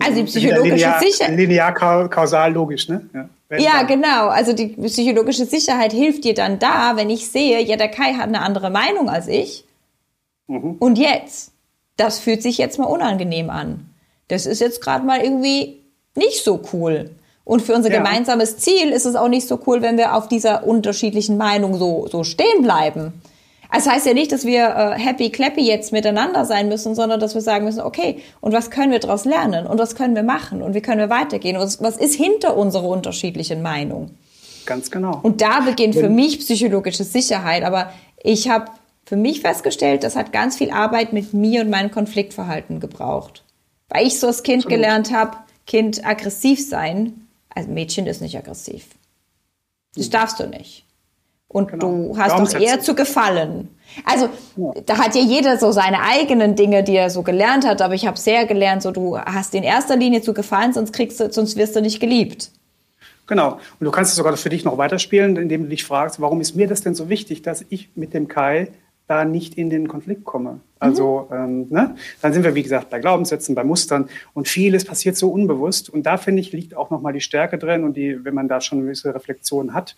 Also 0.00 0.16
die 0.16 0.24
psychologische 0.24 0.74
linear, 0.74 1.00
Sicherheit. 1.00 1.36
Linear 1.36 2.08
kausal 2.08 2.52
logisch, 2.52 2.88
ne? 2.88 3.08
Ja, 3.50 3.58
ja 3.58 3.82
genau. 3.84 4.28
Also 4.28 4.52
die 4.52 4.68
psychologische 4.68 5.44
Sicherheit 5.44 5.92
hilft 5.92 6.24
dir 6.24 6.34
dann 6.34 6.58
da, 6.58 6.96
wenn 6.96 7.10
ich 7.10 7.28
sehe, 7.28 7.62
ja, 7.62 7.76
der 7.76 7.88
Kai 7.88 8.14
hat 8.14 8.26
eine 8.26 8.40
andere 8.42 8.70
Meinung 8.70 9.08
als 9.08 9.28
ich. 9.28 9.64
Mhm. 10.48 10.76
Und 10.80 10.98
jetzt? 10.98 11.54
das 11.96 12.18
fühlt 12.18 12.42
sich 12.42 12.58
jetzt 12.58 12.78
mal 12.78 12.86
unangenehm 12.86 13.50
an. 13.50 13.86
Das 14.28 14.46
ist 14.46 14.60
jetzt 14.60 14.80
gerade 14.80 15.04
mal 15.04 15.20
irgendwie 15.20 15.80
nicht 16.14 16.42
so 16.42 16.60
cool. 16.72 17.10
Und 17.44 17.60
für 17.60 17.74
unser 17.74 17.90
ja. 17.90 17.98
gemeinsames 17.98 18.56
Ziel 18.58 18.90
ist 18.90 19.04
es 19.04 19.16
auch 19.16 19.28
nicht 19.28 19.46
so 19.46 19.60
cool, 19.66 19.82
wenn 19.82 19.98
wir 19.98 20.14
auf 20.14 20.28
dieser 20.28 20.66
unterschiedlichen 20.66 21.36
Meinung 21.36 21.74
so, 21.74 22.08
so 22.10 22.24
stehen 22.24 22.62
bleiben. 22.62 23.12
Das 23.74 23.88
heißt 23.88 24.06
ja 24.06 24.14
nicht, 24.14 24.30
dass 24.30 24.44
wir 24.44 24.68
äh, 24.68 24.98
happy 24.98 25.30
clappy 25.30 25.62
jetzt 25.62 25.90
miteinander 25.92 26.44
sein 26.44 26.68
müssen, 26.68 26.94
sondern 26.94 27.18
dass 27.18 27.34
wir 27.34 27.40
sagen 27.40 27.64
müssen, 27.64 27.80
okay, 27.80 28.22
und 28.40 28.52
was 28.52 28.70
können 28.70 28.92
wir 28.92 29.00
daraus 29.00 29.24
lernen 29.24 29.66
und 29.66 29.78
was 29.78 29.96
können 29.96 30.14
wir 30.14 30.22
machen 30.22 30.62
und 30.62 30.74
wie 30.74 30.80
können 30.80 31.00
wir 31.00 31.10
weitergehen 31.10 31.56
und 31.56 31.80
was 31.80 31.96
ist 31.96 32.14
hinter 32.14 32.56
unserer 32.56 32.88
unterschiedlichen 32.88 33.62
Meinung? 33.62 34.10
Ganz 34.66 34.90
genau. 34.90 35.18
Und 35.22 35.40
da 35.40 35.60
beginnt 35.60 35.94
für 35.94 36.08
mich 36.08 36.38
psychologische 36.38 37.04
Sicherheit. 37.04 37.64
Aber 37.64 37.92
ich 38.22 38.48
habe 38.48 38.70
für 39.04 39.16
mich 39.16 39.40
festgestellt, 39.40 40.04
das 40.04 40.16
hat 40.16 40.32
ganz 40.32 40.56
viel 40.56 40.70
Arbeit 40.70 41.12
mit 41.12 41.34
mir 41.34 41.60
und 41.60 41.70
meinem 41.70 41.90
Konfliktverhalten 41.90 42.80
gebraucht. 42.80 43.44
Weil 43.88 44.06
ich 44.06 44.18
so 44.18 44.28
als 44.28 44.42
Kind 44.42 44.66
gelernt 44.66 45.12
habe, 45.12 45.36
Kind 45.66 46.06
aggressiv 46.06 46.66
sein. 46.66 47.26
Also 47.54 47.70
Mädchen 47.70 48.06
ist 48.06 48.22
nicht 48.22 48.36
aggressiv. 48.36 48.86
Das 49.94 50.06
mhm. 50.06 50.12
darfst 50.12 50.40
du 50.40 50.46
nicht. 50.46 50.84
Und 51.54 51.70
genau. 51.70 51.86
du 51.86 52.18
hast 52.18 52.36
doch 52.36 52.60
eher 52.60 52.80
zu 52.80 52.96
gefallen. 52.96 53.68
Also 54.04 54.28
ja. 54.56 54.72
da 54.86 54.98
hat 54.98 55.14
ja 55.14 55.22
jeder 55.22 55.56
so 55.56 55.70
seine 55.70 56.02
eigenen 56.02 56.56
Dinge, 56.56 56.82
die 56.82 56.96
er 56.96 57.10
so 57.10 57.22
gelernt 57.22 57.64
hat, 57.64 57.80
aber 57.80 57.94
ich 57.94 58.08
habe 58.08 58.18
sehr 58.18 58.44
gelernt, 58.44 58.82
so 58.82 58.90
du 58.90 59.16
hast 59.16 59.54
in 59.54 59.62
erster 59.62 59.94
Linie 59.94 60.20
zu 60.20 60.34
gefallen, 60.34 60.72
sonst 60.72 60.92
kriegst 60.92 61.20
du, 61.20 61.32
sonst 61.32 61.56
wirst 61.56 61.76
du 61.76 61.80
nicht 61.80 62.00
geliebt. 62.00 62.50
Genau. 63.28 63.52
Und 63.78 63.84
du 63.84 63.92
kannst 63.92 64.10
es 64.10 64.16
sogar 64.16 64.36
für 64.36 64.48
dich 64.48 64.64
noch 64.64 64.78
weiterspielen, 64.78 65.36
indem 65.36 65.62
du 65.62 65.68
dich 65.68 65.84
fragst, 65.84 66.20
warum 66.20 66.40
ist 66.40 66.56
mir 66.56 66.66
das 66.66 66.82
denn 66.82 66.96
so 66.96 67.08
wichtig, 67.08 67.42
dass 67.42 67.64
ich 67.68 67.88
mit 67.94 68.14
dem 68.14 68.26
Kai 68.26 68.72
da 69.06 69.24
nicht 69.24 69.56
in 69.56 69.70
den 69.70 69.86
Konflikt 69.86 70.24
komme. 70.24 70.58
Also 70.80 71.28
mhm. 71.30 71.36
ähm, 71.36 71.66
ne? 71.70 71.94
dann 72.20 72.32
sind 72.32 72.42
wir, 72.42 72.56
wie 72.56 72.64
gesagt, 72.64 72.90
bei 72.90 72.98
Glaubenssätzen, 72.98 73.54
bei 73.54 73.62
Mustern 73.62 74.08
und 74.32 74.48
vieles 74.48 74.84
passiert 74.84 75.16
so 75.16 75.30
unbewusst. 75.30 75.88
Und 75.88 76.04
da, 76.04 76.16
finde 76.16 76.40
ich, 76.40 76.50
liegt 76.50 76.76
auch 76.76 76.90
nochmal 76.90 77.12
die 77.12 77.20
Stärke 77.20 77.58
drin 77.58 77.84
und 77.84 77.96
die, 77.96 78.24
wenn 78.24 78.34
man 78.34 78.48
da 78.48 78.60
schon 78.60 78.78
eine 78.78 78.86
gewisse 78.86 79.14
Reflexion 79.14 79.72
hat, 79.72 79.94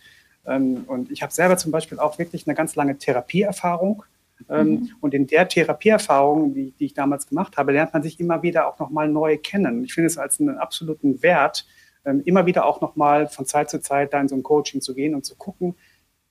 und 0.46 1.10
ich 1.10 1.22
habe 1.22 1.32
selber 1.32 1.56
zum 1.56 1.72
Beispiel 1.72 1.98
auch 1.98 2.18
wirklich 2.18 2.46
eine 2.46 2.54
ganz 2.54 2.76
lange 2.76 2.98
Therapieerfahrung. 2.98 4.04
Ähm, 4.48 4.68
mhm. 4.68 4.90
Und 5.00 5.14
in 5.14 5.26
der 5.26 5.48
Therapieerfahrung, 5.48 6.54
die, 6.54 6.72
die, 6.72 6.86
ich 6.86 6.94
damals 6.94 7.26
gemacht 7.26 7.56
habe, 7.56 7.72
lernt 7.72 7.94
man 7.94 8.02
sich 8.02 8.20
immer 8.20 8.42
wieder 8.42 8.68
auch 8.68 8.78
nochmal 8.78 9.08
neu 9.08 9.38
kennen. 9.38 9.82
Ich 9.84 9.94
finde 9.94 10.06
es 10.06 10.18
als 10.18 10.40
einen 10.40 10.58
absoluten 10.58 11.22
Wert, 11.22 11.66
ähm, 12.04 12.22
immer 12.24 12.46
wieder 12.46 12.66
auch 12.66 12.80
nochmal 12.80 13.28
von 13.28 13.46
Zeit 13.46 13.70
zu 13.70 13.80
Zeit 13.80 14.12
da 14.12 14.20
in 14.20 14.28
so 14.28 14.36
ein 14.36 14.42
Coaching 14.42 14.80
zu 14.80 14.94
gehen 14.94 15.14
und 15.14 15.24
zu 15.24 15.36
gucken, 15.36 15.74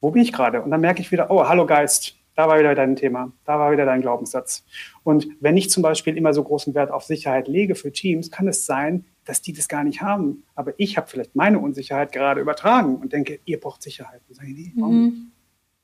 wo 0.02 0.12
bin 0.12 0.22
ich 0.22 0.32
gerade? 0.32 0.62
Und 0.62 0.72
dann 0.72 0.82
merke 0.82 1.02
ich 1.02 1.12
wieder, 1.12 1.32
oh, 1.32 1.48
hallo 1.48 1.66
Geist, 1.66 2.16
da 2.36 2.48
war 2.48 2.60
wieder 2.60 2.76
dein 2.76 2.96
Thema, 2.96 3.32
da 3.46 3.60
war 3.60 3.72
wieder 3.72 3.86
dein 3.86 4.02
Glaubenssatz. 4.02 4.64
Und 5.04 5.28
wenn 5.40 5.58
ich 5.58 5.70
zum 5.70 5.82
Beispiel 5.84 6.16
immer 6.16 6.34
so 6.34 6.44
großen 6.44 6.76
Wert 6.76 6.92
auf 6.92 7.04
Sicherheit 7.04 7.48
lege 7.48 7.76
für 7.76 7.92
Teams, 7.92 8.30
kann 8.30 8.48
es 8.48 8.66
sein, 8.66 9.06
dass 9.26 9.42
die 9.42 9.54
das 9.54 9.68
gar 9.68 9.84
nicht 9.84 10.02
haben. 10.02 10.44
Aber 10.56 10.74
ich 10.78 10.98
habe 10.98 11.08
vielleicht 11.08 11.36
meine 11.36 11.60
Unsicherheit 11.60 12.12
gerade 12.12 12.42
übertragen 12.42 12.96
und 12.96 13.12
denke, 13.12 13.40
ihr 13.46 13.60
braucht 13.60 13.82
Sicherheit. 13.82 14.22
Und 14.30 14.36
sage, 14.36 14.52
nee, 14.52 14.72
mhm. 14.76 15.32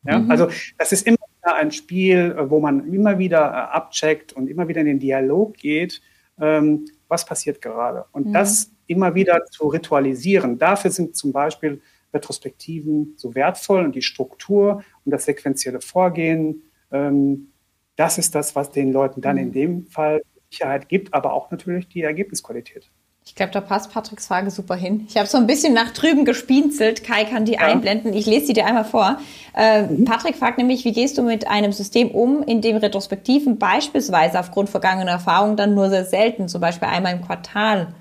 Ja, 0.03 0.19
mhm. 0.19 0.31
Also 0.31 0.47
das 0.77 0.91
ist 0.91 1.05
immer 1.05 1.17
ein 1.43 1.71
Spiel, 1.71 2.35
wo 2.49 2.59
man 2.59 2.91
immer 2.93 3.17
wieder 3.17 3.39
äh, 3.39 3.75
abcheckt 3.75 4.33
und 4.33 4.47
immer 4.47 4.67
wieder 4.67 4.81
in 4.81 4.87
den 4.87 4.99
Dialog 4.99 5.55
geht, 5.55 6.01
ähm, 6.39 6.85
was 7.07 7.25
passiert 7.25 7.61
gerade. 7.61 8.05
Und 8.11 8.27
mhm. 8.27 8.33
das 8.33 8.71
immer 8.87 9.15
wieder 9.15 9.45
zu 9.45 9.67
ritualisieren. 9.67 10.57
Dafür 10.57 10.91
sind 10.91 11.15
zum 11.15 11.31
Beispiel 11.31 11.81
Retrospektiven 12.13 13.13
so 13.17 13.35
wertvoll 13.35 13.85
und 13.85 13.95
die 13.95 14.01
Struktur 14.01 14.83
und 15.05 15.11
das 15.11 15.25
sequentielle 15.25 15.81
Vorgehen. 15.81 16.63
Ähm, 16.91 17.51
das 17.95 18.17
ist 18.17 18.35
das, 18.35 18.55
was 18.55 18.71
den 18.71 18.91
Leuten 18.91 19.21
dann 19.21 19.37
in 19.37 19.49
mhm. 19.49 19.53
dem 19.53 19.87
Fall 19.87 20.21
Sicherheit 20.49 20.89
gibt, 20.89 21.13
aber 21.13 21.33
auch 21.33 21.51
natürlich 21.51 21.87
die 21.87 22.01
Ergebnisqualität. 22.01 22.91
Ich 23.23 23.35
glaube, 23.35 23.51
da 23.51 23.61
passt 23.61 23.93
Patricks 23.93 24.27
Frage 24.27 24.49
super 24.49 24.75
hin. 24.75 25.05
Ich 25.07 25.15
habe 25.15 25.27
so 25.27 25.37
ein 25.37 25.45
bisschen 25.45 25.73
nach 25.73 25.91
drüben 25.91 26.25
gespienzelt. 26.25 27.03
Kai 27.03 27.23
kann 27.23 27.45
die 27.45 27.53
ja. 27.53 27.59
einblenden. 27.59 28.13
Ich 28.13 28.25
lese 28.25 28.47
sie 28.47 28.53
dir 28.53 28.65
einmal 28.65 28.83
vor. 28.83 29.17
Äh, 29.55 29.83
mhm. 29.83 30.05
Patrick 30.05 30.35
fragt 30.35 30.57
nämlich, 30.57 30.85
wie 30.85 30.91
gehst 30.91 31.17
du 31.17 31.21
mit 31.21 31.47
einem 31.47 31.71
System 31.71 32.09
um, 32.09 32.41
in 32.41 32.61
dem 32.61 32.77
Retrospektiven 32.77 33.59
beispielsweise 33.59 34.39
aufgrund 34.39 34.69
vergangener 34.69 35.11
Erfahrungen 35.11 35.55
dann 35.55 35.75
nur 35.75 35.89
sehr 35.89 36.05
selten, 36.05 36.47
zum 36.47 36.61
Beispiel 36.61 36.87
einmal 36.87 37.13
im 37.13 37.21
Quartal, 37.21 37.93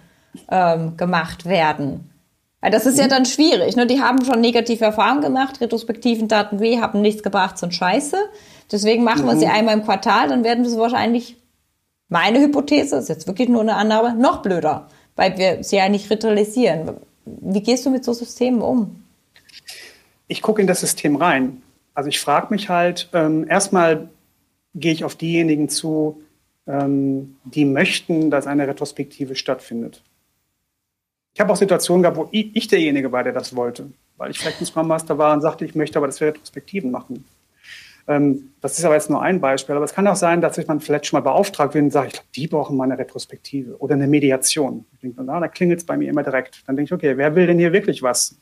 ähm, 0.50 0.96
gemacht 0.96 1.44
werden? 1.44 2.10
Weil 2.62 2.70
das 2.70 2.86
ist 2.86 2.94
mhm. 2.94 3.02
ja 3.02 3.08
dann 3.08 3.26
schwierig. 3.26 3.76
Ne? 3.76 3.86
Die 3.86 4.00
haben 4.00 4.24
schon 4.24 4.40
negative 4.40 4.84
Erfahrungen 4.84 5.20
gemacht. 5.20 5.60
Retrospektiven 5.60 6.28
Daten 6.28 6.60
weh, 6.60 6.80
haben 6.80 7.02
nichts 7.02 7.22
gebracht, 7.22 7.58
sind 7.58 7.74
scheiße. 7.74 8.16
Deswegen 8.72 9.04
machen 9.04 9.24
mhm. 9.24 9.28
wir 9.28 9.36
sie 9.36 9.46
mhm. 9.46 9.52
einmal 9.52 9.74
im 9.74 9.84
Quartal, 9.84 10.28
dann 10.28 10.44
werden 10.44 10.64
wir 10.64 10.70
sie 10.70 10.78
wahrscheinlich, 10.78 11.36
meine 12.08 12.40
Hypothese, 12.40 12.96
ist 12.96 13.08
jetzt 13.08 13.26
wirklich 13.26 13.48
nur 13.48 13.60
eine 13.60 13.76
Annahme, 13.76 14.14
noch 14.14 14.42
blöder 14.42 14.88
weil 15.20 15.36
wir 15.36 15.62
sie 15.62 15.76
ja 15.76 15.86
nicht 15.90 16.08
ritualisieren. 16.10 16.96
Wie 17.26 17.60
gehst 17.62 17.84
du 17.84 17.90
mit 17.90 18.06
so 18.06 18.14
Systemen 18.14 18.62
um? 18.62 19.04
Ich 20.28 20.40
gucke 20.40 20.62
in 20.62 20.66
das 20.66 20.80
System 20.80 21.16
rein. 21.16 21.62
Also 21.92 22.08
ich 22.08 22.18
frage 22.18 22.46
mich 22.48 22.70
halt, 22.70 23.10
ähm, 23.12 23.46
erstmal 23.46 24.08
gehe 24.74 24.94
ich 24.94 25.04
auf 25.04 25.16
diejenigen 25.16 25.68
zu, 25.68 26.22
ähm, 26.66 27.36
die 27.44 27.66
möchten, 27.66 28.30
dass 28.30 28.46
eine 28.46 28.66
Retrospektive 28.66 29.36
stattfindet. 29.36 30.02
Ich 31.34 31.40
habe 31.40 31.52
auch 31.52 31.56
Situationen 31.56 32.02
gehabt, 32.02 32.16
wo 32.16 32.28
ich, 32.30 32.56
ich, 32.56 32.68
derjenige 32.68 33.12
war, 33.12 33.22
der 33.22 33.34
das 33.34 33.54
wollte, 33.54 33.90
weil 34.16 34.30
ich 34.30 34.38
vielleicht 34.38 34.62
ein 34.62 34.66
Scrum 34.66 34.88
Master 34.88 35.18
war 35.18 35.34
und 35.34 35.42
sagte, 35.42 35.66
ich 35.66 35.74
möchte 35.74 35.98
aber, 35.98 36.06
dass 36.06 36.18
wir 36.20 36.28
Retrospektiven 36.28 36.90
machen. 36.90 37.26
Ähm, 38.10 38.54
das 38.60 38.76
ist 38.76 38.84
aber 38.84 38.94
jetzt 38.94 39.08
nur 39.08 39.22
ein 39.22 39.40
Beispiel. 39.40 39.76
Aber 39.76 39.84
es 39.84 39.94
kann 39.94 40.06
auch 40.08 40.16
sein, 40.16 40.40
dass 40.40 40.66
man 40.66 40.80
vielleicht 40.80 41.06
schon 41.06 41.18
mal 41.18 41.30
beauftragt 41.30 41.74
wird 41.74 41.84
und 41.84 41.90
sagt, 41.92 42.08
ich 42.08 42.12
glaube, 42.14 42.28
die 42.34 42.48
brauchen 42.48 42.76
mal 42.76 42.84
eine 42.84 42.98
Retrospektive 42.98 43.78
oder 43.78 43.94
eine 43.94 44.08
Mediation. 44.08 44.84
Ich 45.00 45.14
da 45.16 45.48
klingelt 45.48 45.78
es 45.78 45.86
bei 45.86 45.96
mir 45.96 46.10
immer 46.10 46.24
direkt. 46.24 46.62
Dann 46.66 46.74
denke 46.74 46.88
ich, 46.88 46.92
okay, 46.92 47.16
wer 47.16 47.36
will 47.36 47.46
denn 47.46 47.60
hier 47.60 47.72
wirklich 47.72 48.02
was? 48.02 48.36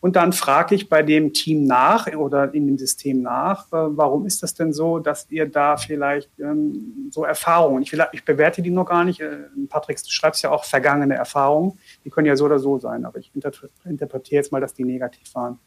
Und 0.00 0.16
dann 0.16 0.32
frage 0.32 0.74
ich 0.74 0.88
bei 0.88 1.02
dem 1.02 1.32
Team 1.32 1.64
nach 1.64 2.06
oder 2.14 2.52
in 2.52 2.66
dem 2.66 2.78
System 2.78 3.22
nach, 3.22 3.66
äh, 3.68 3.96
warum 3.96 4.26
ist 4.26 4.42
das 4.42 4.54
denn 4.54 4.72
so, 4.72 4.98
dass 4.98 5.30
ihr 5.30 5.46
da 5.46 5.76
vielleicht 5.76 6.30
ähm, 6.38 7.08
so 7.10 7.24
Erfahrungen, 7.24 7.82
ich, 7.82 7.96
ich 8.12 8.24
bewerte 8.24 8.60
die 8.60 8.70
noch 8.70 8.84
gar 8.84 9.04
nicht, 9.04 9.20
äh, 9.20 9.38
Patrick, 9.68 9.96
du 9.96 10.10
schreibst 10.10 10.42
ja 10.42 10.50
auch 10.50 10.64
vergangene 10.64 11.14
Erfahrungen, 11.14 11.78
die 12.04 12.10
können 12.10 12.26
ja 12.26 12.36
so 12.36 12.44
oder 12.44 12.58
so 12.58 12.78
sein, 12.78 13.04
aber 13.06 13.18
ich 13.18 13.32
interpretiere 13.84 14.40
jetzt 14.40 14.52
mal, 14.52 14.60
dass 14.60 14.74
die 14.74 14.84
negativ 14.84 15.34
waren. 15.34 15.60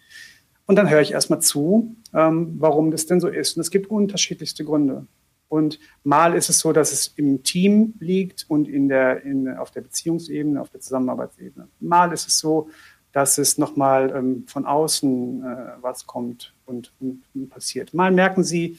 Und 0.70 0.76
dann 0.76 0.88
höre 0.88 1.02
ich 1.02 1.14
erstmal 1.14 1.42
zu, 1.42 1.96
ähm, 2.14 2.58
warum 2.60 2.92
das 2.92 3.08
denn 3.08 3.20
so 3.20 3.28
ist. 3.28 3.58
Und 3.58 3.62
es 3.62 3.72
gibt 3.72 3.90
unterschiedlichste 3.90 4.64
Gründe. 4.64 5.08
Und 5.48 5.80
mal 6.04 6.36
ist 6.36 6.48
es 6.48 6.60
so, 6.60 6.72
dass 6.74 6.92
es 6.92 7.08
im 7.16 7.42
Team 7.42 7.96
liegt 8.00 8.46
und 8.48 8.68
in 8.68 8.88
der, 8.88 9.24
in, 9.24 9.50
auf 9.50 9.72
der 9.72 9.82
Beziehungsebene, 9.82 10.62
auf 10.62 10.70
der 10.70 10.80
Zusammenarbeitsebene. 10.80 11.68
Mal 11.80 12.14
ist 12.14 12.28
es 12.28 12.38
so, 12.38 12.70
dass 13.14 13.40
es 13.40 13.58
nochmal 13.58 14.14
ähm, 14.16 14.44
von 14.46 14.68
außen 14.68 15.44
äh, 15.44 15.82
was 15.82 16.06
kommt 16.06 16.54
und, 16.68 16.94
und, 17.00 17.24
und, 17.34 17.50
passiert. 17.50 17.96
Mal 17.96 18.12
merken 18.12 18.44
sie, 18.44 18.78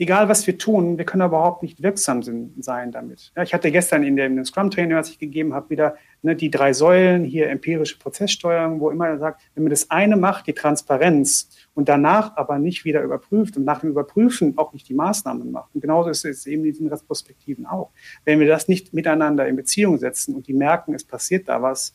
egal 0.00 0.30
was 0.30 0.46
wir 0.46 0.56
tun, 0.56 0.96
wir 0.96 1.04
können 1.04 1.26
überhaupt 1.26 1.62
nicht 1.62 1.82
wirksam 1.82 2.22
sein 2.22 2.90
damit. 2.90 3.32
Ja, 3.36 3.42
ich 3.42 3.52
hatte 3.52 3.70
gestern 3.70 4.02
in 4.02 4.16
dem 4.16 4.42
Scrum-Training, 4.42 4.96
was 4.96 5.10
ich 5.10 5.18
gegeben 5.18 5.52
habe, 5.52 5.68
wieder 5.68 5.94
ne, 6.22 6.34
die 6.34 6.50
drei 6.50 6.72
Säulen, 6.72 7.22
hier 7.22 7.50
empirische 7.50 7.98
Prozesssteuerung, 7.98 8.80
wo 8.80 8.90
immer 8.90 9.08
er 9.08 9.18
sagt, 9.18 9.42
wenn 9.54 9.64
man 9.64 9.70
das 9.70 9.90
eine 9.90 10.16
macht, 10.16 10.46
die 10.46 10.54
Transparenz, 10.54 11.50
und 11.74 11.88
danach 11.88 12.36
aber 12.36 12.58
nicht 12.58 12.84
wieder 12.84 13.02
überprüft 13.02 13.56
und 13.56 13.64
nach 13.64 13.80
dem 13.80 13.90
Überprüfen 13.90 14.58
auch 14.58 14.72
nicht 14.72 14.88
die 14.88 14.94
Maßnahmen 14.94 15.50
macht. 15.52 15.74
Und 15.74 15.82
genauso 15.82 16.10
ist 16.10 16.24
es 16.24 16.46
eben 16.46 16.64
in 16.64 16.72
diesen 16.72 16.88
Retrospektiven 16.88 17.64
auch. 17.66 17.90
Wenn 18.24 18.40
wir 18.40 18.48
das 18.48 18.68
nicht 18.68 18.92
miteinander 18.92 19.46
in 19.46 19.56
Beziehung 19.56 19.98
setzen 19.98 20.34
und 20.34 20.48
die 20.48 20.54
merken, 20.54 20.94
es 20.94 21.04
passiert 21.04 21.48
da 21.48 21.62
was, 21.62 21.94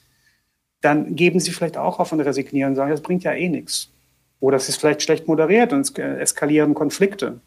dann 0.82 1.16
geben 1.16 1.40
sie 1.40 1.52
vielleicht 1.52 1.78
auch 1.78 2.00
auf 2.00 2.12
und 2.12 2.22
resignieren 2.22 2.72
und 2.72 2.76
sagen, 2.76 2.92
das 2.92 3.02
bringt 3.02 3.24
ja 3.24 3.34
eh 3.34 3.50
nichts. 3.50 3.92
Oder 4.40 4.58
es 4.58 4.70
ist 4.70 4.78
vielleicht 4.78 5.02
schlecht 5.02 5.28
moderiert 5.28 5.74
und 5.74 5.82
es 5.82 5.92
eskalieren 5.92 6.74
Konflikte. 6.74 7.42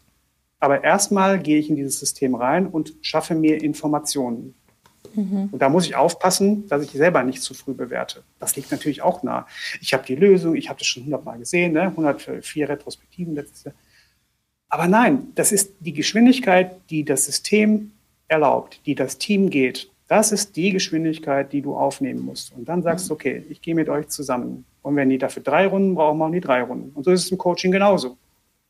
Aber 0.59 0.83
erstmal 0.83 1.39
gehe 1.39 1.57
ich 1.57 1.69
in 1.69 1.75
dieses 1.75 1.99
System 1.99 2.35
rein 2.35 2.67
und 2.67 2.93
schaffe 3.01 3.35
mir 3.35 3.61
Informationen. 3.63 4.55
Mhm. 5.15 5.49
Und 5.51 5.61
da 5.61 5.69
muss 5.69 5.85
ich 5.85 5.95
aufpassen, 5.95 6.67
dass 6.67 6.83
ich 6.83 6.91
selber 6.91 7.23
nicht 7.23 7.41
zu 7.41 7.53
früh 7.53 7.73
bewerte. 7.73 8.23
Das 8.39 8.55
liegt 8.55 8.71
natürlich 8.71 9.01
auch 9.01 9.23
nah. 9.23 9.47
Ich 9.81 9.93
habe 9.93 10.05
die 10.05 10.15
Lösung, 10.15 10.55
ich 10.55 10.69
habe 10.69 10.79
das 10.79 10.87
schon 10.87 11.03
hundertmal 11.03 11.39
gesehen, 11.39 11.73
ne? 11.73 11.83
104 11.83 12.69
Retrospektiven 12.69 13.35
letztes 13.35 13.65
Jahr. 13.65 13.75
Aber 14.69 14.87
nein, 14.87 15.29
das 15.35 15.51
ist 15.51 15.73
die 15.79 15.93
Geschwindigkeit, 15.93 16.75
die 16.89 17.03
das 17.03 17.25
System 17.25 17.91
erlaubt, 18.27 18.81
die 18.85 18.95
das 18.95 19.17
Team 19.17 19.49
geht. 19.49 19.89
Das 20.07 20.31
ist 20.31 20.55
die 20.55 20.71
Geschwindigkeit, 20.71 21.51
die 21.53 21.61
du 21.61 21.75
aufnehmen 21.75 22.21
musst. 22.21 22.53
Und 22.55 22.67
dann 22.69 22.83
sagst 22.83 23.09
du, 23.09 23.13
mhm. 23.13 23.15
okay, 23.15 23.45
ich 23.49 23.61
gehe 23.61 23.75
mit 23.75 23.89
euch 23.89 24.07
zusammen. 24.09 24.65
Und 24.81 24.95
wenn 24.95 25.09
die 25.09 25.17
dafür 25.17 25.43
drei 25.43 25.67
Runden 25.67 25.95
brauchen, 25.95 26.17
machen 26.17 26.33
die 26.33 26.41
drei 26.41 26.61
Runden. 26.63 26.91
Und 26.93 27.03
so 27.03 27.11
ist 27.11 27.25
es 27.25 27.31
im 27.31 27.37
Coaching 27.37 27.71
genauso. 27.71 28.17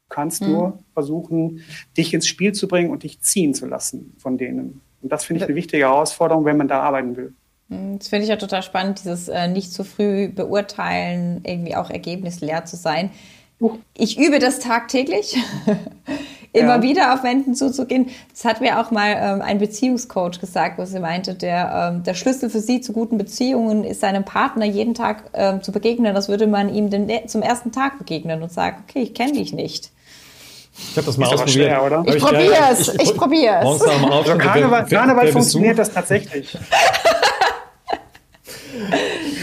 Kannst 0.10 0.42
mhm. 0.42 0.52
nur 0.52 0.80
versuchen, 0.94 1.64
dich 1.96 2.14
ins 2.14 2.28
Spiel 2.28 2.52
zu 2.54 2.68
bringen 2.68 2.90
und 2.90 3.04
dich 3.04 3.22
ziehen 3.22 3.54
zu 3.54 3.66
lassen 3.66 4.14
von 4.18 4.38
denen. 4.38 4.82
Und 5.02 5.12
das 5.12 5.24
finde 5.24 5.44
ich 5.44 5.48
eine 5.48 5.56
wichtige 5.56 5.84
Herausforderung, 5.84 6.46
wenn 6.46 6.58
man 6.58 6.68
da 6.68 6.82
arbeiten 6.82 7.16
will. 7.16 7.34
Hm, 7.70 8.00
das 8.00 8.10
finde 8.10 8.24
ich 8.24 8.30
ja 8.30 8.36
total 8.36 8.64
spannend, 8.64 9.00
dieses 9.00 9.28
äh, 9.28 9.48
nicht 9.48 9.72
zu 9.72 9.84
früh 9.84 10.28
beurteilen, 10.30 11.42
irgendwie 11.46 11.76
auch 11.76 11.90
ergebnisleer 11.90 12.66
zu 12.66 12.76
sein. 12.76 13.12
Ich 13.94 14.18
übe 14.18 14.40
das 14.40 14.60
tagtäglich, 14.60 15.36
immer 16.54 16.78
ja. 16.78 16.82
wieder 16.82 17.14
auf 17.14 17.24
Wenden 17.24 17.56
zuzugehen. 17.56 18.08
Das 18.32 18.46
hat 18.46 18.62
mir 18.62 18.80
auch 18.80 18.90
mal 18.90 19.16
ähm, 19.20 19.42
ein 19.42 19.60
Beziehungscoach 19.60 20.40
gesagt, 20.40 20.80
wo 20.80 20.86
sie 20.86 21.00
meinte, 21.00 21.36
der, 21.36 21.92
ähm, 21.94 22.04
der 22.04 22.14
Schlüssel 22.14 22.50
für 22.50 22.62
sie 22.62 22.80
zu 22.80 22.94
guten 22.94 23.18
Beziehungen 23.18 23.84
ist, 23.84 24.00
seinem 24.00 24.24
Partner 24.24 24.66
jeden 24.66 24.94
Tag 24.94 25.30
ähm, 25.34 25.62
zu 25.62 25.74
begegnen, 25.74 26.16
als 26.16 26.30
würde 26.30 26.48
man 26.48 26.74
ihm 26.74 26.90
den, 26.90 27.10
zum 27.28 27.42
ersten 27.42 27.74
Tag 27.74 27.98
begegnen 27.98 28.42
und 28.42 28.52
sagen, 28.52 28.84
okay, 28.88 29.02
ich 29.02 29.14
kenne 29.14 29.34
dich 29.34 29.52
nicht. 29.52 29.92
Ich 30.92 30.98
habe 30.98 31.06
das 31.06 31.18
mal 31.18 31.26
ist 31.26 31.34
ausprobiert. 31.34 31.66
Schwer, 31.66 31.84
oder? 31.84 32.04
Ich, 32.06 32.16
ich 32.16 32.24
probiere 32.24 32.54
es. 32.72 32.88
Ich, 32.88 32.94
ich, 32.96 33.02
ich 33.02 33.16
probiere 33.16 33.60
es. 33.60 33.82
Also 33.82 34.38
Karneval, 34.38 34.86
Karneval 34.86 35.28
funktioniert 35.28 35.78
das 35.78 35.94
tatsächlich. 35.94 36.58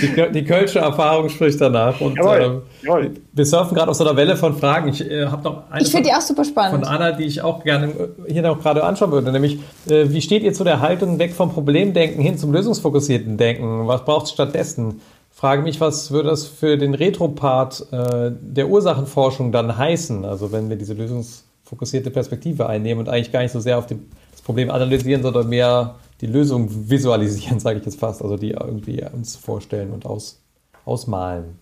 Die, 0.01 0.33
die 0.33 0.45
Kölsche 0.45 0.79
Erfahrung 0.81 1.29
spricht 1.29 1.61
danach. 1.61 2.01
Und 2.01 2.17
jawohl, 2.17 2.41
ähm, 2.43 2.63
jawohl. 2.83 3.11
wir 3.33 3.47
surfen 3.47 3.75
gerade 3.75 3.91
auf 3.91 3.97
so 3.97 4.05
einer 4.05 4.17
Welle 4.17 4.37
von 4.37 4.57
Fragen. 4.57 4.89
Ich 4.89 5.01
äh, 5.01 5.27
habe 5.27 5.43
noch 5.43 5.71
eine. 5.71 5.83
Ich 5.83 5.91
finde 5.91 6.11
die 6.11 6.15
auch 6.15 6.21
super 6.21 6.45
spannend. 6.45 6.85
Von 6.85 6.85
Anna, 6.85 7.13
die 7.13 7.25
ich 7.25 7.43
auch 7.43 7.65
gerne 7.65 7.87
äh, 7.87 8.33
hier 8.33 8.43
noch 8.43 8.61
gerade 8.61 8.85
anschauen 8.85 9.11
würde. 9.11 9.33
Nämlich, 9.33 9.59
äh, 9.89 10.11
wie 10.11 10.21
steht 10.21 10.43
ihr 10.43 10.53
zu 10.53 10.65
der 10.65 10.81
Haltung 10.81 11.19
weg 11.19 11.35
vom 11.35 11.51
Problemdenken 11.51 12.21
hin 12.21 12.37
zum 12.37 12.53
lösungsfokussierten 12.53 13.37
Denken? 13.37 13.87
Was 13.87 14.05
braucht 14.05 14.27
es 14.27 14.33
stattdessen? 14.33 15.01
Frage 15.37 15.63
mich, 15.63 15.81
was 15.83 16.11
würde 16.11 16.31
das 16.31 16.47
für 16.47 16.79
den 16.79 16.95
Retro-Part 16.95 17.93
äh, 17.93 18.33
der 18.41 18.69
Ursachenforschung 18.69 19.53
dann 19.53 19.77
heißen? 19.77 20.25
Also 20.25 20.51
wenn 20.51 20.71
wir 20.71 20.77
diese 20.77 20.95
lösungsfokussierte 20.95 22.11
Perspektive 22.11 22.67
einnehmen 22.67 23.01
und 23.01 23.13
eigentlich 23.13 23.33
gar 23.33 23.43
nicht 23.43 23.53
so 23.53 23.61
sehr 23.61 23.77
auf 23.77 23.87
den, 23.87 24.11
das 24.31 24.41
Problem 24.41 24.71
analysieren, 24.71 25.23
sondern 25.23 25.49
mehr 25.51 25.97
die 26.23 26.27
Lösung 26.27 26.89
visualisieren, 26.89 27.61
sage 27.61 27.79
ich 27.79 27.85
jetzt 27.85 28.01
fast, 28.01 28.23
also 28.23 28.39
die 28.39 28.53
irgendwie 28.53 29.05
uns 29.13 29.37
vorstellen 29.37 29.93
und 29.93 30.07
aus, 30.07 30.41
ausmalen. 30.87 31.59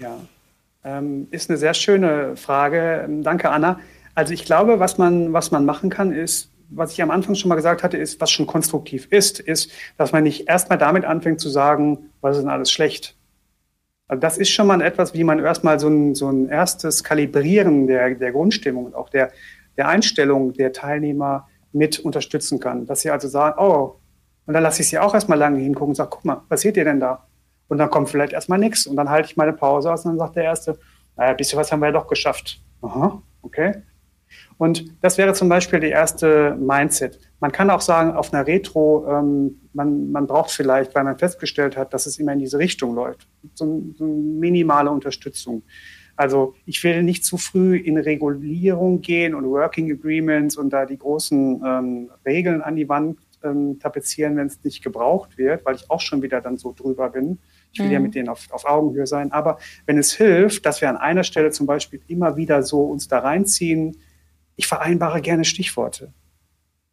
Ja, 0.00 0.16
ähm, 0.82 1.28
ist 1.30 1.50
eine 1.50 1.58
sehr 1.58 1.74
schöne 1.74 2.36
Frage. 2.36 3.06
Danke, 3.22 3.50
Anna. 3.50 3.80
Also 4.14 4.32
ich 4.32 4.46
glaube, 4.46 4.80
was 4.80 4.96
man, 4.96 5.34
was 5.34 5.50
man 5.50 5.66
machen 5.66 5.90
kann, 5.90 6.10
ist, 6.10 6.48
was 6.76 6.92
ich 6.92 7.02
am 7.02 7.10
Anfang 7.10 7.34
schon 7.34 7.48
mal 7.48 7.54
gesagt 7.54 7.82
hatte, 7.82 7.96
ist, 7.96 8.20
was 8.20 8.30
schon 8.30 8.46
konstruktiv 8.46 9.06
ist, 9.10 9.40
ist, 9.40 9.70
dass 9.96 10.12
man 10.12 10.24
nicht 10.24 10.48
erstmal 10.48 10.78
damit 10.78 11.04
anfängt 11.04 11.40
zu 11.40 11.48
sagen, 11.48 12.10
was 12.20 12.36
ist 12.36 12.42
denn 12.42 12.50
alles 12.50 12.70
schlecht. 12.70 13.16
Also 14.08 14.20
das 14.20 14.38
ist 14.38 14.50
schon 14.50 14.66
mal 14.66 14.80
etwas, 14.82 15.14
wie 15.14 15.24
man 15.24 15.38
erstmal 15.38 15.80
so 15.80 15.88
ein, 15.88 16.14
so 16.14 16.28
ein 16.28 16.48
erstes 16.48 17.04
Kalibrieren 17.04 17.86
der, 17.86 18.14
der 18.14 18.32
Grundstimmung 18.32 18.86
und 18.86 18.94
auch 18.94 19.08
der, 19.08 19.32
der 19.76 19.88
Einstellung 19.88 20.52
der 20.52 20.72
Teilnehmer 20.72 21.48
mit 21.72 21.98
unterstützen 21.98 22.60
kann. 22.60 22.86
Dass 22.86 23.00
sie 23.00 23.10
also 23.10 23.28
sagen, 23.28 23.58
oh, 23.58 23.96
und 24.46 24.52
dann 24.52 24.62
lasse 24.62 24.82
ich 24.82 24.88
sie 24.88 24.98
auch 24.98 25.14
erstmal 25.14 25.38
lange 25.38 25.58
hingucken 25.58 25.90
und 25.90 25.94
sage, 25.94 26.10
guck 26.10 26.24
mal, 26.24 26.42
was 26.48 26.60
seht 26.60 26.76
ihr 26.76 26.84
denn 26.84 27.00
da? 27.00 27.26
Und 27.68 27.78
dann 27.78 27.90
kommt 27.90 28.10
vielleicht 28.10 28.34
erstmal 28.34 28.58
nichts. 28.58 28.86
Und 28.86 28.96
dann 28.96 29.08
halte 29.08 29.30
ich 29.30 29.36
meine 29.36 29.54
Pause 29.54 29.90
aus 29.90 30.04
und 30.04 30.12
dann 30.12 30.18
sagt 30.18 30.36
der 30.36 30.44
Erste, 30.44 30.78
naja, 31.16 31.32
bisschen 31.32 31.58
was 31.58 31.72
haben 31.72 31.80
wir 31.80 31.86
ja 31.86 31.92
doch 31.92 32.06
geschafft. 32.06 32.60
Aha, 32.82 33.22
okay. 33.40 33.82
Und 34.58 34.84
das 35.02 35.18
wäre 35.18 35.34
zum 35.34 35.48
Beispiel 35.48 35.80
die 35.80 35.88
erste 35.88 36.56
Mindset. 36.56 37.18
Man 37.40 37.52
kann 37.52 37.70
auch 37.70 37.80
sagen, 37.80 38.12
auf 38.12 38.32
einer 38.32 38.46
Retro, 38.46 39.06
ähm, 39.08 39.60
man, 39.72 40.12
man 40.12 40.26
braucht 40.26 40.50
vielleicht, 40.50 40.94
weil 40.94 41.04
man 41.04 41.18
festgestellt 41.18 41.76
hat, 41.76 41.92
dass 41.92 42.06
es 42.06 42.18
immer 42.18 42.32
in 42.32 42.38
diese 42.38 42.58
Richtung 42.58 42.94
läuft, 42.94 43.26
so, 43.54 43.82
so 43.96 44.04
eine 44.04 44.12
minimale 44.12 44.90
Unterstützung. 44.90 45.62
Also 46.16 46.54
ich 46.64 46.82
will 46.84 47.02
nicht 47.02 47.24
zu 47.24 47.36
früh 47.36 47.76
in 47.76 47.98
Regulierung 47.98 49.00
gehen 49.00 49.34
und 49.34 49.46
Working 49.46 49.90
Agreements 49.90 50.56
und 50.56 50.70
da 50.70 50.86
die 50.86 50.98
großen 50.98 51.62
ähm, 51.66 52.10
Regeln 52.24 52.62
an 52.62 52.76
die 52.76 52.88
Wand 52.88 53.18
ähm, 53.42 53.78
tapezieren, 53.80 54.36
wenn 54.36 54.46
es 54.46 54.62
nicht 54.62 54.82
gebraucht 54.82 55.36
wird, 55.36 55.64
weil 55.64 55.74
ich 55.74 55.90
auch 55.90 56.00
schon 56.00 56.22
wieder 56.22 56.40
dann 56.40 56.56
so 56.56 56.72
drüber 56.72 57.10
bin. 57.10 57.38
Ich 57.72 57.80
will 57.80 57.86
mhm. 57.86 57.92
ja 57.92 58.00
mit 58.00 58.14
denen 58.14 58.28
auf, 58.28 58.46
auf 58.50 58.64
Augenhöhe 58.64 59.06
sein. 59.06 59.32
Aber 59.32 59.58
wenn 59.86 59.98
es 59.98 60.12
hilft, 60.12 60.64
dass 60.66 60.80
wir 60.80 60.88
an 60.88 60.96
einer 60.96 61.24
Stelle 61.24 61.50
zum 61.50 61.66
Beispiel 61.66 62.00
immer 62.06 62.36
wieder 62.36 62.62
so 62.62 62.82
uns 62.82 63.08
da 63.08 63.18
reinziehen, 63.18 63.96
ich 64.56 64.66
vereinbare 64.66 65.20
gerne 65.20 65.44
Stichworte. 65.44 66.12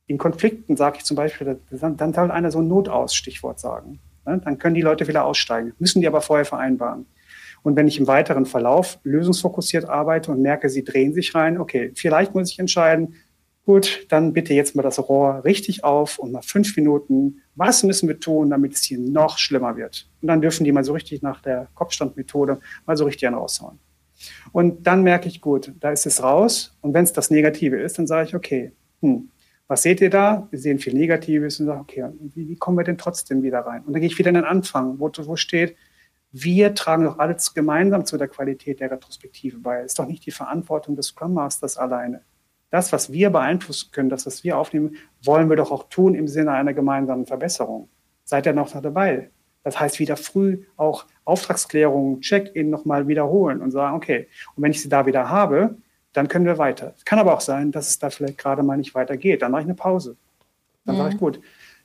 In 0.07 0.17
Konflikten 0.17 0.75
sage 0.75 0.97
ich 0.97 1.05
zum 1.05 1.15
Beispiel, 1.15 1.59
dann 1.69 2.13
soll 2.13 2.31
einer 2.31 2.51
so 2.51 2.59
ein 2.59 2.67
Notaus-Stichwort 2.67 3.59
sagen. 3.59 3.99
Ne? 4.25 4.41
Dann 4.43 4.57
können 4.57 4.75
die 4.75 4.81
Leute 4.81 5.07
wieder 5.07 5.25
aussteigen, 5.25 5.73
müssen 5.79 6.01
die 6.01 6.07
aber 6.07 6.21
vorher 6.21 6.45
vereinbaren. 6.45 7.05
Und 7.63 7.75
wenn 7.75 7.87
ich 7.87 7.99
im 7.99 8.07
weiteren 8.07 8.45
Verlauf 8.45 8.99
lösungsfokussiert 9.03 9.87
arbeite 9.87 10.31
und 10.31 10.41
merke, 10.41 10.69
sie 10.69 10.83
drehen 10.83 11.13
sich 11.13 11.35
rein, 11.35 11.59
okay, 11.59 11.91
vielleicht 11.95 12.33
muss 12.33 12.51
ich 12.51 12.59
entscheiden, 12.59 13.15
gut, 13.65 14.07
dann 14.09 14.33
bitte 14.33 14.53
jetzt 14.53 14.75
mal 14.75 14.81
das 14.81 14.97
Rohr 14.99 15.43
richtig 15.45 15.83
auf 15.83 16.17
und 16.17 16.31
mal 16.31 16.41
fünf 16.41 16.75
Minuten, 16.75 17.41
was 17.55 17.83
müssen 17.83 18.07
wir 18.07 18.19
tun, 18.19 18.49
damit 18.49 18.73
es 18.73 18.83
hier 18.83 18.97
noch 18.97 19.37
schlimmer 19.37 19.77
wird? 19.77 20.09
Und 20.21 20.27
dann 20.27 20.41
dürfen 20.41 20.63
die 20.63 20.71
mal 20.71 20.83
so 20.83 20.93
richtig 20.93 21.21
nach 21.21 21.41
der 21.41 21.67
Kopfstandmethode 21.75 22.59
mal 22.85 22.97
so 22.97 23.05
richtig 23.05 23.27
einen 23.27 23.37
raushauen. 23.37 23.79
Und 24.51 24.87
dann 24.87 25.03
merke 25.03 25.27
ich, 25.27 25.41
gut, 25.41 25.73
da 25.79 25.91
ist 25.91 26.05
es 26.05 26.21
raus. 26.21 26.77
Und 26.81 26.93
wenn 26.93 27.03
es 27.03 27.13
das 27.13 27.29
Negative 27.29 27.79
ist, 27.79 27.97
dann 27.97 28.07
sage 28.07 28.27
ich, 28.27 28.35
okay, 28.35 28.71
hm, 29.01 29.29
was 29.67 29.83
seht 29.83 30.01
ihr 30.01 30.09
da? 30.09 30.47
Wir 30.51 30.59
sehen 30.59 30.79
viel 30.79 30.93
Negatives 30.93 31.59
und 31.59 31.67
sagen, 31.67 31.81
okay, 31.81 32.05
wie, 32.33 32.49
wie, 32.49 32.55
kommen 32.57 32.77
wir 32.77 32.83
denn 32.83 32.97
trotzdem 32.97 33.41
wieder 33.41 33.59
rein? 33.59 33.83
Und 33.85 33.93
dann 33.93 34.01
gehe 34.01 34.09
ich 34.09 34.17
wieder 34.17 34.29
in 34.29 34.35
den 34.35 34.43
Anfang, 34.43 34.99
wo, 34.99 35.09
wo 35.09 35.35
steht, 35.35 35.75
wir 36.31 36.73
tragen 36.75 37.03
doch 37.03 37.19
alles 37.19 37.53
gemeinsam 37.53 38.05
zu 38.05 38.17
der 38.17 38.27
Qualität 38.27 38.79
der 38.79 38.91
Retrospektive 38.91 39.57
bei. 39.59 39.79
Es 39.79 39.93
ist 39.93 39.99
doch 39.99 40.07
nicht 40.07 40.25
die 40.25 40.31
Verantwortung 40.31 40.95
des 40.95 41.07
Scrum 41.07 41.33
Masters 41.33 41.77
alleine. 41.77 42.21
Das, 42.69 42.93
was 42.93 43.11
wir 43.11 43.29
beeinflussen 43.29 43.91
können, 43.91 44.09
das, 44.09 44.25
was 44.25 44.43
wir 44.43 44.57
aufnehmen, 44.57 44.95
wollen 45.23 45.49
wir 45.49 45.57
doch 45.57 45.71
auch 45.71 45.89
tun 45.89 46.15
im 46.15 46.27
Sinne 46.27 46.51
einer 46.51 46.73
gemeinsamen 46.73 47.25
Verbesserung. 47.25 47.89
Seid 48.23 48.45
ihr 48.45 48.53
noch 48.53 48.71
dabei? 48.71 49.29
Das 49.63 49.79
heißt, 49.79 49.99
wieder 49.99 50.15
früh 50.15 50.63
auch 50.77 51.05
Auftragsklärungen, 51.25 52.21
Check-in 52.21 52.69
nochmal 52.69 53.07
wiederholen 53.07 53.61
und 53.61 53.71
sagen, 53.71 53.95
okay, 53.95 54.27
und 54.55 54.63
wenn 54.63 54.71
ich 54.71 54.81
sie 54.81 54.89
da 54.89 55.05
wieder 55.05 55.29
habe, 55.29 55.75
dann 56.13 56.27
können 56.27 56.45
wir 56.45 56.57
weiter. 56.57 56.93
Es 56.97 57.05
kann 57.05 57.19
aber 57.19 57.33
auch 57.33 57.41
sein, 57.41 57.71
dass 57.71 57.89
es 57.89 57.99
da 57.99 58.09
vielleicht 58.09 58.37
gerade 58.37 58.63
mal 58.63 58.77
nicht 58.77 58.95
weitergeht. 58.95 59.41
Dann 59.41 59.51
mache 59.51 59.61
ich 59.61 59.67
eine 59.67 59.75
Pause. 59.75 60.17
Dann 60.85 60.95
mhm. 60.95 60.99
sage 60.99 61.13
ich, 61.13 61.19
gut, 61.19 61.35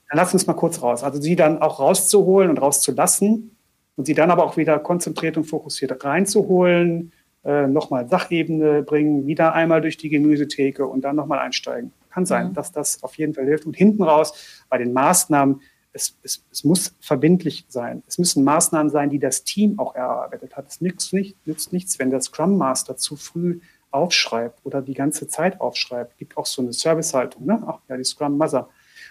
dann 0.09 0.17
lass 0.17 0.33
uns 0.33 0.47
mal 0.47 0.55
kurz 0.55 0.83
raus. 0.83 1.03
Also 1.03 1.21
sie 1.21 1.37
dann 1.37 1.61
auch 1.61 1.79
rauszuholen 1.79 2.51
und 2.51 2.59
rauszulassen 2.59 3.57
und 3.97 4.05
sie 4.05 4.15
dann 4.15 4.31
aber 4.31 4.45
auch 4.45 4.57
wieder 4.57 4.79
konzentriert 4.79 5.37
und 5.37 5.45
fokussiert 5.45 6.05
reinzuholen, 6.05 7.13
äh, 7.45 7.67
nochmal 7.67 8.09
Sachebene 8.09 8.83
bringen, 8.83 9.27
wieder 9.27 9.55
einmal 9.55 9.81
durch 9.81 9.97
die 9.97 10.09
Gemüsetheke 10.09 10.87
und 10.87 11.03
dann 11.03 11.17
nochmal 11.17 11.39
einsteigen. 11.39 11.93
Kann 12.11 12.27
sein, 12.27 12.49
mhm. 12.49 12.55
dass 12.55 12.73
das 12.73 13.03
auf 13.03 13.17
jeden 13.17 13.35
Fall 13.35 13.45
hilft. 13.45 13.67
Und 13.67 13.77
hinten 13.77 14.03
raus 14.03 14.65
bei 14.69 14.79
den 14.79 14.93
Maßnahmen 14.93 15.61
es, 15.97 16.17
es, 16.23 16.45
es 16.53 16.63
muss 16.63 16.95
verbindlich 17.01 17.65
sein. 17.69 18.03
Es 18.07 18.19
müssen 18.19 18.45
Maßnahmen 18.45 18.91
sein, 18.91 19.11
die 19.11 19.19
das 19.19 19.43
Team 19.43 19.79
auch 19.79 19.95
erarbeitet 19.95 20.57
hat. 20.57 20.69
Es 20.69 20.81
nützt, 20.81 21.13
nicht, 21.13 21.35
nützt 21.47 21.73
nichts, 21.73 21.99
wenn 21.99 22.11
der 22.11 22.21
Scrum 22.21 22.57
Master 22.57 22.97
zu 22.97 23.17
früh 23.17 23.61
aufschreibt 23.91 24.61
oder 24.65 24.83
die 24.83 24.95
ganze 24.95 25.27
Zeit 25.27 25.61
aufschreibt. 25.61 26.19
Gibt 26.19 26.37
auch 26.37 26.47
so 26.47 26.63
eine 26.63 26.73
Servicehaltung, 26.73 27.47
ne? 27.47 27.63
Ach 27.67 27.81
ja, 27.89 27.97
die 27.97 28.05
Scrum 28.05 28.37
Master. 28.37 28.69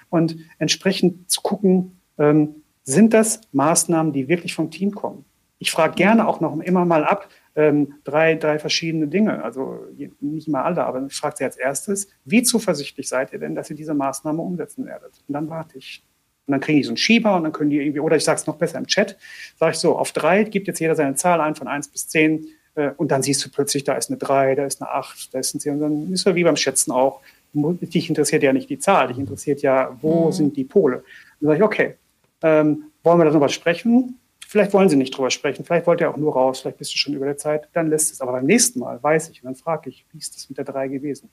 Und 0.10 0.38
entsprechend 0.60 1.30
zu 1.30 1.42
gucken, 1.42 2.00
ähm, 2.18 2.64
sind 2.84 3.14
das 3.14 3.42
Maßnahmen, 3.52 4.14
die 4.14 4.28
wirklich 4.28 4.54
vom 4.54 4.70
Team 4.70 4.92
kommen? 4.94 5.26
Ich 5.58 5.72
frage 5.72 5.96
gerne 5.96 6.28
auch 6.28 6.40
noch 6.40 6.60
immer 6.60 6.86
mal 6.86 7.04
ab, 7.04 7.30
ähm, 7.56 7.96
drei, 8.04 8.36
drei 8.36 8.60
verschiedene 8.60 9.08
Dinge. 9.08 9.44
Also 9.44 9.88
nicht 10.20 10.48
mal 10.48 10.64
alle, 10.64 10.86
aber 10.86 11.04
ich 11.08 11.16
frage 11.16 11.38
Sie 11.38 11.44
als 11.46 11.58
erstes, 11.58 12.08
wie 12.26 12.44
zuversichtlich 12.44 13.10
seid 13.10 13.34
ihr 13.34 13.40
denn, 13.40 13.56
dass 13.56 13.70
ihr 13.70 13.76
diese 13.76 13.96
Maßnahme 13.96 14.42
umsetzen 14.42 14.86
werdet? 14.86 15.24
Und 15.28 15.34
dann 15.34 15.50
warte 15.50 15.78
ich. 15.80 16.04
Und 16.48 16.52
dann 16.52 16.62
kriege 16.62 16.80
ich 16.80 16.86
so 16.86 16.92
einen 16.92 16.98
Schieber 16.98 17.36
und 17.36 17.44
dann 17.44 17.52
können 17.52 17.72
die 17.72 17.78
irgendwie, 17.78 18.00
oder 18.00 18.16
ich 18.16 18.24
sage 18.24 18.40
es 18.40 18.48
noch 18.48 18.58
besser 18.58 18.78
im 18.78 18.88
Chat, 18.88 19.18
sage 19.60 19.72
ich 19.72 19.78
so, 19.78 19.98
auf 19.98 20.12
drei 20.12 20.44
gibt 20.44 20.68
jetzt 20.68 20.80
jeder 20.80 20.96
seine 20.96 21.16
Zahl 21.16 21.42
ein 21.42 21.56
von 21.56 21.68
eins 21.68 21.88
bis 21.88 22.08
zehn 22.08 22.48
äh, 22.76 22.92
und 22.98 23.12
dann 23.12 23.24
siehst 23.24 23.44
du 23.44 23.50
plötzlich, 23.50 23.84
da 23.84 23.96
ist 23.96 24.10
eine 24.10 24.18
drei, 24.18 24.54
da 24.54 24.66
ist 24.66 24.82
eine 24.82 24.92
acht, 24.92 25.34
da 25.34 25.40
ist 25.40 25.56
ein 25.56 25.60
zehn 25.60 25.74
und 25.74 25.80
dann 25.80 26.14
ist 26.14 26.26
ja 26.26 26.36
wie 26.36 26.44
beim 26.44 26.56
Schätzen 26.56 26.92
auch, 26.92 27.22
dich 27.54 28.10
interessiert 28.10 28.44
ja 28.44 28.54
nicht 28.54 28.70
die 28.70 28.80
Zahl, 28.80 29.08
dich 29.08 29.18
interessiert 29.18 29.62
ja, 29.62 29.98
wo 30.02 30.28
mhm. 30.28 30.32
sind 30.32 30.58
die 30.58 30.66
Pole. 30.66 31.04
Dann 31.40 31.48
sage 31.48 31.58
ich, 31.58 31.64
okay, 31.64 31.96
ähm, 32.44 32.86
wollen 33.04 33.20
wir 33.20 33.26
darüber 33.26 33.50
sprechen? 33.50 34.20
Vielleicht 34.48 34.74
wollen 34.74 34.90
Sie 34.90 34.96
nicht 34.96 35.14
darüber 35.14 35.32
sprechen, 35.32 35.66
vielleicht 35.66 35.88
wollt 35.88 36.02
ihr 36.02 36.10
auch 36.10 36.18
nur 36.18 36.34
raus, 36.34 36.62
vielleicht 36.62 36.78
bist 36.78 36.94
du 36.94 36.98
schon 36.98 37.14
über 37.14 37.26
der 37.26 37.38
Zeit, 37.38 37.68
dann 37.74 37.88
lässt 37.88 38.12
es. 38.12 38.22
Aber 38.22 38.34
beim 38.34 38.46
nächsten 38.46 38.80
Mal 38.80 39.02
weiß 39.02 39.30
ich 39.30 39.42
und 39.42 39.48
dann 39.48 39.56
frage 39.56 39.90
ich, 39.90 40.06
wie 40.12 40.20
ist 40.20 40.36
das 40.36 40.48
mit 40.50 40.58
der 40.58 40.66
drei 40.66 40.88
gewesen? 40.88 41.30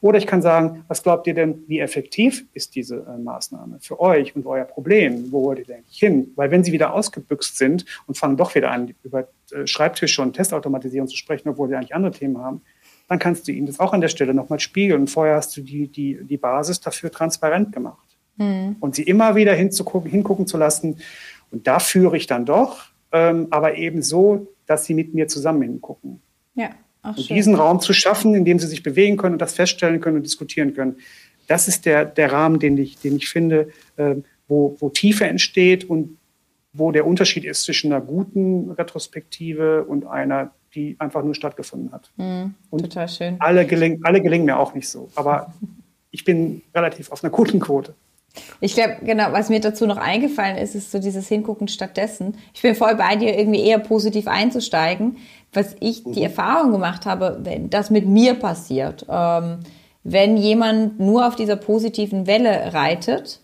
Oder 0.00 0.18
ich 0.18 0.26
kann 0.26 0.42
sagen, 0.42 0.84
was 0.88 1.02
glaubt 1.02 1.26
ihr 1.26 1.34
denn, 1.34 1.64
wie 1.66 1.80
effektiv 1.80 2.46
ist 2.52 2.74
diese 2.74 2.96
äh, 2.96 3.18
Maßnahme 3.18 3.78
für 3.80 4.00
euch 4.00 4.34
und 4.36 4.46
euer 4.46 4.64
Problem? 4.64 5.30
Wo 5.30 5.44
wollt 5.44 5.60
ihr 5.60 5.64
denn 5.64 5.84
hin? 5.88 6.32
Weil 6.36 6.50
wenn 6.50 6.64
sie 6.64 6.72
wieder 6.72 6.94
ausgebüxt 6.94 7.58
sind 7.58 7.84
und 8.06 8.16
fangen 8.16 8.36
doch 8.36 8.54
wieder 8.54 8.70
an, 8.70 8.94
über 9.02 9.28
äh, 9.50 9.66
Schreibtische 9.66 10.22
und 10.22 10.34
Testautomatisierung 10.34 11.08
zu 11.08 11.16
sprechen, 11.16 11.48
obwohl 11.48 11.68
sie 11.68 11.74
eigentlich 11.74 11.94
andere 11.94 12.12
Themen 12.12 12.38
haben, 12.38 12.62
dann 13.08 13.18
kannst 13.18 13.48
du 13.48 13.52
ihnen 13.52 13.66
das 13.66 13.80
auch 13.80 13.92
an 13.92 14.00
der 14.00 14.08
Stelle 14.08 14.34
nochmal 14.34 14.60
spiegeln. 14.60 15.00
Und 15.00 15.10
vorher 15.10 15.36
hast 15.36 15.56
du 15.56 15.62
die, 15.62 15.88
die, 15.88 16.18
die 16.22 16.36
Basis 16.36 16.80
dafür 16.80 17.10
transparent 17.10 17.72
gemacht. 17.72 18.06
Mhm. 18.36 18.76
Und 18.80 18.94
sie 18.94 19.02
immer 19.02 19.34
wieder 19.34 19.54
hinzugucken, 19.54 20.10
hingucken 20.10 20.46
zu 20.46 20.58
lassen. 20.58 20.98
Und 21.50 21.66
da 21.66 21.78
führe 21.78 22.16
ich 22.16 22.26
dann 22.26 22.44
doch, 22.44 22.84
ähm, 23.12 23.48
aber 23.50 23.76
eben 23.76 24.02
so, 24.02 24.48
dass 24.66 24.84
sie 24.84 24.94
mit 24.94 25.14
mir 25.14 25.28
zusammen 25.28 25.62
hingucken. 25.62 26.20
Ja. 26.54 26.70
Ach, 27.12 27.16
und 27.16 27.28
diesen 27.30 27.54
Raum 27.54 27.80
zu 27.80 27.92
schaffen, 27.92 28.34
in 28.34 28.44
dem 28.44 28.58
sie 28.58 28.66
sich 28.66 28.82
bewegen 28.82 29.16
können 29.16 29.34
und 29.34 29.42
das 29.42 29.54
feststellen 29.54 30.00
können 30.00 30.16
und 30.16 30.22
diskutieren 30.24 30.74
können. 30.74 30.96
Das 31.46 31.68
ist 31.68 31.86
der, 31.86 32.04
der 32.04 32.32
Rahmen, 32.32 32.58
den 32.58 32.76
ich, 32.76 32.98
den 32.98 33.16
ich 33.16 33.28
finde, 33.28 33.68
äh, 33.96 34.16
wo, 34.46 34.76
wo 34.80 34.90
Tiefe 34.90 35.26
entsteht 35.26 35.88
und 35.88 36.18
wo 36.72 36.92
der 36.92 37.06
Unterschied 37.06 37.44
ist 37.44 37.62
zwischen 37.62 37.92
einer 37.92 38.04
guten 38.04 38.70
Retrospektive 38.70 39.84
und 39.84 40.06
einer, 40.06 40.52
die 40.74 40.96
einfach 40.98 41.24
nur 41.24 41.34
stattgefunden 41.34 41.92
hat. 41.92 42.10
Mm, 42.16 42.48
total 42.70 43.08
schön. 43.08 43.36
Alle 43.38 43.66
gelingen, 43.66 44.00
alle 44.04 44.20
gelingen 44.20 44.46
mir 44.46 44.58
auch 44.58 44.74
nicht 44.74 44.88
so, 44.88 45.08
aber 45.14 45.54
ich 46.10 46.24
bin 46.24 46.62
relativ 46.74 47.10
auf 47.10 47.24
einer 47.24 47.30
guten 47.30 47.60
Quote. 47.60 47.94
Ich 48.60 48.74
glaube, 48.74 48.98
genau, 49.02 49.32
was 49.32 49.48
mir 49.48 49.60
dazu 49.60 49.86
noch 49.86 49.96
eingefallen 49.96 50.56
ist, 50.56 50.74
ist 50.74 50.90
so 50.90 50.98
dieses 50.98 51.28
Hingucken 51.28 51.68
stattdessen. 51.68 52.36
Ich 52.54 52.62
bin 52.62 52.74
voll 52.74 52.94
bei 52.94 53.16
dir, 53.16 53.36
irgendwie 53.36 53.62
eher 53.62 53.78
positiv 53.78 54.28
einzusteigen. 54.28 55.16
Was 55.52 55.74
ich 55.80 56.04
die 56.04 56.20
mhm. 56.20 56.26
Erfahrung 56.26 56.72
gemacht 56.72 57.06
habe, 57.06 57.40
wenn 57.42 57.70
das 57.70 57.90
mit 57.90 58.06
mir 58.06 58.34
passiert, 58.34 59.06
ähm, 59.08 59.60
wenn 60.04 60.36
jemand 60.36 61.00
nur 61.00 61.26
auf 61.26 61.36
dieser 61.36 61.56
positiven 61.56 62.26
Welle 62.26 62.72
reitet, 62.74 63.40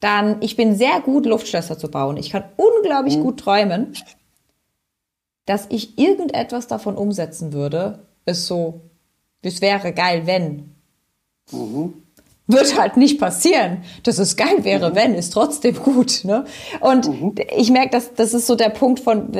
dann, 0.00 0.36
ich 0.40 0.56
bin 0.56 0.74
sehr 0.74 1.00
gut, 1.00 1.26
Luftschlösser 1.26 1.78
zu 1.78 1.90
bauen. 1.90 2.16
Ich 2.16 2.30
kann 2.30 2.44
unglaublich 2.56 3.16
mhm. 3.16 3.22
gut 3.22 3.40
träumen. 3.40 3.94
Dass 5.46 5.66
ich 5.68 5.98
irgendetwas 5.98 6.66
davon 6.66 6.96
umsetzen 6.96 7.52
würde, 7.52 8.06
ist 8.24 8.46
so, 8.46 8.80
es 9.42 9.60
wäre 9.60 9.92
geil, 9.92 10.26
wenn. 10.26 10.74
Mhm. 11.52 12.03
Wird 12.46 12.78
halt 12.78 12.96
nicht 12.96 13.18
passieren. 13.18 13.84
Dass 14.02 14.18
es 14.18 14.36
geil 14.36 14.64
wäre, 14.64 14.90
mhm. 14.90 14.94
wenn, 14.94 15.14
ist 15.14 15.32
trotzdem 15.32 15.76
gut. 15.76 16.24
Ne? 16.24 16.44
Und 16.80 17.08
mhm. 17.08 17.34
ich 17.56 17.70
merke, 17.70 17.90
dass 17.90 18.14
das 18.14 18.34
ist 18.34 18.46
so 18.46 18.54
der 18.54 18.68
Punkt 18.68 19.00
von, 19.00 19.32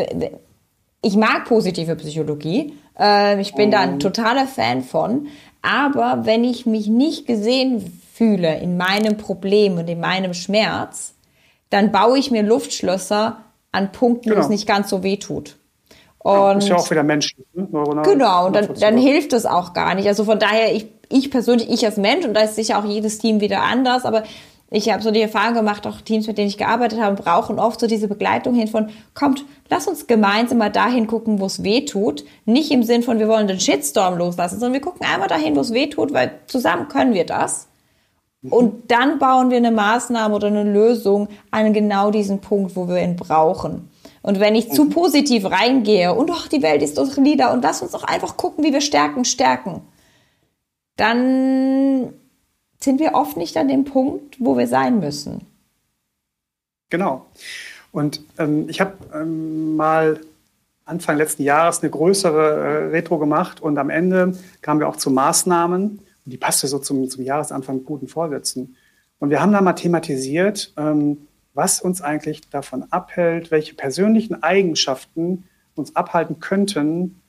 ich 1.03 1.17
mag 1.17 1.45
positive 1.45 1.97
Psychologie. 1.97 2.75
Äh, 2.99 3.41
ich 3.41 3.55
bin 3.55 3.71
da 3.71 3.81
ein 3.81 3.95
mhm. 3.95 4.01
totaler 4.01 4.47
Fan 4.47 4.83
von. 4.83 5.27
Aber 5.61 6.25
wenn 6.25 6.45
ich 6.45 6.67
mich 6.67 6.89
nicht 6.89 7.27
gesehen 7.27 8.01
fühle 8.13 8.59
in 8.59 8.77
meinem 8.77 9.17
Problem 9.17 9.79
und 9.79 9.89
in 9.89 10.01
meinem 10.01 10.35
Schmerz, 10.35 11.15
dann 11.71 11.93
baue 11.93 12.19
ich 12.19 12.31
mir 12.31 12.43
Luftschlösser 12.43 13.39
an 13.73 13.93
Punkten, 13.93 14.31
genau. 14.31 14.37
wo 14.37 14.45
es 14.45 14.49
nicht 14.49 14.67
ganz 14.67 14.89
so 14.89 15.03
weh 15.03 15.17
tut. 15.17 15.57
Und 16.19 16.33
ja, 16.33 16.57
ist 16.57 16.69
ja 16.69 16.77
auch 16.77 16.91
wieder 16.91 17.03
menschlich. 17.03 17.47
Ne? 17.53 17.69
Genau, 18.03 18.47
und 18.47 18.57
dann, 18.57 18.69
dann 18.81 18.97
hilft 18.97 19.35
es 19.35 19.45
auch 19.45 19.75
gar 19.75 19.95
nicht. 19.95 20.07
Also 20.09 20.25
von 20.25 20.39
daher, 20.39 20.75
ich, 20.75 20.87
ich 21.15 21.31
persönlich, 21.31 21.71
ich 21.71 21.87
als 21.87 21.97
Mensch, 21.97 22.27
und 22.27 22.35
da 22.35 22.41
ist 22.41 22.57
sicher 22.57 22.79
auch 22.79 22.85
jedes 22.85 23.19
Team 23.19 23.41
wieder 23.41 23.63
anders, 23.63 24.05
aber 24.05 24.25
ich 24.71 24.91
habe 24.91 25.03
so 25.03 25.13
die 25.13 25.21
Erfahrung 25.21 25.55
gemacht, 25.55 25.87
auch 25.87 26.01
Teams, 26.01 26.27
mit 26.27 26.37
denen 26.37 26.49
ich 26.49 26.59
gearbeitet 26.59 27.01
habe, 27.01 27.23
brauchen 27.23 27.61
oft 27.61 27.79
so 27.79 27.87
diese 27.87 28.09
Begleitung 28.09 28.55
hin 28.55 28.67
von, 28.67 28.89
kommt, 29.15 29.45
lass 29.69 29.87
uns 29.87 30.09
gemeinsam 30.09 30.59
mal 30.59 30.71
dahin 30.71 31.07
gucken, 31.07 31.39
wo 31.39 31.47
es 31.47 31.63
weh 31.63 31.85
tut. 31.85 32.25
Nicht 32.45 32.73
im 32.73 32.83
Sinn 32.83 33.05
von, 33.05 33.21
wir 33.21 33.29
wollen 33.29 33.47
den 33.47 33.61
Shitstorm 33.61 34.19
loslassen, 34.19 34.59
sondern 34.59 34.73
wir 34.73 34.81
gucken 34.81 35.07
einmal 35.07 35.29
dahin, 35.29 35.55
wo 35.55 35.61
es 35.61 35.73
weh 35.73 35.87
tut, 35.87 36.13
weil 36.13 36.33
zusammen 36.47 36.89
können 36.89 37.15
wir 37.15 37.25
das. 37.25 37.69
Und 38.51 38.91
dann 38.91 39.19
bauen 39.19 39.51
wir 39.51 39.57
eine 39.57 39.71
Maßnahme 39.71 40.35
oder 40.35 40.49
eine 40.49 40.65
Lösung 40.65 41.29
an 41.51 41.73
genau 41.73 42.11
diesen 42.11 42.41
Punkt, 42.41 42.77
wo 42.77 42.89
wir 42.89 43.03
ihn 43.03 43.17
brauchen. 43.17 43.89
Und 44.23 44.41
wenn 44.41 44.55
ich 44.55 44.71
zu 44.71 44.85
mhm. 44.85 44.91
positiv 44.91 45.45
reingehe 45.51 46.15
und 46.15 46.31
ach, 46.33 46.49
die 46.49 46.63
Welt 46.63 46.83
ist 46.83 46.99
doch 46.99 47.17
nieder 47.17 47.53
und 47.53 47.63
lass 47.63 47.81
uns 47.81 47.93
doch 47.93 48.05
einfach 48.05 48.37
gucken, 48.37 48.65
wie 48.65 48.73
wir 48.73 48.81
stärken, 48.81 49.25
stärken, 49.25 49.83
dann 50.97 52.13
sind 52.81 53.01
wir 53.01 53.15
oft 53.15 53.37
nicht 53.37 53.57
an 53.57 53.69
dem 53.69 53.85
Punkt, 53.85 54.37
wo 54.39 54.57
wir 54.57 54.69
sein 54.69 55.01
müssen. 55.01 55.47
Genau. 56.91 57.27
Und 57.93 58.23
ähm, 58.39 58.69
ich 58.69 58.81
habe 58.81 58.97
ähm, 59.15 59.77
mal 59.77 60.21
Anfang 60.85 61.17
letzten 61.17 61.43
Jahres 61.43 61.81
eine 61.83 61.91
größere 61.91 62.43
äh, 62.43 62.87
Retro 62.89 63.19
gemacht 63.19 63.63
und 63.63 63.79
am 63.79 63.91
Ende 63.91 64.37
kamen 64.61 64.81
wir 64.81 64.89
auch 64.89 64.97
zu 64.97 65.11
Maßnahmen. 65.11 66.01
Und 66.25 66.33
die 66.33 66.37
passte 66.37 66.69
so 66.69 66.79
zum, 66.79 67.09
zum 67.09 67.25
Jahresanfang 67.25 67.85
guten 67.85 68.09
Vorsätzen. 68.09 68.77
Und 69.19 69.31
wir 69.31 69.41
haben 69.41 69.53
da 69.53 69.61
mal 69.61 69.73
thematisiert, 69.73 70.73
ähm, 70.77 71.27
was 71.55 71.81
uns 71.81 72.03
eigentlich 72.03 72.49
davon 72.51 72.85
abhält, 72.91 73.51
welche 73.51 73.75
persönlichen 73.75 74.43
Eigenschaften 74.43 75.45
uns 75.75 75.97
abhalten 75.97 76.41
könnten, 76.41 77.21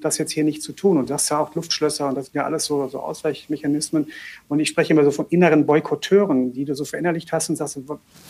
das 0.00 0.16
jetzt 0.18 0.32
hier 0.32 0.44
nicht 0.44 0.62
zu 0.62 0.72
tun. 0.72 0.96
Und 0.96 1.10
das 1.10 1.24
ist 1.24 1.28
ja 1.28 1.40
auch 1.40 1.54
Luftschlösser 1.54 2.08
und 2.08 2.14
das 2.14 2.26
sind 2.26 2.34
ja 2.34 2.44
alles 2.44 2.64
so, 2.64 2.88
so 2.88 3.00
Ausweichmechanismen. 3.00 4.06
Und 4.48 4.60
ich 4.60 4.68
spreche 4.68 4.92
immer 4.92 5.04
so 5.04 5.10
von 5.10 5.26
inneren 5.28 5.66
Boykotteuren, 5.66 6.52
die 6.52 6.64
du 6.64 6.74
so 6.74 6.84
verinnerlicht 6.84 7.32
hast 7.32 7.50
und 7.50 7.56
sagst, 7.56 7.78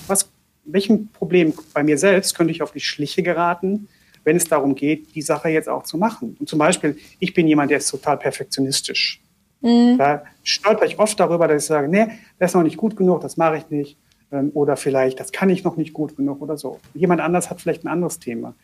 was, 0.07 0.29
welchem 0.65 1.09
Problem 1.09 1.53
bei 1.73 1.83
mir 1.83 1.97
selbst 1.97 2.37
könnte 2.37 2.51
ich 2.51 2.63
auf 2.63 2.73
die 2.73 2.81
Schliche 2.81 3.23
geraten, 3.23 3.89
wenn 4.25 4.37
es 4.37 4.47
darum 4.47 4.75
geht, 4.75 5.15
die 5.15 5.23
Sache 5.23 5.49
jetzt 5.49 5.69
auch 5.69 5.85
zu 5.85 5.97
machen. 5.97 6.37
Und 6.41 6.49
zum 6.49 6.59
Beispiel, 6.59 6.99
ich 7.19 7.35
bin 7.35 7.47
jemand, 7.47 7.71
der 7.71 7.79
ist 7.79 7.89
total 7.89 8.17
perfektionistisch. 8.17 9.23
Mhm. 9.61 9.97
Da 9.97 10.25
stolper 10.43 10.87
ich 10.87 10.99
oft 10.99 11.19
darüber, 11.19 11.49
dass 11.49 11.63
ich 11.63 11.69
sage, 11.69 11.89
nee, 11.89 12.09
das 12.39 12.51
ist 12.51 12.55
noch 12.55 12.63
nicht 12.63 12.77
gut 12.77 12.97
genug, 12.97 13.21
das 13.21 13.37
mache 13.37 13.59
ich 13.59 13.71
nicht. 13.71 13.97
Ähm, 14.31 14.51
oder 14.55 14.77
vielleicht, 14.77 15.21
das 15.21 15.33
kann 15.33 15.49
ich 15.49 15.65
noch 15.65 15.77
nicht 15.77 15.93
gut 15.93 16.17
genug 16.17 16.43
oder 16.43 16.57
so. 16.57 16.79
Jemand 16.95 17.21
anders 17.21 17.51
hat 17.51 17.61
vielleicht 17.61 17.85
ein 17.85 17.89
anderes 17.89 18.19
Thema. 18.19 18.55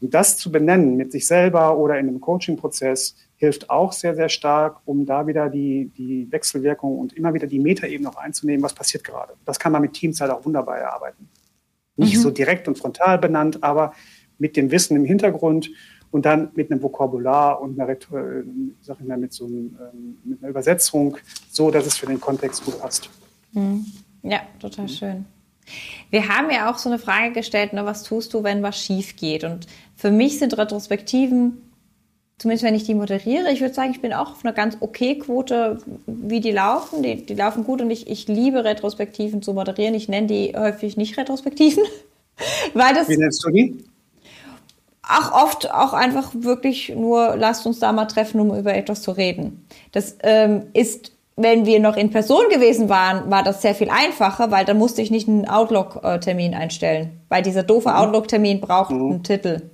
Und 0.00 0.14
das 0.14 0.36
zu 0.36 0.50
benennen 0.50 0.96
mit 0.96 1.12
sich 1.12 1.26
selber 1.26 1.78
oder 1.78 1.98
in 1.98 2.08
einem 2.08 2.20
Coaching-Prozess 2.20 3.16
hilft 3.36 3.70
auch 3.70 3.92
sehr, 3.92 4.14
sehr 4.14 4.28
stark, 4.28 4.80
um 4.84 5.06
da 5.06 5.26
wieder 5.26 5.48
die, 5.48 5.90
die 5.96 6.30
Wechselwirkung 6.30 6.98
und 6.98 7.12
immer 7.12 7.34
wieder 7.34 7.46
die 7.46 7.60
Metaebene 7.60 8.08
auch 8.08 8.16
einzunehmen, 8.16 8.62
was 8.62 8.74
passiert 8.74 9.04
gerade. 9.04 9.34
Das 9.44 9.58
kann 9.58 9.72
man 9.72 9.82
mit 9.82 9.92
Teams 9.92 10.20
halt 10.20 10.30
auch 10.30 10.44
wunderbar 10.44 10.78
erarbeiten. 10.78 11.28
Nicht 11.96 12.16
mhm. 12.16 12.20
so 12.20 12.30
direkt 12.30 12.68
und 12.68 12.78
frontal 12.78 13.18
benannt, 13.18 13.62
aber 13.62 13.92
mit 14.38 14.56
dem 14.56 14.70
Wissen 14.70 14.96
im 14.96 15.04
Hintergrund 15.04 15.70
und 16.10 16.24
dann 16.24 16.50
mit 16.54 16.70
einem 16.70 16.82
Vokabular 16.82 17.60
und 17.60 17.78
einer, 17.78 17.90
äh, 17.90 17.96
sag 18.80 19.00
ich 19.00 19.06
mal, 19.06 19.18
mit, 19.18 19.32
so 19.32 19.46
einem, 19.46 19.76
ähm, 19.80 20.18
mit 20.24 20.42
einer 20.42 20.50
Übersetzung, 20.50 21.16
so 21.50 21.70
dass 21.70 21.86
es 21.86 21.96
für 21.96 22.06
den 22.06 22.20
Kontext 22.20 22.64
gut 22.64 22.78
passt. 22.80 23.08
Mhm. 23.52 23.86
Ja, 24.22 24.40
total 24.60 24.88
schön. 24.88 25.24
Wir 26.10 26.28
haben 26.28 26.50
ja 26.50 26.70
auch 26.70 26.78
so 26.78 26.88
eine 26.88 26.98
Frage 26.98 27.32
gestellt, 27.32 27.72
ne, 27.72 27.84
was 27.84 28.02
tust 28.02 28.34
du, 28.34 28.42
wenn 28.42 28.62
was 28.62 28.78
schief 28.78 29.16
geht? 29.16 29.44
Und 29.44 29.66
für 29.96 30.10
mich 30.10 30.38
sind 30.38 30.56
Retrospektiven, 30.56 31.70
zumindest 32.38 32.64
wenn 32.64 32.74
ich 32.74 32.84
die 32.84 32.94
moderiere, 32.94 33.50
ich 33.52 33.60
würde 33.60 33.74
sagen, 33.74 33.92
ich 33.92 34.00
bin 34.00 34.12
auch 34.12 34.32
auf 34.32 34.44
einer 34.44 34.52
ganz 34.52 34.76
okay 34.80 35.18
Quote, 35.18 35.78
wie 36.06 36.40
die 36.40 36.50
laufen. 36.50 37.02
Die, 37.02 37.24
die 37.24 37.34
laufen 37.34 37.64
gut 37.64 37.80
und 37.80 37.90
ich, 37.90 38.08
ich 38.08 38.28
liebe 38.28 38.64
Retrospektiven 38.64 39.42
zu 39.42 39.54
moderieren. 39.54 39.94
Ich 39.94 40.08
nenne 40.08 40.26
die 40.26 40.54
häufig 40.56 40.96
nicht 40.96 41.16
Retrospektiven. 41.16 41.84
weil 42.74 42.94
das, 42.94 43.08
wie 43.08 43.16
nennst 43.16 43.44
du 43.44 43.50
die? 43.50 43.84
Auch 45.08 45.32
oft 45.32 45.70
auch 45.72 45.92
einfach 45.92 46.32
wirklich 46.32 46.90
nur, 46.90 47.36
lasst 47.36 47.66
uns 47.66 47.80
da 47.80 47.92
mal 47.92 48.06
treffen, 48.06 48.40
um 48.40 48.56
über 48.56 48.74
etwas 48.74 49.02
zu 49.02 49.10
reden. 49.10 49.66
Das 49.90 50.16
ähm, 50.22 50.66
ist 50.74 51.12
wenn 51.42 51.66
wir 51.66 51.80
noch 51.80 51.96
in 51.96 52.10
Person 52.10 52.48
gewesen 52.50 52.88
waren, 52.88 53.30
war 53.30 53.42
das 53.42 53.62
sehr 53.62 53.74
viel 53.74 53.90
einfacher, 53.90 54.50
weil 54.50 54.64
dann 54.64 54.78
musste 54.78 55.02
ich 55.02 55.10
nicht 55.10 55.28
einen 55.28 55.48
Outlook-Termin 55.48 56.54
einstellen. 56.54 57.20
Weil 57.28 57.42
dieser 57.42 57.62
doofe 57.62 57.90
mhm. 57.90 57.96
Outlook-Termin 57.96 58.60
braucht 58.60 58.90
mhm. 58.90 59.10
einen 59.10 59.22
Titel. 59.22 59.70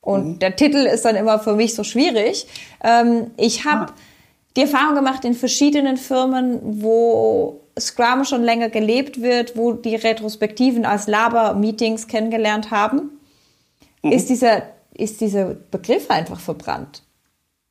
Und 0.00 0.26
mhm. 0.26 0.38
der 0.38 0.56
Titel 0.56 0.78
ist 0.78 1.04
dann 1.04 1.16
immer 1.16 1.38
für 1.38 1.54
mich 1.54 1.74
so 1.74 1.84
schwierig. 1.84 2.46
Ähm, 2.82 3.30
ich 3.36 3.64
habe 3.64 3.92
ah. 3.92 3.94
die 4.56 4.62
Erfahrung 4.62 4.94
gemacht 4.94 5.24
in 5.24 5.34
verschiedenen 5.34 5.96
Firmen, 5.96 6.82
wo 6.82 7.60
Scrum 7.78 8.24
schon 8.24 8.42
länger 8.42 8.68
gelebt 8.68 9.22
wird, 9.22 9.56
wo 9.56 9.72
die 9.72 9.96
Retrospektiven 9.96 10.84
als 10.84 11.06
Laber-Meetings 11.06 12.08
kennengelernt 12.08 12.70
haben, 12.70 13.20
mhm. 14.02 14.12
ist, 14.12 14.28
dieser, 14.28 14.62
ist 14.94 15.20
dieser 15.20 15.54
Begriff 15.54 16.10
einfach 16.10 16.40
verbrannt. 16.40 17.02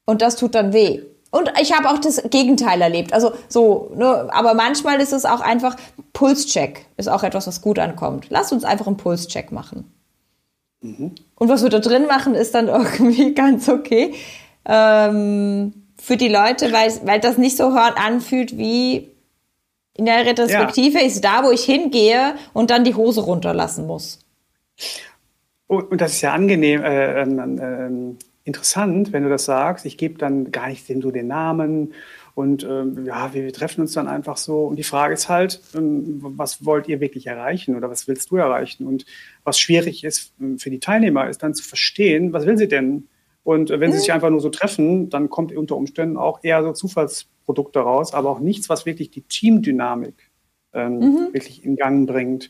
Und 0.06 0.22
das 0.22 0.36
tut 0.36 0.56
dann 0.56 0.74
weh. 0.74 1.02
Und 1.32 1.52
ich 1.62 1.74
habe 1.78 1.90
auch 1.90 2.00
das 2.00 2.24
Gegenteil 2.30 2.82
erlebt. 2.82 3.14
Also 3.14 3.34
so, 3.48 3.92
ne, 3.96 4.28
aber 4.32 4.56
manchmal 4.56 5.00
ist 5.00 5.14
es 5.14 5.26
auch 5.26 5.42
einfach 5.42 5.76
Pulscheck, 6.14 6.86
ist 6.98 7.08
auch 7.08 7.24
etwas, 7.24 7.46
was 7.46 7.62
gut 7.62 7.78
ankommt. 7.78 8.28
Lass 8.30 8.52
uns 8.52 8.64
einfach 8.64 8.88
einen 8.88 8.98
Pulscheck 8.98 9.52
machen. 9.52 9.92
Mhm. 10.82 11.14
Und 11.36 11.50
was 11.50 11.62
wir 11.62 11.70
da 11.70 11.80
drin 11.80 12.08
machen, 12.08 12.34
ist 12.34 12.56
dann 12.56 12.68
irgendwie 12.68 13.34
ganz 13.36 13.70
okay. 13.70 14.14
Ähm, 14.66 15.74
für 15.98 16.18
die 16.18 16.30
Leute, 16.30 16.72
weil, 16.72 16.92
weil 17.06 17.20
das 17.20 17.38
nicht 17.38 17.58
so 17.58 17.74
hart 17.74 17.98
anfühlt 18.00 18.58
wie 18.58 19.10
in 19.96 20.06
der 20.06 20.26
Retrospektive 20.26 21.00
ja. 21.00 21.06
ist 21.06 21.24
da, 21.24 21.44
wo 21.44 21.52
ich 21.52 21.64
hingehe 21.64 22.36
und 22.54 22.72
dann 22.72 22.86
die 22.86 22.96
Hose 22.96 23.22
runterlassen 23.22 23.86
muss. 23.86 24.20
Und 25.68 26.00
das 26.00 26.14
ist 26.14 26.22
ja 26.22 26.34
angenehm. 26.34 26.82
Äh, 26.84 27.22
äh, 27.22 27.24
äh 27.24 28.16
interessant, 28.44 29.14
wenn 29.14 29.24
du 29.24 29.30
das 29.30 29.46
sagst. 29.46 29.86
Ich 29.86 29.98
gebe 29.98 30.18
dann 30.18 30.52
gar 30.52 30.68
nicht 30.68 30.88
dem 30.90 31.02
so 31.02 31.12
den 31.12 31.28
Namen 31.28 31.94
und 32.40 32.64
ähm, 32.64 33.06
ja, 33.06 33.34
wir, 33.34 33.44
wir, 33.44 33.52
treffen 33.52 33.82
uns 33.82 33.92
dann 33.92 34.08
einfach 34.08 34.38
so. 34.38 34.66
Und 34.66 34.78
die 34.78 34.84
Frage 34.84 35.14
ist 35.14 35.28
halt, 35.28 35.60
ähm, 35.76 36.20
was 36.22 36.64
wollt 36.64 36.88
ihr 36.88 37.02
wirklich 37.02 37.28
erreichen 37.28 37.76
oder 37.76 37.90
was 37.90 38.08
willst 38.08 38.32
du 38.32 38.38
erreichen? 38.38 38.88
Und 38.88 39.06
was 39.44 39.60
schwierig 39.60 40.06
ist 40.06 40.34
ähm, 40.40 40.58
für 40.58 40.70
die 40.70 40.80
Teilnehmer, 40.80 41.28
ist 41.28 41.44
dann 41.44 41.54
zu 41.54 41.66
verstehen, 41.66 42.32
was 42.32 42.46
will 42.46 42.58
sie 42.58 42.70
denn? 42.70 43.10
Und 43.44 43.72
äh, 43.72 43.82
wenn 43.82 43.90
mhm. 43.90 43.94
sie 43.94 44.00
sich 44.00 44.14
einfach 44.14 44.30
nur 44.30 44.40
so 44.40 44.48
treffen, 44.48 45.10
dann 45.10 45.30
kommt 45.30 45.52
unter 45.52 45.76
Umständen 45.76 46.16
auch 46.16 46.40
eher 46.42 46.64
so 46.64 46.72
Zufallsprodukte 46.72 47.80
raus, 47.80 48.14
aber 48.14 48.30
auch 48.30 48.40
nichts, 48.40 48.70
was 48.70 48.86
wirklich 48.86 49.12
die 49.12 49.24
Teamdynamik 49.24 50.30
ähm, 50.72 51.00
mhm. 51.00 51.34
wirklich 51.34 51.66
in 51.66 51.76
Gang 51.76 52.08
bringt. 52.08 52.50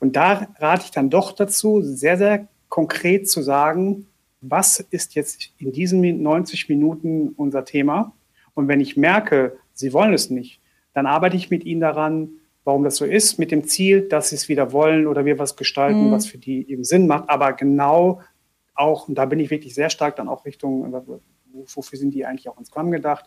Und 0.00 0.16
da 0.16 0.48
rate 0.58 0.86
ich 0.86 0.90
dann 0.90 1.10
doch 1.10 1.30
dazu, 1.30 1.80
sehr, 1.80 2.18
sehr 2.18 2.48
konkret 2.68 3.30
zu 3.30 3.42
sagen, 3.42 4.07
was 4.40 4.80
ist 4.80 5.14
jetzt 5.14 5.52
in 5.58 5.72
diesen 5.72 6.22
90 6.22 6.68
Minuten 6.68 7.30
unser 7.30 7.64
Thema? 7.64 8.14
Und 8.54 8.68
wenn 8.68 8.80
ich 8.80 8.96
merke, 8.96 9.56
sie 9.72 9.92
wollen 9.92 10.12
es 10.12 10.30
nicht, 10.30 10.60
dann 10.94 11.06
arbeite 11.06 11.36
ich 11.36 11.50
mit 11.50 11.64
ihnen 11.64 11.80
daran, 11.80 12.30
warum 12.64 12.84
das 12.84 12.96
so 12.96 13.04
ist, 13.04 13.38
mit 13.38 13.50
dem 13.50 13.64
Ziel, 13.64 14.02
dass 14.08 14.30
sie 14.30 14.36
es 14.36 14.48
wieder 14.48 14.72
wollen 14.72 15.06
oder 15.06 15.24
wir 15.24 15.38
was 15.38 15.56
gestalten, 15.56 16.08
mhm. 16.08 16.12
was 16.12 16.26
für 16.26 16.38
die 16.38 16.70
eben 16.70 16.84
Sinn 16.84 17.06
macht. 17.06 17.28
Aber 17.30 17.52
genau 17.52 18.20
auch, 18.74 19.08
und 19.08 19.16
da 19.16 19.24
bin 19.24 19.40
ich 19.40 19.50
wirklich 19.50 19.74
sehr 19.74 19.90
stark 19.90 20.16
dann 20.16 20.28
auch 20.28 20.44
Richtung, 20.44 20.92
wofür 21.74 21.98
sind 21.98 22.12
die 22.12 22.26
eigentlich 22.26 22.48
auch 22.48 22.58
ins 22.58 22.68
Scrum 22.68 22.90
gedacht, 22.90 23.24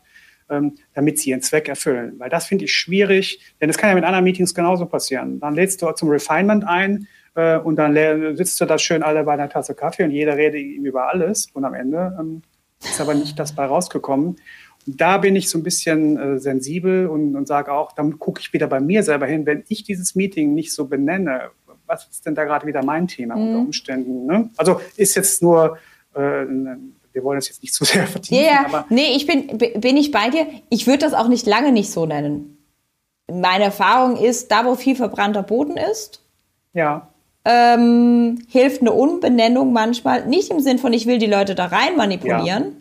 ähm, 0.49 0.76
damit 0.93 1.20
sie 1.20 1.32
ihren 1.32 1.41
Zweck 1.41 1.68
erfüllen. 1.70 2.20
Weil 2.20 2.30
das 2.30 2.45
finde 2.45 2.66
ich 2.66 2.74
schwierig, 2.74 3.39
denn 3.59 3.68
das 3.68 3.78
kann 3.78 3.89
ja 3.89 3.95
mit 3.95 4.03
anderen 4.03 4.24
Meetings 4.24 4.53
genauso 4.53 4.86
passieren. 4.86 5.39
Dann 5.39 5.55
lädst 5.55 5.82
du 5.82 5.91
zum 5.93 6.09
Refinement 6.09 6.68
ein, 6.68 7.07
äh, 7.36 7.57
und 7.57 7.75
dann 7.77 7.95
sitzt 8.36 8.59
du 8.59 8.65
da 8.65 8.77
schön 8.77 9.03
alle 9.03 9.23
bei 9.23 9.34
einer 9.34 9.49
Tasse 9.49 9.75
Kaffee 9.75 10.03
und 10.03 10.11
jeder 10.11 10.38
redet 10.38 10.61
ihm 10.61 10.86
über 10.86 11.07
alles. 11.09 11.47
Und 11.53 11.65
am 11.65 11.73
Ende 11.73 12.15
ähm, 12.19 12.41
ist 12.84 12.99
aber 12.99 13.13
nicht 13.13 13.39
das 13.39 13.53
bei 13.53 13.65
rausgekommen. 13.65 14.38
Und 14.88 15.01
da 15.01 15.17
bin 15.17 15.36
ich 15.36 15.49
so 15.49 15.57
ein 15.57 15.63
bisschen 15.63 16.17
äh, 16.17 16.39
sensibel 16.39 17.07
und, 17.07 17.36
und 17.36 17.47
sage 17.47 17.71
auch, 17.71 17.91
dann 17.91 18.19
gucke 18.19 18.41
ich 18.41 18.51
wieder 18.53 18.67
bei 18.67 18.79
mir 18.79 19.03
selber 19.03 19.27
hin, 19.27 19.45
wenn 19.45 19.63
ich 19.67 19.84
dieses 19.84 20.15
Meeting 20.15 20.53
nicht 20.53 20.73
so 20.73 20.86
benenne, 20.86 21.51
was 21.86 22.07
ist 22.07 22.25
denn 22.25 22.36
da 22.36 22.45
gerade 22.45 22.65
wieder 22.65 22.84
mein 22.84 23.07
Thema 23.07 23.36
mhm. 23.36 23.47
unter 23.47 23.59
Umständen? 23.59 24.25
Ne? 24.25 24.49
Also 24.57 24.82
ist 24.95 25.15
jetzt 25.15 25.41
nur, 25.43 25.77
äh, 26.15 26.45
wir 27.13 27.23
wollen 27.23 27.38
es 27.38 27.49
jetzt 27.49 27.61
nicht 27.61 27.73
zu 27.73 27.86
sehr 27.86 28.07
vertiefen. 28.07 28.43
Ja, 28.43 28.69
yeah. 28.69 28.86
nee, 28.89 29.15
ich 29.15 29.27
bin, 29.27 29.57
bin 29.57 29.97
ich 29.97 30.11
bei 30.11 30.29
dir. 30.29 30.47
Ich 30.69 30.88
würde 30.88 30.99
das 30.99 31.13
auch 31.13 31.27
nicht 31.27 31.45
lange 31.45 31.71
nicht 31.71 31.91
so 31.91 32.05
nennen 32.05 32.57
meine 33.32 33.65
Erfahrung 33.65 34.17
ist, 34.17 34.51
da 34.51 34.65
wo 34.65 34.75
viel 34.75 34.95
verbrannter 34.95 35.43
Boden 35.43 35.77
ist, 35.77 36.21
ja. 36.73 37.11
Ähm, 37.45 38.39
hilft 38.49 38.81
eine 38.81 38.91
Umbenennung 38.91 39.73
manchmal, 39.73 40.25
nicht 40.25 40.51
im 40.51 40.59
Sinn 40.59 40.77
von, 40.77 40.93
ich 40.93 41.07
will 41.07 41.17
die 41.17 41.27
Leute 41.27 41.55
da 41.55 41.65
rein 41.65 41.95
manipulieren, 41.97 42.63
ja. 42.63 42.71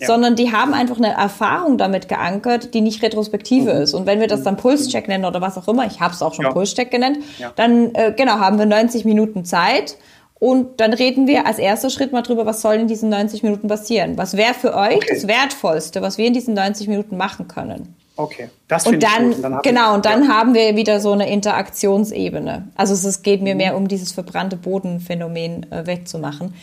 Ja. 0.00 0.06
sondern 0.08 0.34
die 0.34 0.52
haben 0.52 0.74
einfach 0.74 0.96
eine 0.96 1.12
Erfahrung 1.12 1.78
damit 1.78 2.08
geankert, 2.08 2.74
die 2.74 2.80
nicht 2.80 3.02
retrospektive 3.02 3.74
mhm. 3.74 3.82
ist. 3.82 3.94
Und 3.94 4.06
wenn 4.06 4.18
wir 4.18 4.26
das 4.26 4.42
dann 4.42 4.56
Pulscheck 4.56 5.06
nennen 5.06 5.24
oder 5.24 5.40
was 5.40 5.56
auch 5.56 5.68
immer, 5.68 5.86
ich 5.86 6.00
habe 6.00 6.14
es 6.14 6.22
auch 6.22 6.34
schon 6.34 6.46
ja. 6.46 6.52
Pulscheck 6.52 6.90
genannt, 6.90 7.18
dann 7.54 7.94
äh, 7.94 8.12
genau 8.16 8.38
haben 8.38 8.58
wir 8.58 8.66
90 8.66 9.04
Minuten 9.04 9.44
Zeit 9.44 9.96
und 10.42 10.80
dann 10.80 10.92
reden 10.92 11.28
wir 11.28 11.46
als 11.46 11.60
erster 11.60 11.88
Schritt 11.88 12.10
mal 12.10 12.22
drüber, 12.22 12.44
was 12.44 12.62
soll 12.62 12.74
in 12.74 12.88
diesen 12.88 13.08
90 13.10 13.44
Minuten 13.44 13.68
passieren? 13.68 14.18
Was 14.18 14.36
wäre 14.36 14.54
für 14.54 14.74
euch 14.74 14.96
okay. 14.96 15.06
das 15.08 15.28
Wertvollste, 15.28 16.02
was 16.02 16.18
wir 16.18 16.26
in 16.26 16.34
diesen 16.34 16.54
90 16.54 16.88
Minuten 16.88 17.16
machen 17.16 17.46
können? 17.46 17.94
Okay, 18.16 18.48
das 18.66 18.84
und 18.84 19.00
dann, 19.04 19.34
und 19.34 19.40
dann 19.40 19.62
genau, 19.62 19.94
und 19.94 20.04
dann 20.04 20.24
ja. 20.24 20.30
haben 20.30 20.54
wir 20.54 20.74
wieder 20.74 20.98
so 20.98 21.12
eine 21.12 21.30
Interaktionsebene. 21.30 22.70
Also 22.74 22.92
es 23.08 23.22
geht 23.22 23.40
mir 23.40 23.54
mehr 23.54 23.76
um 23.76 23.86
dieses 23.86 24.10
verbrannte 24.10 24.56
Bodenphänomen 24.56 25.70
äh, 25.70 25.86
wegzumachen. 25.86 26.54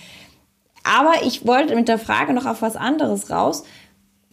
Aber 0.83 1.13
ich 1.23 1.47
wollte 1.47 1.73
mit 1.73 1.87
der 1.87 1.99
Frage 1.99 2.33
noch 2.33 2.45
auf 2.45 2.61
was 2.61 2.75
anderes 2.75 3.31
raus. 3.31 3.63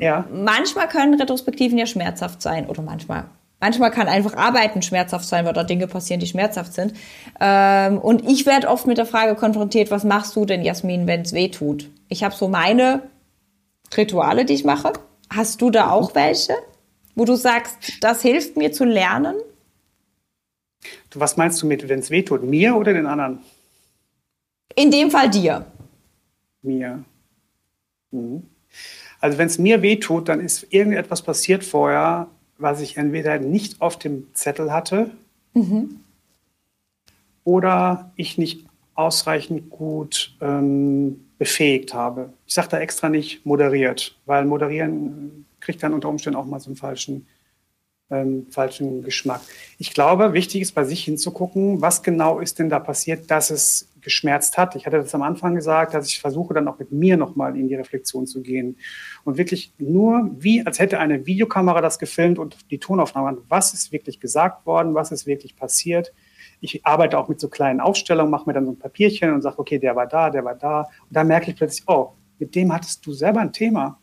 Ja. 0.01 0.27
Manchmal 0.33 0.89
können 0.89 1.15
Retrospektiven 1.15 1.79
ja 1.79 1.87
schmerzhaft 1.87 2.43
sein 2.43 2.67
oder 2.67 2.83
manchmal 2.83 3.27
Manchmal 3.59 3.91
kann 3.91 4.07
einfach 4.07 4.35
Arbeiten 4.35 4.83
schmerzhaft 4.83 5.25
sein, 5.25 5.47
weil 5.47 5.55
da 5.55 5.65
Dinge 5.65 5.87
passieren, 5.87 6.21
die 6.21 6.27
schmerzhaft 6.27 6.75
sind. 6.75 6.93
Ähm, 7.41 7.99
und 7.99 8.29
ich 8.29 8.45
werde 8.45 8.69
oft 8.69 8.87
mit 8.87 8.99
der 8.99 9.07
Frage 9.07 9.35
konfrontiert, 9.35 9.91
was 9.91 10.05
machst 10.05 10.37
du 10.37 10.45
denn, 10.45 10.63
Jasmin, 10.63 11.07
wenn 11.07 11.23
es 11.23 11.33
weh 11.33 11.49
tut? 11.49 11.91
Ich 12.09 12.23
habe 12.23 12.35
so 12.35 12.49
meine 12.49 13.03
Rituale, 13.97 14.45
die 14.45 14.55
ich 14.55 14.65
mache. 14.65 14.93
Hast 15.31 15.63
du 15.63 15.71
da 15.71 15.91
auch 15.91 16.15
welche, 16.15 16.55
wo 17.15 17.25
du 17.25 17.35
sagst, 17.35 17.99
das 18.03 18.21
hilft 18.21 18.57
mir 18.57 18.73
zu 18.73 18.85
lernen? 18.85 19.37
Was 21.15 21.39
meinst 21.39 21.63
du 21.63 21.67
mit, 21.67 21.89
wenn 21.89 22.01
es 22.01 22.11
weh 22.11 22.23
tut? 22.23 22.43
Mir 22.43 22.77
oder 22.77 22.93
den 22.93 23.07
anderen? 23.07 23.41
In 24.75 24.91
dem 24.91 25.11
Fall 25.11 25.31
dir. 25.31 25.65
Mir. 26.61 27.05
Mhm. 28.11 28.43
Also 29.21 29.39
wenn 29.39 29.47
es 29.47 29.59
mir 29.59 29.81
weh 29.81 29.97
tut, 29.97 30.29
dann 30.29 30.41
ist 30.41 30.67
irgendetwas 30.71 31.23
passiert 31.23 31.65
vorher, 31.65 32.29
was 32.59 32.81
ich 32.81 32.97
entweder 32.97 33.39
nicht 33.39 33.81
auf 33.81 33.99
dem 33.99 34.29
Zettel 34.35 34.73
hatte 34.73 35.11
mhm. 35.55 36.01
oder 37.45 38.13
ich 38.17 38.39
nicht 38.39 38.67
ausreichend 38.95 39.71
gut 39.71 40.35
ähm, 40.41 41.27
befähigt 41.39 41.93
habe. 41.93 42.33
Ich 42.47 42.55
sage 42.55 42.69
da 42.69 42.79
extra 42.79 43.09
nicht 43.09 43.45
moderiert, 43.45 44.17
weil 44.25 44.45
moderieren 44.45 45.47
kriegt 45.61 45.83
dann 45.83 45.93
unter 45.93 46.09
Umständen 46.09 46.39
auch 46.39 46.47
mal 46.47 46.61
so 46.61 46.71
einen 46.71 46.77
falschen, 46.77 47.27
ähm, 48.11 48.47
falschen 48.51 49.03
Geschmack. 49.03 49.43
Ich 49.79 49.93
glaube, 49.93 50.33
wichtig 50.33 50.63
ist 50.63 50.75
bei 50.75 50.85
sich 50.85 51.05
hinzugucken, 51.05 51.83
was 51.83 52.03
genau 52.03 52.39
ist 52.39 52.59
denn 52.59 52.71
da 52.71 52.79
passiert, 52.79 53.31
dass 53.31 53.51
es 53.51 53.89
geschmerzt 54.07 54.57
hat. 54.57 54.77
Ich 54.77 54.87
hatte 54.87 54.99
das 54.99 55.13
am 55.17 55.23
Anfang 55.23 55.57
gesagt, 55.57 55.93
dass 55.93 56.07
ich 56.07 56.21
versuche 56.21 56.55
dann 56.55 56.69
auch 56.69 56.79
mit 56.79 56.93
mir 56.93 57.17
nochmal 57.17 57.57
in 57.57 57.67
die 57.67 57.75
Reflexion 57.75 58.25
zu 58.25 58.41
gehen 58.41 58.77
und 59.25 59.37
wirklich 59.37 59.73
nur 59.79 60.31
wie, 60.39 60.65
als 60.65 60.79
hätte 60.79 61.01
eine 61.01 61.27
Videokamera 61.27 61.81
das 61.81 61.99
gefilmt 61.99 62.39
und 62.39 62.71
die 62.71 62.79
Tonaufnahme, 62.79 63.39
was 63.49 63.75
ist 63.75 63.91
wirklich 63.91 64.21
gesagt 64.21 64.65
worden, 64.65 64.95
was 64.95 65.11
ist 65.11 65.27
wirklich 65.27 65.57
passiert. 65.57 66.13
Ich 66.61 66.87
arbeite 66.87 67.19
auch 67.19 67.29
mit 67.29 67.41
so 67.41 67.49
kleinen 67.49 67.81
Aufstellungen, 67.81 68.31
mache 68.31 68.49
mir 68.49 68.53
dann 68.53 68.65
so 68.65 68.71
ein 68.71 68.79
Papierchen 68.79 69.33
und 69.33 69.43
sage, 69.43 69.59
okay, 69.59 69.81
der 69.81 69.97
war 69.97 70.07
da, 70.07 70.31
der 70.31 70.45
war 70.45 70.55
da. 70.55 70.83
Und 70.83 71.11
dann 71.11 71.27
merke 71.27 71.51
ich 71.51 71.57
plötzlich, 71.57 71.83
oh, 71.89 72.13
mit 72.39 72.55
dem 72.55 72.73
hattest 72.73 73.05
du 73.05 73.13
selber 73.13 73.41
ein 73.41 73.53
Thema. 73.53 73.99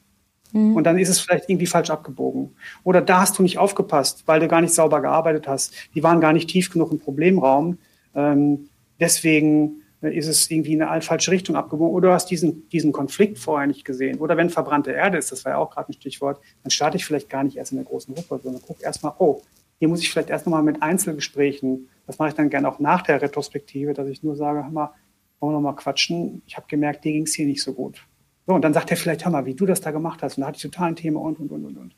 Mhm. 0.52 0.76
Und 0.76 0.84
dann 0.84 1.00
ist 1.00 1.08
es 1.08 1.22
vielleicht 1.22 1.50
irgendwie 1.50 1.66
falsch 1.66 1.92
abgebogen. 1.92 2.58
Oder 2.84 3.02
da 3.02 3.22
hast 3.22 3.40
du 3.40 3.44
nicht 3.44 3.58
aufgepasst, 3.58 4.24
weil 4.26 4.42
du 4.42 4.50
gar 4.50 4.60
nicht 4.60 4.74
sauber 4.74 5.02
gearbeitet 5.02 5.48
hast. 5.48 5.74
Die 5.96 6.04
waren 6.04 6.20
gar 6.20 6.34
nicht 6.34 6.50
tief 6.50 6.70
genug 6.70 6.92
im 6.92 7.00
Problemraum. 7.00 7.78
Ähm, 8.14 8.68
deswegen 9.00 9.83
ist 10.12 10.28
es 10.28 10.50
irgendwie 10.52 10.74
in 10.74 10.82
eine 10.82 11.02
falsche 11.02 11.32
Richtung 11.32 11.56
abgebogen 11.56 11.94
oder 11.94 12.10
du 12.10 12.14
hast 12.14 12.30
diesen, 12.30 12.68
diesen 12.70 12.92
Konflikt 12.92 13.40
vorher 13.40 13.68
nicht 13.68 13.86
gesehen. 13.86 14.20
Oder 14.20 14.36
wenn 14.36 14.50
verbrannte 14.50 14.92
Erde 14.92 15.18
ist, 15.18 15.32
das 15.32 15.46
war 15.46 15.54
ja 15.54 15.58
auch 15.58 15.70
gerade 15.70 15.90
ein 15.90 15.94
Stichwort, 15.94 16.42
dann 16.64 16.72
starte 16.72 16.98
ich 16.98 17.06
vielleicht 17.06 17.30
gar 17.30 17.44
nicht 17.44 17.58
erst 17.58 17.72
in 17.72 17.78
der 17.78 17.86
großen 17.86 18.14
Gruppe, 18.14 18.40
sondern 18.44 18.62
gucke 18.62 18.84
erstmal, 18.84 19.14
oh, 19.20 19.42
hier 19.80 19.88
muss 19.88 20.02
ich 20.02 20.12
vielleicht 20.12 20.30
erst 20.30 20.46
nochmal 20.46 20.64
mit 20.64 20.82
Einzelgesprächen, 20.82 21.90
das 22.08 22.20
mache 22.20 22.30
ich 22.30 22.36
dann 22.36 22.50
gerne 22.50 22.68
auch 22.68 22.80
nach 22.80 23.02
der 23.02 23.22
Retrospektive, 23.22 23.94
dass 23.94 24.08
ich 24.08 24.24
nur 24.24 24.36
sage, 24.36 24.64
hör 24.64 24.72
mal, 24.72 24.94
wollen 25.40 25.54
wir 25.54 25.58
nochmal 25.58 25.76
quatschen, 25.76 26.42
ich 26.46 26.56
habe 26.58 26.68
gemerkt, 26.68 27.04
dir 27.04 27.12
ging 27.12 27.24
es 27.24 27.34
hier 27.34 27.46
nicht 27.46 27.62
so 27.62 27.74
gut. 27.74 28.06
So, 28.46 28.54
und 28.54 28.62
dann 28.62 28.74
sagt 28.74 28.92
er 28.92 28.98
vielleicht, 28.98 29.26
hör 29.26 29.32
mal, 29.32 29.46
wie 29.46 29.56
du 29.56 29.66
das 29.66 29.82
da 29.82 29.92
gemacht 29.92 30.22
hast, 30.22 30.38
und 30.38 30.42
da 30.42 30.48
hatte 30.48 30.58
ich 30.58 30.64
total 30.64 30.90
ein 30.90 30.96
Thema 30.96 31.22
und, 31.22 31.40
und, 31.40 31.52
und, 31.52 31.66
und, 31.66 31.78
und. 31.78 31.96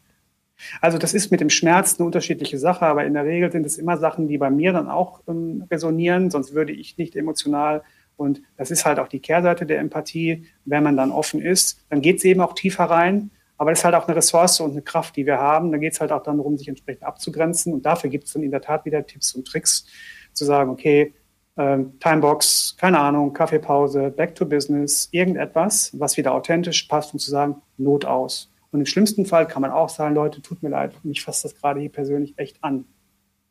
Also 0.82 0.98
das 0.98 1.14
ist 1.14 1.32
mit 1.32 1.42
dem 1.42 1.50
Schmerz 1.50 2.00
eine 2.00 2.06
unterschiedliche 2.06 2.58
Sache, 2.58 2.86
aber 2.86 3.06
in 3.06 3.14
der 3.14 3.26
Regel 3.26 3.52
sind 3.52 3.66
es 3.66 3.78
immer 3.78 3.98
Sachen, 3.98 4.28
die 4.28 4.38
bei 4.38 4.50
mir 4.50 4.74
dann 4.74 4.88
auch 4.88 5.22
ähm, 5.28 5.66
resonieren, 5.70 6.32
sonst 6.32 6.54
würde 6.54 6.72
ich 6.72 6.98
nicht 6.98 7.16
emotional 7.16 7.84
und 8.18 8.42
das 8.58 8.72
ist 8.72 8.86
halt 8.86 9.00
auch 9.00 9.08
die 9.08 9.20
Kehrseite 9.20 9.66
der 9.66 9.80
Empathie. 9.80 10.46
Wenn 10.66 10.84
man 10.84 10.98
dann 10.98 11.12
offen 11.12 11.42
ist, 11.42 11.86
dann 11.90 12.02
geht 12.02 12.18
es 12.18 12.24
eben 12.24 12.42
auch 12.42 12.54
tiefer 12.54 12.86
rein. 12.86 13.32
Aber 13.58 13.72
das 13.72 13.80
ist 13.80 13.86
halt 13.86 13.96
auch 13.96 14.08
eine 14.08 14.18
Ressource 14.18 14.60
und 14.60 14.72
eine 14.72 14.82
Kraft, 14.82 15.16
die 15.16 15.26
wir 15.26 15.40
haben. 15.40 15.72
Da 15.72 15.78
geht 15.78 15.94
es 15.94 16.02
halt 16.02 16.12
auch 16.12 16.24
dann 16.24 16.38
darum, 16.38 16.58
sich 16.58 16.68
entsprechend 16.68 17.04
abzugrenzen. 17.04 17.74
Und 17.74 17.86
dafür 17.86 18.10
gibt 18.10 18.26
es 18.26 18.34
dann 18.34 18.44
in 18.44 18.52
der 18.52 18.62
Tat 18.62 18.86
wieder 18.86 19.06
Tipps 19.06 19.34
und 19.34 19.48
Tricks, 19.48 19.86
zu 20.34 20.44
sagen, 20.44 20.70
okay, 20.70 21.14
ähm, 21.58 21.98
Timebox, 22.00 22.76
keine 22.78 23.00
Ahnung, 23.00 23.32
Kaffeepause, 23.32 24.12
Back 24.12 24.36
to 24.36 24.46
Business, 24.46 25.08
irgendetwas, 25.12 25.98
was 25.98 26.18
wieder 26.18 26.34
authentisch 26.34 26.84
passt, 26.84 27.14
um 27.14 27.20
zu 27.20 27.32
sagen, 27.32 27.62
Not 27.78 28.04
aus. 28.04 28.52
Und 28.72 28.82
im 28.82 28.86
schlimmsten 28.86 29.26
Fall 29.26 29.48
kann 29.48 29.62
man 29.62 29.72
auch 29.72 29.88
sagen, 29.88 30.16
Leute, 30.16 30.42
tut 30.42 30.62
mir 30.62 30.70
leid, 30.70 30.94
mich 31.04 31.24
fasst 31.24 31.46
das 31.46 31.56
gerade 31.56 31.80
hier 31.80 31.92
persönlich 31.92 32.34
echt 32.38 32.62
an. 32.62 32.86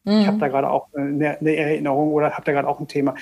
Mhm. 0.04 0.20
Ich 0.20 0.26
habe 0.26 0.38
da 0.38 0.48
gerade 0.48 0.70
auch 0.70 0.88
eine, 0.94 1.38
eine, 1.38 1.56
Erinnerung 1.56 2.12
oder 2.12 2.32
habe 2.32 2.44
da 2.44 2.52
gerade 2.52 2.68
auch 2.68 2.78
ein 2.78 2.88
Thema. 2.88 3.14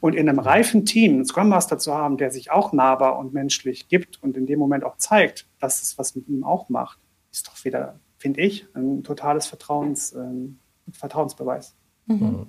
Und 0.00 0.14
in 0.14 0.28
einem 0.28 0.38
reifen 0.38 0.84
Team 0.84 1.14
einen 1.14 1.24
Scrum 1.26 1.48
Master 1.48 1.78
zu 1.78 1.94
haben, 1.94 2.16
der 2.16 2.30
sich 2.30 2.50
auch 2.50 2.72
nahbar 2.72 3.18
und 3.18 3.34
menschlich 3.34 3.88
gibt 3.88 4.22
und 4.22 4.36
in 4.36 4.46
dem 4.46 4.58
Moment 4.58 4.84
auch 4.84 4.96
zeigt, 4.96 5.46
dass 5.58 5.82
es 5.82 5.98
was 5.98 6.14
mit 6.14 6.28
ihm 6.28 6.44
auch 6.44 6.68
macht, 6.68 6.98
ist 7.32 7.48
doch 7.48 7.64
wieder, 7.64 7.98
finde 8.18 8.40
ich, 8.40 8.66
ein 8.74 9.02
totales 9.02 9.46
Vertrauens, 9.46 10.12
äh, 10.12 10.20
Vertrauensbeweis. 10.92 11.74
Mhm. 12.06 12.46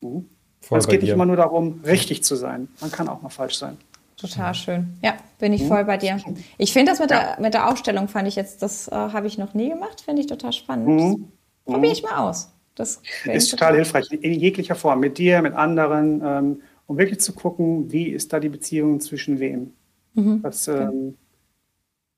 Mhm. 0.00 0.28
es 0.70 0.88
geht 0.88 1.02
nicht 1.02 1.10
immer 1.10 1.26
nur 1.26 1.36
darum, 1.36 1.80
richtig 1.84 2.24
zu 2.24 2.34
sein. 2.34 2.68
Man 2.80 2.90
kann 2.90 3.08
auch 3.08 3.22
mal 3.22 3.28
falsch 3.28 3.58
sein. 3.58 3.76
Total 4.16 4.52
schön. 4.52 4.98
Ja, 5.00 5.16
bin 5.38 5.52
ich 5.52 5.62
mhm. 5.62 5.68
voll 5.68 5.84
bei 5.84 5.96
dir. 5.96 6.20
Ich 6.56 6.72
finde 6.72 6.90
das 6.90 6.98
mit, 6.98 7.12
ja. 7.12 7.34
der, 7.36 7.40
mit 7.40 7.54
der 7.54 7.68
Ausstellung, 7.68 8.08
fand 8.08 8.26
ich 8.26 8.34
jetzt, 8.34 8.62
das 8.62 8.88
äh, 8.88 8.92
habe 8.92 9.28
ich 9.28 9.38
noch 9.38 9.54
nie 9.54 9.68
gemacht, 9.68 10.00
finde 10.00 10.20
ich 10.22 10.26
total 10.26 10.52
spannend. 10.52 10.88
Mhm. 10.88 11.32
Probiere 11.64 11.92
ich 11.92 12.02
mal 12.02 12.28
aus. 12.28 12.52
Das 12.78 13.02
ist 13.24 13.50
total 13.50 13.74
hilfreich, 13.74 14.10
in 14.12 14.34
jeglicher 14.34 14.74
Form, 14.74 15.00
mit 15.00 15.18
dir, 15.18 15.42
mit 15.42 15.54
anderen, 15.54 16.22
ähm, 16.24 16.62
um 16.86 16.96
wirklich 16.96 17.20
zu 17.20 17.34
gucken, 17.34 17.90
wie 17.92 18.08
ist 18.08 18.32
da 18.32 18.40
die 18.40 18.48
Beziehung 18.48 19.00
zwischen 19.00 19.40
wem. 19.40 19.72
Mhm. 20.14 20.42
Das 20.42 20.68
ähm, 20.68 21.16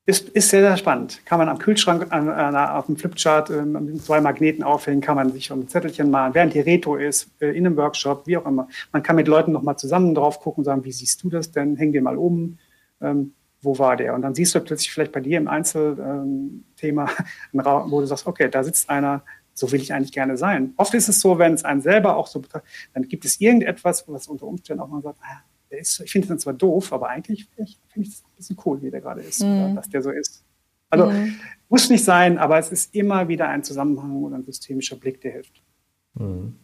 ist, 0.07 0.29
ist 0.31 0.49
sehr, 0.51 0.63
sehr 0.63 0.77
spannend. 0.77 1.25
Kann 1.25 1.39
man 1.39 1.49
am 1.49 1.59
Kühlschrank, 1.59 2.07
an, 2.11 2.29
an, 2.29 2.57
auf 2.57 2.87
dem 2.87 2.97
Flipchart 2.97 3.51
ähm, 3.51 3.73
mit 3.73 4.03
zwei 4.03 4.21
Magneten 4.21 4.63
aufhängen, 4.63 5.01
kann 5.01 5.17
man 5.17 5.33
sich 5.33 5.51
ein 5.51 5.69
Zettelchen 5.69 6.11
malen, 6.11 6.35
während 6.35 6.55
die 6.55 6.61
Reto 6.61 6.97
ist, 6.97 7.31
äh, 7.41 7.49
in 7.51 7.67
einem 7.67 7.77
Workshop, 7.77 8.27
wie 8.27 8.37
auch 8.37 8.47
immer. 8.47 8.69
Man 8.93 9.03
kann 9.03 9.17
mit 9.17 9.29
Leuten 9.29 9.53
nochmal 9.53 9.77
zusammen 9.77 10.15
drauf 10.15 10.41
gucken 10.41 10.63
und 10.63 10.65
sagen, 10.65 10.85
wie 10.85 10.93
siehst 10.93 11.23
du 11.23 11.31
das 11.31 11.51
denn? 11.51 11.77
Häng 11.77 11.93
dir 11.93 12.03
mal 12.03 12.17
um. 12.17 12.59
Ähm, 13.01 13.33
wo 13.63 13.79
war 13.79 13.97
der? 13.97 14.15
Und 14.15 14.23
dann 14.23 14.35
siehst 14.35 14.55
du 14.55 14.61
plötzlich 14.61 14.91
vielleicht 14.91 15.13
bei 15.13 15.21
dir 15.21 15.39
im 15.39 15.49
Einzelthema, 15.49 16.63
ähm, 16.83 17.05
wo 17.53 18.01
du 18.01 18.07
sagst, 18.07 18.27
okay, 18.27 18.49
da 18.49 18.65
sitzt 18.65 18.89
einer, 18.89 19.23
so 19.61 19.71
will 19.71 19.81
ich 19.81 19.93
eigentlich 19.93 20.13
gerne 20.13 20.37
sein. 20.37 20.73
Oft 20.79 20.95
ist 20.95 21.09
es 21.09 21.21
so, 21.21 21.39
wenn 21.39 21.53
es 21.53 21.65
einen 21.65 21.83
selber 21.83 22.17
auch 22.17 22.27
so 22.27 22.41
betrifft, 22.41 22.65
dann 22.95 23.07
gibt 23.07 23.25
es 23.27 23.41
irgendetwas, 23.41 24.09
was 24.09 24.27
unter 24.27 24.47
Umständen 24.47 24.83
auch 24.83 24.89
mal 24.89 25.03
sagt, 25.03 25.19
ah, 25.23 25.43
der 25.71 25.79
ist, 25.81 26.01
ich 26.01 26.11
finde 26.11 26.33
es 26.35 26.43
zwar 26.43 26.55
doof, 26.55 26.93
aber 26.93 27.11
eigentlich 27.11 27.47
finde 27.55 27.71
ich 27.95 28.09
es 28.09 28.25
ein 28.25 28.37
bisschen 28.37 28.57
cool, 28.65 28.83
wie 28.83 28.91
der 28.91 29.03
gerade 29.03 29.21
ist, 29.21 29.43
mhm. 29.43 29.77
dass 29.77 29.89
der 29.89 30.03
so 30.03 30.11
ist. 30.11 30.43
Also 30.89 31.07
mhm. 31.07 31.37
muss 31.69 31.91
nicht 31.91 32.05
sein, 32.05 32.39
aber 32.39 32.59
es 32.59 32.73
ist 32.73 32.95
immer 32.95 33.29
wieder 33.29 33.49
ein 33.49 33.63
Zusammenhang 33.63 34.23
oder 34.23 34.37
ein 34.37 34.45
systemischer 34.45 34.97
Blick, 34.97 35.21
der 35.21 35.33
hilft. 35.33 35.63
Mhm. 36.15 36.57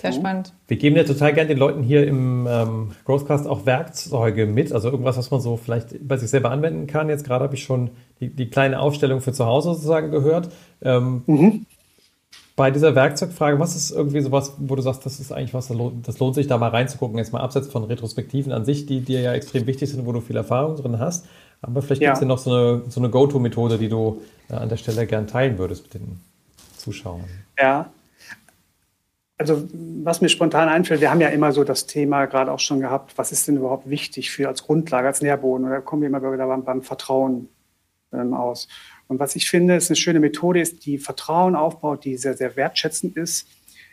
Sehr 0.00 0.12
spannend. 0.12 0.52
Wir 0.68 0.76
geben 0.76 0.94
ja 0.96 1.04
total 1.04 1.32
gerne 1.32 1.48
den 1.48 1.58
Leuten 1.58 1.82
hier 1.82 2.06
im 2.06 2.46
ähm, 2.48 2.92
Growthcast 3.04 3.46
auch 3.46 3.64
Werkzeuge 3.64 4.46
mit, 4.46 4.72
also 4.72 4.90
irgendwas, 4.90 5.16
was 5.16 5.30
man 5.30 5.40
so 5.40 5.56
vielleicht 5.56 6.06
bei 6.06 6.18
sich 6.18 6.28
selber 6.28 6.50
anwenden 6.50 6.86
kann. 6.86 7.08
Jetzt 7.08 7.24
gerade 7.24 7.44
habe 7.44 7.54
ich 7.54 7.62
schon 7.62 7.90
die, 8.20 8.28
die, 8.28 8.48
kleine 8.48 8.78
Aufstellung 8.78 9.20
für 9.20 9.32
zu 9.32 9.46
Hause 9.46 9.70
sozusagen 9.72 10.10
gehört. 10.10 10.50
Ähm, 10.82 11.22
mhm 11.26 11.66
bei 12.56 12.70
dieser 12.70 12.94
Werkzeugfrage, 12.94 13.60
was 13.60 13.76
ist 13.76 13.90
irgendwie 13.90 14.22
sowas, 14.22 14.54
wo 14.58 14.74
du 14.74 14.82
sagst, 14.82 15.04
das 15.04 15.20
ist 15.20 15.30
eigentlich 15.30 15.52
was, 15.52 15.70
das 16.02 16.18
lohnt 16.18 16.34
sich 16.34 16.46
da 16.46 16.56
mal 16.56 16.70
reinzugucken, 16.70 17.18
jetzt 17.18 17.32
mal 17.32 17.42
abseits 17.42 17.68
von 17.68 17.84
Retrospektiven 17.84 18.50
an 18.50 18.64
sich, 18.64 18.86
die 18.86 19.00
dir 19.00 19.20
ja 19.20 19.34
extrem 19.34 19.66
wichtig 19.66 19.90
sind, 19.90 20.06
wo 20.06 20.12
du 20.12 20.22
viel 20.22 20.36
Erfahrung 20.36 20.76
drin 20.76 20.98
hast. 20.98 21.26
Aber 21.60 21.82
vielleicht 21.82 22.00
ja. 22.00 22.10
gibt 22.10 22.16
es 22.16 22.20
ja 22.22 22.26
noch 22.26 22.38
so 22.38 22.50
eine, 22.50 22.82
so 22.88 23.00
eine 23.00 23.10
Go-To-Methode, 23.10 23.76
die 23.76 23.90
du 23.90 24.22
äh, 24.48 24.54
an 24.54 24.70
der 24.70 24.78
Stelle 24.78 25.06
gern 25.06 25.26
teilen 25.26 25.58
würdest 25.58 25.84
mit 25.84 25.94
den 25.94 26.20
Zuschauern. 26.78 27.24
Ja. 27.58 27.90
Also, 29.38 29.68
was 30.02 30.22
mir 30.22 30.30
spontan 30.30 30.70
einfällt, 30.70 31.02
wir 31.02 31.10
haben 31.10 31.20
ja 31.20 31.28
immer 31.28 31.52
so 31.52 31.62
das 31.62 31.86
Thema 31.86 32.24
gerade 32.24 32.50
auch 32.50 32.58
schon 32.58 32.80
gehabt, 32.80 33.18
was 33.18 33.32
ist 33.32 33.46
denn 33.48 33.58
überhaupt 33.58 33.90
wichtig 33.90 34.30
für 34.30 34.48
als 34.48 34.62
Grundlage, 34.62 35.06
als 35.06 35.20
Nährboden? 35.20 35.66
Oder 35.66 35.82
kommen 35.82 36.00
wir 36.00 36.08
immer 36.08 36.20
wieder 36.32 36.46
beim, 36.46 36.64
beim 36.64 36.80
Vertrauen 36.80 37.48
ähm, 38.14 38.32
aus. 38.32 38.68
Und 39.08 39.18
was 39.18 39.36
ich 39.36 39.48
finde, 39.48 39.76
ist 39.76 39.90
eine 39.90 39.96
schöne 39.96 40.20
Methode, 40.20 40.60
ist, 40.60 40.84
die 40.86 40.98
Vertrauen 40.98 41.54
aufbaut, 41.54 42.04
die 42.04 42.16
sehr, 42.16 42.36
sehr 42.36 42.56
wertschätzend 42.56 43.16
ist, 43.16 43.48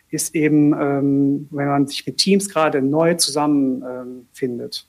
ist 0.10 0.36
eben, 0.36 0.74
ähm, 0.74 1.48
wenn 1.52 1.68
man 1.68 1.88
sich 1.88 2.06
mit 2.06 2.18
Teams 2.18 2.50
gerade 2.50 2.82
neu 2.82 3.16
zusammenfindet 3.16 4.88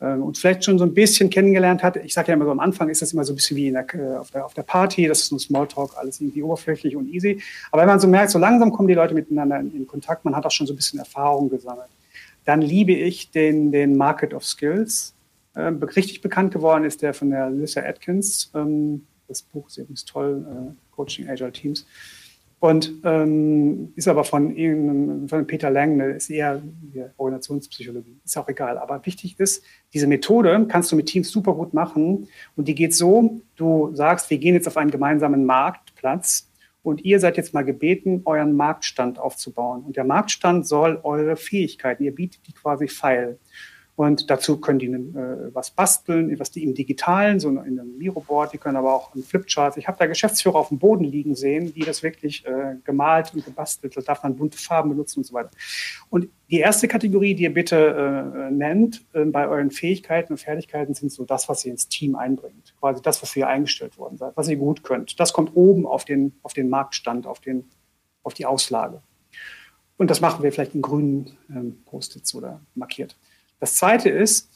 ähm, 0.00 0.22
und 0.22 0.38
vielleicht 0.38 0.64
schon 0.64 0.78
so 0.78 0.84
ein 0.84 0.94
bisschen 0.94 1.28
kennengelernt 1.28 1.82
hat. 1.82 1.96
Ich 1.96 2.14
sage 2.14 2.28
ja 2.28 2.34
immer 2.34 2.44
so, 2.44 2.52
am 2.52 2.60
Anfang 2.60 2.88
ist 2.88 3.02
das 3.02 3.12
immer 3.12 3.24
so 3.24 3.32
ein 3.32 3.36
bisschen 3.36 3.56
wie 3.56 3.70
der, 3.70 3.86
äh, 3.94 4.16
auf, 4.16 4.30
der, 4.30 4.46
auf 4.46 4.54
der 4.54 4.62
Party, 4.62 5.06
das 5.06 5.22
ist 5.22 5.32
nur 5.32 5.40
Smalltalk, 5.40 5.96
alles 5.96 6.20
irgendwie 6.20 6.42
oberflächlich 6.42 6.94
und 6.96 7.08
easy. 7.08 7.42
Aber 7.72 7.82
wenn 7.82 7.88
man 7.88 8.00
so 8.00 8.08
merkt, 8.08 8.30
so 8.30 8.38
langsam 8.38 8.72
kommen 8.72 8.88
die 8.88 8.94
Leute 8.94 9.14
miteinander 9.14 9.58
in, 9.58 9.74
in 9.74 9.86
Kontakt, 9.86 10.24
man 10.24 10.36
hat 10.36 10.46
auch 10.46 10.50
schon 10.50 10.66
so 10.66 10.72
ein 10.72 10.76
bisschen 10.76 10.98
Erfahrung 11.00 11.48
gesammelt, 11.48 11.90
dann 12.44 12.62
liebe 12.62 12.92
ich 12.92 13.30
den, 13.30 13.72
den 13.72 13.96
Market 13.96 14.34
of 14.34 14.44
Skills. 14.44 15.14
Ähm, 15.56 15.82
richtig 15.82 16.20
bekannt 16.20 16.52
geworden 16.52 16.84
ist 16.84 17.02
der 17.02 17.12
von 17.12 17.30
der 17.30 17.50
Lisa 17.50 17.80
Atkins. 17.82 18.50
Ähm, 18.54 19.04
das 19.30 19.42
Buch 19.42 19.68
ist 19.68 19.78
übrigens 19.78 20.04
toll, 20.04 20.44
äh, 20.46 20.94
Coaching 20.94 21.28
Agile 21.28 21.52
Teams. 21.52 21.86
Und 22.58 22.92
ähm, 23.04 23.90
ist 23.96 24.06
aber 24.06 24.22
von, 24.22 24.54
von 25.28 25.46
Peter 25.46 25.70
Lang, 25.70 25.98
ist 26.00 26.28
eher 26.28 26.60
Organisationspsychologie, 27.16 28.20
ist 28.22 28.36
auch 28.36 28.48
egal. 28.50 28.76
Aber 28.76 29.06
wichtig 29.06 29.40
ist, 29.40 29.64
diese 29.94 30.06
Methode 30.06 30.66
kannst 30.68 30.92
du 30.92 30.96
mit 30.96 31.06
Teams 31.06 31.30
super 31.30 31.54
gut 31.54 31.72
machen. 31.72 32.28
Und 32.56 32.68
die 32.68 32.74
geht 32.74 32.94
so, 32.94 33.40
du 33.56 33.94
sagst, 33.94 34.28
wir 34.28 34.36
gehen 34.36 34.54
jetzt 34.54 34.68
auf 34.68 34.76
einen 34.76 34.90
gemeinsamen 34.90 35.46
Marktplatz 35.46 36.50
und 36.82 37.02
ihr 37.02 37.18
seid 37.18 37.38
jetzt 37.38 37.54
mal 37.54 37.64
gebeten, 37.64 38.22
euren 38.26 38.54
Marktstand 38.54 39.18
aufzubauen. 39.18 39.82
Und 39.82 39.96
der 39.96 40.04
Marktstand 40.04 40.66
soll 40.66 41.00
eure 41.02 41.36
Fähigkeiten, 41.36 42.04
ihr 42.04 42.14
bietet 42.14 42.46
die 42.46 42.52
quasi 42.52 42.88
feil. 42.88 43.38
Und 44.00 44.30
dazu 44.30 44.56
können 44.56 44.78
die 44.78 44.86
äh, 44.86 45.54
was 45.54 45.72
basteln, 45.72 46.34
was 46.40 46.50
die 46.50 46.64
im 46.64 46.74
Digitalen, 46.74 47.38
so 47.38 47.50
in 47.50 47.58
einem 47.58 47.98
Miroboard, 47.98 48.54
die 48.54 48.56
können 48.56 48.78
aber 48.78 48.94
auch 48.94 49.14
in 49.14 49.22
Flipcharts. 49.22 49.76
Ich 49.76 49.88
habe 49.88 49.98
da 49.98 50.06
Geschäftsführer 50.06 50.56
auf 50.56 50.68
dem 50.68 50.78
Boden 50.78 51.04
liegen 51.04 51.34
sehen, 51.34 51.74
die 51.74 51.80
das 51.80 52.02
wirklich 52.02 52.46
äh, 52.46 52.76
gemalt 52.82 53.34
und 53.34 53.44
gebastelt, 53.44 53.94
da 53.94 54.00
darf 54.00 54.22
man 54.22 54.36
bunte 54.36 54.56
Farben 54.56 54.88
benutzen 54.88 55.18
und 55.18 55.24
so 55.24 55.34
weiter. 55.34 55.50
Und 56.08 56.28
die 56.50 56.60
erste 56.60 56.88
Kategorie, 56.88 57.34
die 57.34 57.42
ihr 57.42 57.52
bitte 57.52 57.76
äh, 57.76 58.50
nennt 58.50 59.04
äh, 59.12 59.26
bei 59.26 59.46
euren 59.46 59.70
Fähigkeiten 59.70 60.32
und 60.32 60.38
Fertigkeiten, 60.38 60.94
sind 60.94 61.12
so 61.12 61.26
das, 61.26 61.50
was 61.50 61.66
ihr 61.66 61.72
ins 61.72 61.86
Team 61.86 62.16
einbringt. 62.16 62.74
Quasi 62.80 63.02
das, 63.02 63.20
wofür 63.20 63.40
ihr 63.40 63.48
eingestellt 63.48 63.98
worden 63.98 64.16
seid, 64.16 64.34
was 64.34 64.48
ihr 64.48 64.56
gut 64.56 64.82
könnt. 64.82 65.20
Das 65.20 65.34
kommt 65.34 65.54
oben 65.54 65.86
auf 65.86 66.06
den, 66.06 66.32
auf 66.42 66.54
den 66.54 66.70
Marktstand, 66.70 67.26
auf, 67.26 67.40
den, 67.40 67.68
auf 68.22 68.32
die 68.32 68.46
Auslage. 68.46 69.02
Und 69.98 70.10
das 70.10 70.22
machen 70.22 70.42
wir 70.42 70.50
vielleicht 70.52 70.74
in 70.74 70.80
grünen 70.80 71.36
ähm, 71.50 71.82
Post-its 71.84 72.34
oder 72.34 72.62
markiert. 72.74 73.14
Das 73.60 73.76
Zweite 73.76 74.08
ist, 74.08 74.50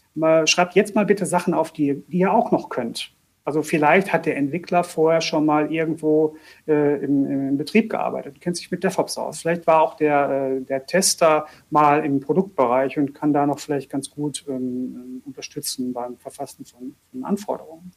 schreibt 0.47 0.75
jetzt 0.75 0.95
mal 0.95 1.07
bitte 1.07 1.27
Sachen 1.27 1.55
auf, 1.55 1.73
die, 1.73 2.03
die 2.09 2.19
ihr 2.19 2.33
auch 2.33 2.51
noch 2.51 2.69
könnt. 2.69 3.15
Also 3.47 3.63
vielleicht 3.63 4.11
hat 4.11 4.25
der 4.25 4.37
Entwickler 4.37 4.85
vorher 4.85 5.21
schon 5.21 5.45
mal 5.45 5.71
irgendwo 5.71 6.37
äh, 6.67 7.05
im, 7.05 7.27
im, 7.27 7.59
Betrieb 7.59 7.91
gearbeitet, 7.91 8.41
kennt 8.41 8.57
sich 8.57 8.71
mit 8.71 8.83
DevOps 8.83 9.19
aus. 9.19 9.43
Vielleicht 9.43 9.67
war 9.67 9.83
auch 9.83 9.95
der, 9.95 10.31
äh, 10.31 10.61
der 10.63 10.87
Tester 10.87 11.47
mal 11.69 12.07
im 12.07 12.21
Produktbereich 12.21 12.97
und 12.97 13.15
kann 13.15 13.35
da 13.35 13.47
noch 13.47 13.59
vielleicht 13.59 13.91
ganz 13.91 14.09
gut 14.09 14.47
ähm, 14.49 15.23
unterstützen 15.27 15.93
beim 15.93 16.17
Verfassen 16.17 16.65
von, 16.65 16.97
von, 17.11 17.25
Anforderungen. 17.25 17.93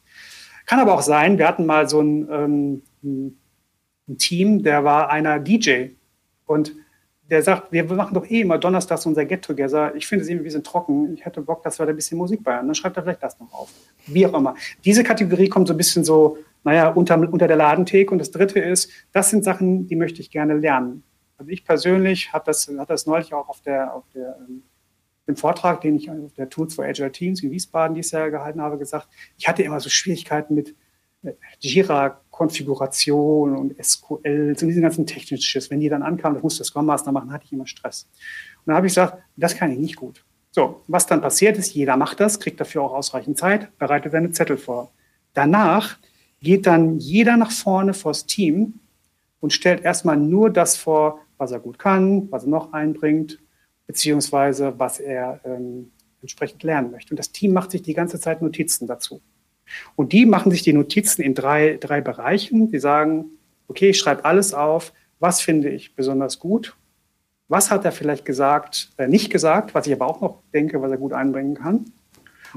Kann 0.66 0.80
aber 0.80 0.92
auch 0.92 1.02
sein, 1.02 1.38
wir 1.38 1.48
hatten 1.48 1.64
mal 1.64 1.88
so 1.88 2.02
ein, 2.02 2.28
ähm, 2.30 2.82
ein 3.02 4.18
Team, 4.18 4.62
der 4.62 4.84
war 4.84 5.08
einer 5.08 5.38
DJ 5.38 5.92
und 6.44 6.74
der 7.30 7.42
sagt, 7.42 7.72
wir 7.72 7.84
machen 7.84 8.14
doch 8.14 8.28
eh 8.28 8.40
immer 8.40 8.58
donnerstags 8.58 9.04
unser 9.04 9.24
Get-Together. 9.24 9.94
Ich 9.94 10.06
finde 10.06 10.22
es 10.22 10.28
irgendwie 10.28 10.44
ein 10.44 10.48
bisschen 10.48 10.64
trocken. 10.64 11.12
Ich 11.12 11.24
hätte 11.24 11.42
Bock, 11.42 11.62
dass 11.62 11.78
wir 11.78 11.84
da 11.84 11.90
ein 11.90 11.96
bisschen 11.96 12.16
Musik 12.16 12.42
bei 12.42 12.54
haben. 12.54 12.66
Dann 12.66 12.74
schreibt 12.74 12.96
er 12.96 13.02
vielleicht 13.02 13.22
das 13.22 13.38
noch 13.38 13.52
auf. 13.52 13.70
Wie 14.06 14.26
auch 14.26 14.32
immer. 14.34 14.54
Diese 14.84 15.04
Kategorie 15.04 15.48
kommt 15.48 15.68
so 15.68 15.74
ein 15.74 15.76
bisschen 15.76 16.04
so, 16.04 16.38
naja, 16.64 16.88
unter, 16.88 17.18
unter 17.18 17.46
der 17.46 17.56
Ladentheke. 17.56 18.10
Und 18.10 18.18
das 18.18 18.30
dritte 18.30 18.60
ist, 18.60 18.90
das 19.12 19.28
sind 19.28 19.44
Sachen, 19.44 19.86
die 19.86 19.96
möchte 19.96 20.22
ich 20.22 20.30
gerne 20.30 20.54
lernen. 20.54 21.02
Also 21.36 21.50
ich 21.50 21.64
persönlich 21.64 22.32
habe 22.32 22.44
das, 22.46 22.66
hatte 22.66 22.92
das 22.92 23.06
neulich 23.06 23.34
auch 23.34 23.48
auf 23.48 23.60
der, 23.60 23.94
auf 23.94 24.04
der, 24.14 24.38
ähm, 24.48 24.62
dem 25.28 25.36
Vortrag, 25.36 25.82
den 25.82 25.96
ich 25.96 26.10
auf 26.10 26.32
der 26.34 26.48
Tools 26.48 26.74
for 26.74 26.86
Agile 26.86 27.12
Teams 27.12 27.42
in 27.42 27.50
Wiesbaden 27.50 27.94
dieses 27.94 28.12
Jahr 28.12 28.30
gehalten 28.30 28.62
habe, 28.62 28.78
gesagt, 28.78 29.08
ich 29.36 29.46
hatte 29.46 29.62
immer 29.62 29.78
so 29.78 29.90
Schwierigkeiten 29.90 30.54
mit 30.54 30.74
äh, 31.22 31.32
Jira 31.60 32.22
Konfiguration 32.38 33.56
und 33.56 33.74
SQL, 33.84 34.56
so 34.56 34.64
diesen 34.64 34.82
ganzen 34.82 35.06
technischen 35.06 35.42
Schiss. 35.42 35.70
Wenn 35.70 35.80
die 35.80 35.88
dann 35.88 36.04
ankamen, 36.04 36.34
das 36.36 36.42
musste 36.44 36.62
Scrum 36.62 36.86
Master 36.86 37.10
machen, 37.10 37.32
hatte 37.32 37.44
ich 37.44 37.52
immer 37.52 37.66
Stress. 37.66 38.08
Und 38.58 38.68
dann 38.68 38.76
habe 38.76 38.86
ich 38.86 38.92
gesagt, 38.92 39.18
das 39.36 39.56
kann 39.56 39.72
ich 39.72 39.78
nicht 39.78 39.96
gut. 39.96 40.24
So, 40.52 40.82
was 40.86 41.06
dann 41.06 41.20
passiert 41.20 41.58
ist, 41.58 41.74
jeder 41.74 41.96
macht 41.96 42.20
das, 42.20 42.38
kriegt 42.38 42.60
dafür 42.60 42.82
auch 42.82 42.92
ausreichend 42.92 43.38
Zeit, 43.38 43.76
bereitet 43.78 44.12
seine 44.12 44.30
Zettel 44.30 44.56
vor. 44.56 44.92
Danach 45.34 45.98
geht 46.40 46.66
dann 46.66 47.00
jeder 47.00 47.36
nach 47.36 47.50
vorne 47.50 47.92
vors 47.92 48.24
Team 48.26 48.74
und 49.40 49.52
stellt 49.52 49.82
erstmal 49.82 50.16
nur 50.16 50.48
das 50.48 50.76
vor, 50.76 51.20
was 51.38 51.50
er 51.50 51.58
gut 51.58 51.80
kann, 51.80 52.30
was 52.30 52.44
er 52.44 52.50
noch 52.50 52.72
einbringt, 52.72 53.40
beziehungsweise 53.88 54.78
was 54.78 55.00
er 55.00 55.40
ähm, 55.44 55.90
entsprechend 56.20 56.62
lernen 56.62 56.92
möchte. 56.92 57.10
Und 57.10 57.18
das 57.18 57.32
Team 57.32 57.52
macht 57.52 57.72
sich 57.72 57.82
die 57.82 57.94
ganze 57.94 58.20
Zeit 58.20 58.42
Notizen 58.42 58.86
dazu. 58.86 59.20
Und 59.96 60.12
die 60.12 60.26
machen 60.26 60.50
sich 60.50 60.62
die 60.62 60.72
Notizen 60.72 61.22
in 61.22 61.34
drei, 61.34 61.76
drei 61.80 62.00
Bereichen. 62.00 62.70
Die 62.70 62.78
sagen, 62.78 63.26
okay, 63.68 63.90
ich 63.90 63.98
schreibe 63.98 64.24
alles 64.24 64.54
auf, 64.54 64.92
was 65.20 65.40
finde 65.40 65.68
ich 65.68 65.94
besonders 65.94 66.38
gut, 66.38 66.76
was 67.48 67.70
hat 67.70 67.84
er 67.84 67.92
vielleicht 67.92 68.24
gesagt, 68.24 68.90
äh, 68.98 69.08
nicht 69.08 69.30
gesagt, 69.30 69.74
was 69.74 69.86
ich 69.86 69.92
aber 69.92 70.06
auch 70.06 70.20
noch 70.20 70.42
denke, 70.52 70.80
was 70.82 70.90
er 70.90 70.98
gut 70.98 71.12
einbringen 71.12 71.54
kann. 71.54 71.86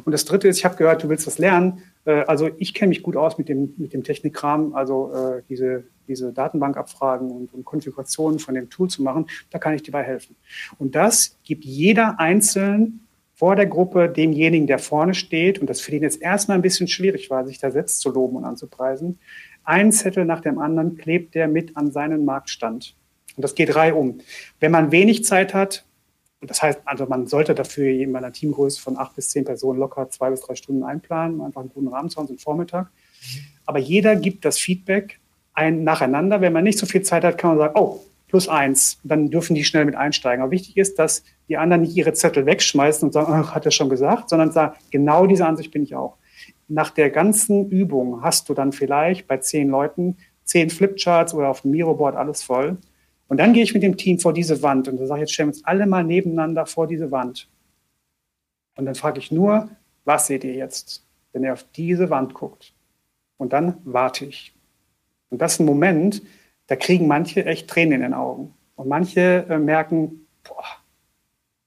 Und 0.05 0.11
das 0.11 0.25
Dritte 0.25 0.47
ist, 0.47 0.57
ich 0.57 0.65
habe 0.65 0.75
gehört, 0.75 1.03
du 1.03 1.09
willst 1.09 1.27
was 1.27 1.37
lernen. 1.37 1.83
Äh, 2.05 2.23
also 2.23 2.49
ich 2.57 2.73
kenne 2.73 2.89
mich 2.89 3.01
gut 3.01 3.15
aus 3.15 3.37
mit 3.37 3.49
dem, 3.49 3.73
mit 3.77 3.93
dem 3.93 4.03
Technikkram, 4.03 4.73
also 4.75 5.11
äh, 5.13 5.43
diese, 5.49 5.85
diese 6.07 6.33
Datenbankabfragen 6.33 7.31
und, 7.31 7.53
und 7.53 7.65
Konfigurationen 7.65 8.39
von 8.39 8.53
dem 8.53 8.69
Tool 8.69 8.89
zu 8.89 9.01
machen, 9.01 9.27
da 9.49 9.59
kann 9.59 9.73
ich 9.73 9.83
dir 9.83 9.91
bei 9.91 10.03
helfen. 10.03 10.35
Und 10.77 10.95
das 10.95 11.37
gibt 11.43 11.63
jeder 11.63 12.19
einzeln 12.19 13.01
vor 13.41 13.55
der 13.55 13.65
Gruppe 13.65 14.07
demjenigen, 14.07 14.67
der 14.67 14.77
vorne 14.77 15.15
steht, 15.15 15.57
und 15.57 15.67
das 15.67 15.81
für 15.81 15.95
ihn 15.95 16.03
jetzt 16.03 16.21
erstmal 16.21 16.59
ein 16.59 16.61
bisschen 16.61 16.87
schwierig 16.87 17.31
war, 17.31 17.43
sich 17.43 17.57
da 17.57 17.71
selbst 17.71 17.99
zu 17.99 18.11
loben 18.11 18.35
und 18.35 18.45
anzupreisen, 18.45 19.17
einen 19.63 19.91
Zettel 19.91 20.25
nach 20.25 20.41
dem 20.41 20.59
anderen 20.59 20.95
klebt 20.95 21.33
der 21.33 21.47
mit 21.47 21.75
an 21.75 21.91
seinen 21.91 22.23
Marktstand. 22.23 22.95
Und 23.35 23.41
das 23.41 23.55
geht 23.55 23.75
reihum. 23.75 24.19
Wenn 24.59 24.71
man 24.71 24.91
wenig 24.91 25.25
Zeit 25.25 25.55
hat, 25.55 25.85
und 26.39 26.51
das 26.51 26.61
heißt, 26.61 26.81
also 26.85 27.07
man 27.07 27.25
sollte 27.25 27.55
dafür 27.55 27.89
in 27.89 28.15
einer 28.15 28.31
Teamgröße 28.31 28.79
von 28.79 28.95
acht 28.95 29.15
bis 29.15 29.31
zehn 29.31 29.43
Personen 29.43 29.79
locker 29.79 30.07
zwei 30.11 30.29
bis 30.29 30.41
drei 30.41 30.53
Stunden 30.53 30.83
einplanen, 30.83 31.41
einfach 31.41 31.61
einen 31.61 31.71
guten 31.71 31.87
Rahmen 31.87 32.11
zu 32.11 32.17
haben, 32.17 32.27
so 32.27 32.33
einen 32.33 32.37
Vormittag. 32.37 32.91
Aber 33.65 33.79
jeder 33.79 34.15
gibt 34.17 34.45
das 34.45 34.59
Feedback 34.59 35.19
ein, 35.55 35.83
nacheinander. 35.83 36.41
Wenn 36.41 36.53
man 36.53 36.63
nicht 36.63 36.77
so 36.77 36.85
viel 36.85 37.01
Zeit 37.01 37.23
hat, 37.23 37.39
kann 37.39 37.57
man 37.57 37.57
sagen, 37.57 37.73
oh, 37.75 38.01
plus 38.31 38.47
eins. 38.47 38.99
Dann 39.03 39.29
dürfen 39.29 39.55
die 39.55 39.63
schnell 39.63 39.85
mit 39.85 39.95
einsteigen. 39.95 40.41
Aber 40.41 40.51
wichtig 40.51 40.77
ist, 40.77 40.97
dass 40.97 41.23
die 41.47 41.57
anderen 41.57 41.83
nicht 41.83 41.95
ihre 41.95 42.13
Zettel 42.13 42.45
wegschmeißen 42.45 43.07
und 43.07 43.13
sagen, 43.13 43.31
ach, 43.31 43.53
hat 43.53 43.65
er 43.65 43.71
schon 43.71 43.89
gesagt, 43.89 44.29
sondern 44.29 44.51
sagen, 44.51 44.75
genau 44.89 45.27
diese 45.27 45.45
Ansicht 45.45 45.71
bin 45.71 45.83
ich 45.83 45.95
auch. 45.95 46.17
Nach 46.67 46.89
der 46.89 47.09
ganzen 47.09 47.69
Übung 47.69 48.23
hast 48.23 48.49
du 48.49 48.53
dann 48.53 48.71
vielleicht 48.71 49.27
bei 49.27 49.37
zehn 49.37 49.69
Leuten 49.69 50.17
zehn 50.43 50.69
Flipcharts 50.69 51.33
oder 51.33 51.49
auf 51.49 51.61
dem 51.61 51.71
Miroboard 51.71 52.15
alles 52.15 52.43
voll. 52.43 52.77
Und 53.27 53.37
dann 53.37 53.53
gehe 53.53 53.63
ich 53.63 53.73
mit 53.73 53.83
dem 53.83 53.95
Team 53.95 54.19
vor 54.19 54.33
diese 54.33 54.61
Wand 54.61 54.87
und 54.87 54.97
sage, 55.05 55.21
jetzt 55.21 55.33
stellen 55.33 55.49
wir 55.49 55.53
uns 55.53 55.65
alle 55.65 55.85
mal 55.85 56.03
nebeneinander 56.03 56.65
vor 56.65 56.87
diese 56.87 57.11
Wand. 57.11 57.49
Und 58.75 58.85
dann 58.85 58.95
frage 58.95 59.19
ich 59.19 59.31
nur, 59.31 59.69
was 60.03 60.27
seht 60.27 60.43
ihr 60.43 60.53
jetzt, 60.53 61.05
wenn 61.31 61.43
ihr 61.43 61.53
auf 61.53 61.65
diese 61.75 62.09
Wand 62.09 62.33
guckt? 62.33 62.73
Und 63.37 63.53
dann 63.53 63.77
warte 63.85 64.25
ich. 64.25 64.53
Und 65.29 65.41
das 65.41 65.53
ist 65.53 65.59
ein 65.61 65.65
Moment, 65.65 66.21
da 66.71 66.77
kriegen 66.77 67.05
manche 67.05 67.45
echt 67.45 67.69
Tränen 67.69 67.95
in 67.95 68.01
den 68.01 68.13
Augen. 68.13 68.53
Und 68.77 68.87
manche 68.87 69.45
äh, 69.49 69.59
merken, 69.59 70.25
boah, 70.41 70.63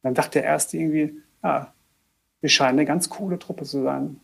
dann 0.03 0.15
sagt 0.15 0.35
der 0.35 0.45
Erste 0.45 0.79
irgendwie, 0.79 1.21
ja, 1.43 1.75
wir 2.41 2.49
scheinen 2.49 2.79
eine 2.79 2.87
ganz 2.87 3.11
coole 3.11 3.39
Truppe 3.39 3.65
zu 3.65 3.83
sein. 3.83 4.19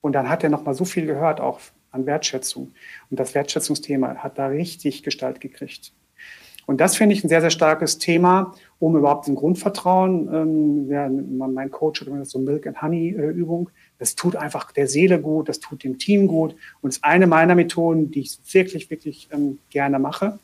Und 0.00 0.12
dann 0.12 0.28
hat 0.28 0.44
er 0.44 0.50
noch 0.50 0.64
mal 0.64 0.74
so 0.74 0.84
viel 0.84 1.06
gehört, 1.06 1.40
auch 1.40 1.58
an 1.90 2.06
Wertschätzung. 2.06 2.72
Und 3.10 3.18
das 3.18 3.34
Wertschätzungsthema 3.34 4.14
hat 4.14 4.38
da 4.38 4.46
richtig 4.46 5.02
Gestalt 5.02 5.40
gekriegt. 5.40 5.92
Und 6.66 6.80
das 6.80 6.96
finde 6.96 7.16
ich 7.16 7.24
ein 7.24 7.28
sehr, 7.28 7.40
sehr 7.40 7.50
starkes 7.50 7.98
Thema, 7.98 8.54
um 8.78 8.96
überhaupt 8.96 9.26
ein 9.26 9.34
Grundvertrauen, 9.34 10.32
ähm, 10.32 10.88
ja, 10.88 11.08
mein 11.08 11.72
Coach 11.72 12.00
hat 12.00 12.06
immer 12.06 12.24
so 12.24 12.38
Milk 12.38 12.68
and 12.68 12.80
Honey 12.80 13.08
äh, 13.10 13.30
Übung, 13.30 13.70
das 13.98 14.14
tut 14.14 14.36
einfach 14.36 14.72
der 14.72 14.88
Seele 14.88 15.20
gut, 15.20 15.48
das 15.48 15.60
tut 15.60 15.84
dem 15.84 15.98
Team 15.98 16.26
gut 16.26 16.56
und 16.80 16.90
ist 16.90 17.04
eine 17.04 17.26
meiner 17.26 17.54
Methoden, 17.54 18.10
die 18.10 18.20
ich 18.20 18.38
wirklich, 18.52 18.90
wirklich 18.90 19.28
ähm, 19.32 19.58
gerne 19.70 19.98
mache. 19.98 20.38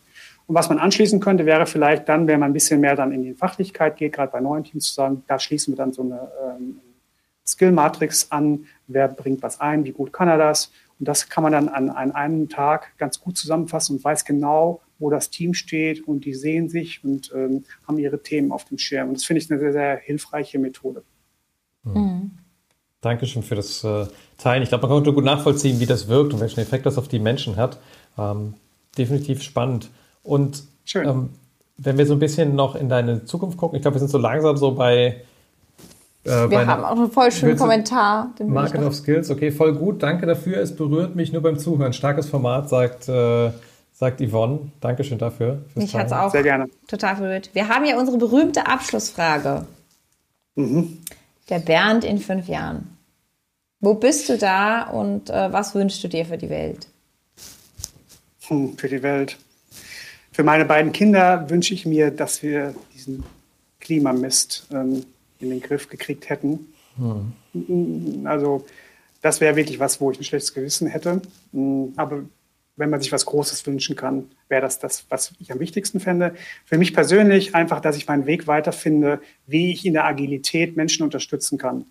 Und 0.46 0.54
was 0.54 0.68
man 0.68 0.78
anschließen 0.78 1.20
könnte, 1.20 1.44
wäre 1.44 1.66
vielleicht 1.66 2.08
dann, 2.08 2.26
wenn 2.26 2.40
man 2.40 2.50
ein 2.50 2.54
bisschen 2.54 2.80
mehr 2.80 2.96
dann 2.96 3.12
in 3.12 3.22
die 3.22 3.34
Fachlichkeit 3.34 3.96
geht, 3.96 4.14
gerade 4.14 4.32
bei 4.32 4.40
neuen 4.40 4.64
Teams 4.64 4.88
zu 4.88 4.94
sagen, 4.94 5.22
da 5.26 5.38
schließen 5.38 5.74
wir 5.74 5.76
dann 5.76 5.92
so 5.92 6.02
eine 6.02 6.30
ähm, 6.42 6.80
Skill-Matrix 7.46 8.30
an, 8.30 8.66
wer 8.86 9.08
bringt 9.08 9.42
was 9.42 9.60
ein, 9.60 9.84
wie 9.84 9.92
gut 9.92 10.12
kann 10.12 10.28
er 10.28 10.38
das. 10.38 10.72
Und 10.98 11.06
das 11.06 11.28
kann 11.28 11.42
man 11.42 11.52
dann 11.52 11.68
an, 11.68 11.90
an 11.90 12.12
einem 12.12 12.48
Tag 12.48 12.96
ganz 12.96 13.20
gut 13.20 13.36
zusammenfassen 13.36 13.96
und 13.96 14.04
weiß 14.04 14.24
genau, 14.24 14.80
wo 14.98 15.10
das 15.10 15.30
Team 15.30 15.54
steht 15.54 16.06
und 16.06 16.24
die 16.24 16.34
sehen 16.34 16.68
sich 16.68 17.04
und 17.04 17.30
ähm, 17.34 17.64
haben 17.86 17.98
ihre 17.98 18.22
Themen 18.22 18.50
auf 18.50 18.64
dem 18.64 18.78
Schirm. 18.78 19.08
Und 19.08 19.18
das 19.18 19.24
finde 19.24 19.42
ich 19.42 19.50
eine 19.50 19.60
sehr, 19.60 19.72
sehr 19.72 19.96
hilfreiche 19.96 20.58
Methode. 20.58 21.02
Mhm. 21.84 22.30
Dankeschön 23.00 23.42
für 23.42 23.54
das 23.54 23.84
äh, 23.84 24.06
Teilen. 24.38 24.62
Ich 24.62 24.70
glaube, 24.70 24.82
man 24.82 24.96
konnte 24.96 25.12
gut 25.12 25.24
nachvollziehen, 25.24 25.78
wie 25.78 25.86
das 25.86 26.08
wirkt 26.08 26.34
und 26.34 26.40
welchen 26.40 26.60
Effekt 26.60 26.84
das 26.84 26.98
auf 26.98 27.06
die 27.06 27.20
Menschen 27.20 27.56
hat. 27.56 27.78
Ähm, 28.18 28.54
definitiv 28.96 29.42
spannend. 29.42 29.90
Und 30.24 30.64
ähm, 30.94 31.30
wenn 31.76 31.96
wir 31.96 32.06
so 32.06 32.14
ein 32.14 32.18
bisschen 32.18 32.56
noch 32.56 32.74
in 32.74 32.88
deine 32.88 33.24
Zukunft 33.24 33.56
gucken, 33.56 33.76
ich 33.76 33.82
glaube, 33.82 33.94
wir 33.94 34.00
sind 34.00 34.10
so 34.10 34.18
langsam 34.18 34.56
so 34.56 34.72
bei. 34.72 35.22
Äh, 36.24 36.50
wir 36.50 36.66
haben 36.66 36.84
auch 36.84 36.98
einen 36.98 37.10
voll 37.10 37.30
schönen 37.30 37.56
Kommentar. 37.56 38.32
Market 38.44 38.82
of 38.82 38.94
Skills, 38.94 39.30
okay, 39.30 39.52
voll 39.52 39.74
gut. 39.74 40.02
Danke 40.02 40.26
dafür. 40.26 40.58
Es 40.58 40.74
berührt 40.74 41.14
mich 41.14 41.32
nur 41.32 41.42
beim 41.42 41.58
Zuhören. 41.58 41.92
Starkes 41.92 42.28
Format, 42.28 42.68
sagt, 42.68 43.08
äh, 43.08 43.52
sagt 43.92 44.20
Yvonne. 44.20 44.58
Dankeschön 44.80 45.18
dafür. 45.18 45.58
Mich 45.76 45.94
hat 45.94 46.06
es 46.06 46.12
auch 46.12 46.32
Sehr 46.32 46.42
gerne. 46.42 46.68
total 46.88 47.14
berührt. 47.14 47.50
Wir 47.52 47.68
haben 47.68 47.84
ja 47.84 47.96
unsere 47.96 48.18
berühmte 48.18 48.66
Abschlussfrage. 48.66 49.66
Mhm. 50.56 50.98
Der 51.48 51.58
Bernd 51.58 52.04
in 52.04 52.18
fünf 52.18 52.48
Jahren. 52.48 52.96
Wo 53.80 53.94
bist 53.94 54.28
du 54.28 54.36
da 54.36 54.82
und 54.82 55.30
äh, 55.30 55.52
was 55.52 55.74
wünschst 55.74 56.02
du 56.02 56.08
dir 56.08 56.26
für 56.26 56.38
die 56.38 56.50
Welt? 56.50 56.88
Hm, 58.48 58.76
für 58.76 58.88
die 58.88 59.02
Welt. 59.02 59.38
Für 60.32 60.42
meine 60.42 60.64
beiden 60.64 60.92
Kinder 60.92 61.48
wünsche 61.48 61.74
ich 61.74 61.86
mir, 61.86 62.10
dass 62.10 62.42
wir 62.42 62.74
diesen 62.94 63.24
Klimamist 63.80 64.66
ähm, 64.72 65.04
in 65.38 65.50
den 65.50 65.60
Griff 65.60 65.88
gekriegt 65.88 66.28
hätten. 66.28 66.72
Hm. 66.96 68.24
Also 68.24 68.64
das 69.22 69.40
wäre 69.40 69.56
wirklich 69.56 69.78
was, 69.78 70.00
wo 70.00 70.10
ich 70.10 70.18
ein 70.18 70.24
schlechtes 70.24 70.54
Gewissen 70.54 70.88
hätte. 70.88 71.22
Hm, 71.52 71.92
aber 71.96 72.24
wenn 72.78 72.90
man 72.90 73.00
sich 73.00 73.12
was 73.12 73.26
Großes 73.26 73.66
wünschen 73.66 73.96
kann, 73.96 74.30
wäre 74.48 74.62
das 74.62 74.78
das, 74.78 75.04
was 75.10 75.32
ich 75.40 75.52
am 75.52 75.58
wichtigsten 75.58 76.00
fände. 76.00 76.34
Für 76.64 76.78
mich 76.78 76.94
persönlich 76.94 77.54
einfach, 77.54 77.80
dass 77.80 77.96
ich 77.96 78.06
meinen 78.06 78.26
Weg 78.26 78.46
weiterfinde, 78.46 79.20
wie 79.46 79.72
ich 79.72 79.84
in 79.84 79.92
der 79.92 80.06
Agilität 80.06 80.76
Menschen 80.76 81.02
unterstützen 81.02 81.58
kann. 81.58 81.86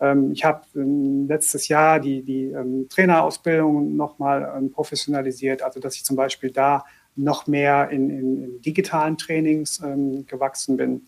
Ähm, 0.00 0.32
ich 0.32 0.44
habe 0.44 0.62
ähm, 0.74 1.26
letztes 1.28 1.68
Jahr 1.68 2.00
die, 2.00 2.22
die 2.22 2.46
ähm, 2.46 2.88
Trainerausbildung 2.90 3.96
nochmal 3.96 4.68
professionalisiert, 4.72 5.62
also 5.62 5.80
dass 5.80 5.94
ich 5.94 6.04
zum 6.04 6.16
Beispiel 6.16 6.50
da 6.50 6.84
noch 7.14 7.46
mehr 7.46 7.90
in, 7.90 8.10
in, 8.10 8.42
in 8.42 8.60
digitalen 8.62 9.18
Trainings 9.18 9.82
gewachsen 10.26 10.78
bin. 10.78 11.02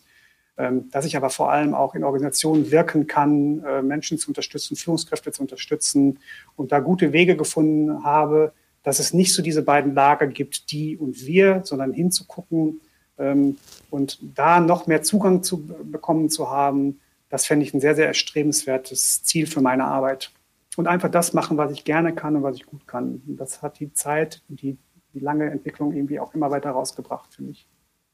Dass 0.55 1.03
ich 1.03 1.17
aber 1.17 1.31
vor 1.31 1.51
allem 1.51 1.73
auch 1.73 1.95
in 1.95 2.03
Organisationen 2.03 2.71
wirken 2.71 3.07
kann, 3.07 3.63
äh, 3.65 3.81
Menschen 3.81 4.17
zu 4.19 4.29
unterstützen, 4.29 4.77
Führungskräfte 4.77 5.31
zu 5.31 5.41
unterstützen 5.41 6.19
und 6.55 6.71
da 6.71 6.79
gute 6.79 7.11
Wege 7.11 7.35
gefunden 7.35 8.05
habe, 8.05 8.53
dass 8.85 8.99
es 8.99 9.13
nicht 9.13 9.33
so 9.33 9.41
diese 9.41 9.63
beiden 9.63 9.95
Lager 9.95 10.27
gibt, 10.27 10.71
die 10.71 10.95
und 10.95 11.25
wir, 11.25 11.61
sondern 11.65 11.91
hinzugucken 11.91 12.81
ähm, 13.17 13.57
und 13.89 14.19
da 14.21 14.59
noch 14.59 14.85
mehr 14.85 15.01
Zugang 15.01 15.41
zu 15.41 15.65
bekommen 15.65 16.29
zu 16.29 16.51
haben, 16.51 16.99
das 17.29 17.47
fände 17.47 17.65
ich 17.65 17.73
ein 17.73 17.81
sehr, 17.81 17.95
sehr 17.95 18.05
erstrebenswertes 18.05 19.23
Ziel 19.23 19.47
für 19.47 19.59
meine 19.59 19.85
Arbeit. 19.85 20.31
Und 20.77 20.87
einfach 20.87 21.09
das 21.09 21.33
machen, 21.33 21.57
was 21.57 21.71
ich 21.71 21.83
gerne 21.83 22.13
kann 22.13 22.35
und 22.35 22.43
was 22.43 22.57
ich 22.57 22.65
gut 22.67 22.85
kann. 22.85 23.23
Und 23.27 23.37
das 23.37 23.63
hat 23.63 23.79
die 23.79 23.91
Zeit 23.93 24.43
und 24.49 24.61
die, 24.61 24.77
die 25.15 25.19
lange 25.19 25.49
Entwicklung 25.49 25.91
irgendwie 25.91 26.19
auch 26.19 26.35
immer 26.35 26.51
weiter 26.51 26.69
rausgebracht 26.69 27.33
für 27.33 27.41
mich. 27.41 27.65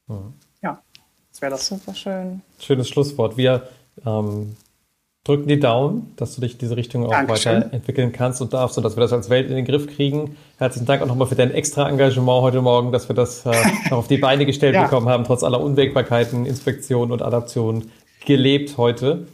Mhm. 0.07 0.33
Ja, 0.61 0.81
das 1.31 1.41
wäre 1.41 1.51
das. 1.51 1.67
Super 1.67 1.93
schön. 1.93 2.41
Schönes 2.59 2.87
Schlusswort. 2.87 3.35
Wir 3.35 3.67
ähm, 4.05 4.55
drücken 5.23 5.47
die 5.47 5.59
Daumen, 5.59 6.13
dass 6.15 6.35
du 6.35 6.41
dich 6.41 6.53
in 6.53 6.59
diese 6.59 6.75
Richtung 6.75 7.05
auch 7.05 7.11
Dankeschön. 7.11 7.57
weiterentwickeln 7.57 8.11
kannst 8.11 8.41
und 8.41 8.53
darfst 8.53 8.77
und 8.77 8.83
dass 8.83 8.97
wir 8.97 9.01
das 9.01 9.13
als 9.13 9.29
Welt 9.29 9.49
in 9.49 9.55
den 9.55 9.65
Griff 9.65 9.87
kriegen. 9.87 10.35
Herzlichen 10.57 10.87
Dank 10.87 11.03
auch 11.03 11.07
nochmal 11.07 11.27
für 11.27 11.35
dein 11.35 11.51
extra 11.51 11.87
Engagement 11.87 12.41
heute 12.41 12.61
Morgen, 12.61 12.91
dass 12.91 13.07
wir 13.07 13.15
das 13.15 13.45
äh, 13.45 13.51
noch 13.91 13.99
auf 13.99 14.07
die 14.07 14.17
Beine 14.17 14.47
gestellt 14.47 14.73
ja. 14.73 14.83
bekommen 14.83 15.07
haben, 15.09 15.23
trotz 15.23 15.43
aller 15.43 15.61
Unwägbarkeiten, 15.61 16.47
Inspektionen 16.47 17.11
und 17.11 17.21
Adaptionen 17.21 17.91
gelebt 18.25 18.77
heute. 18.77 19.27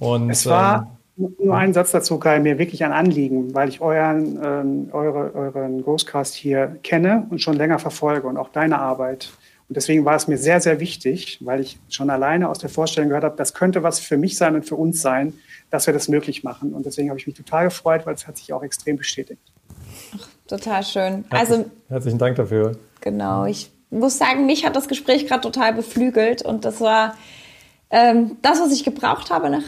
Und, 0.00 0.28
es 0.30 0.44
war 0.46 0.98
ähm, 1.16 1.36
nur 1.38 1.56
ein 1.56 1.72
Satz 1.72 1.92
dazu, 1.92 2.18
Kai, 2.18 2.40
mir 2.40 2.58
wirklich 2.58 2.84
ein 2.84 2.92
Anliegen, 2.92 3.54
weil 3.54 3.68
ich 3.68 3.80
euren, 3.80 4.40
ähm, 4.44 4.88
eure, 4.90 5.34
euren 5.34 5.84
Ghostcast 5.84 6.34
hier 6.34 6.78
kenne 6.82 7.28
und 7.30 7.40
schon 7.40 7.54
länger 7.54 7.78
verfolge 7.78 8.26
und 8.26 8.36
auch 8.36 8.48
deine 8.48 8.80
Arbeit. 8.80 9.30
Und 9.68 9.76
deswegen 9.76 10.04
war 10.06 10.16
es 10.16 10.28
mir 10.28 10.38
sehr, 10.38 10.60
sehr 10.60 10.80
wichtig, 10.80 11.38
weil 11.42 11.60
ich 11.60 11.78
schon 11.90 12.08
alleine 12.08 12.48
aus 12.48 12.58
der 12.58 12.70
Vorstellung 12.70 13.10
gehört 13.10 13.24
habe, 13.24 13.36
das 13.36 13.52
könnte 13.52 13.82
was 13.82 14.00
für 14.00 14.16
mich 14.16 14.38
sein 14.38 14.54
und 14.54 14.64
für 14.64 14.76
uns 14.76 15.02
sein, 15.02 15.34
dass 15.70 15.86
wir 15.86 15.92
das 15.92 16.08
möglich 16.08 16.42
machen. 16.42 16.72
Und 16.72 16.86
deswegen 16.86 17.10
habe 17.10 17.18
ich 17.18 17.26
mich 17.26 17.36
total 17.36 17.64
gefreut, 17.64 18.06
weil 18.06 18.14
es 18.14 18.26
hat 18.26 18.38
sich 18.38 18.52
auch 18.54 18.62
extrem 18.62 18.96
bestätigt. 18.96 19.42
Ach, 20.16 20.26
total 20.46 20.82
schön. 20.82 21.24
Herzlich, 21.28 21.58
also 21.58 21.70
herzlichen 21.88 22.18
Dank 22.18 22.36
dafür. 22.36 22.78
Genau. 23.02 23.44
Ich 23.44 23.70
muss 23.90 24.16
sagen, 24.16 24.46
mich 24.46 24.64
hat 24.64 24.74
das 24.74 24.88
Gespräch 24.88 25.26
gerade 25.26 25.42
total 25.42 25.74
beflügelt 25.74 26.40
und 26.42 26.64
das 26.64 26.80
war 26.80 27.14
ähm, 27.90 28.38
das, 28.40 28.60
was 28.60 28.72
ich 28.72 28.84
gebraucht 28.84 29.30
habe 29.30 29.50
nach 29.50 29.64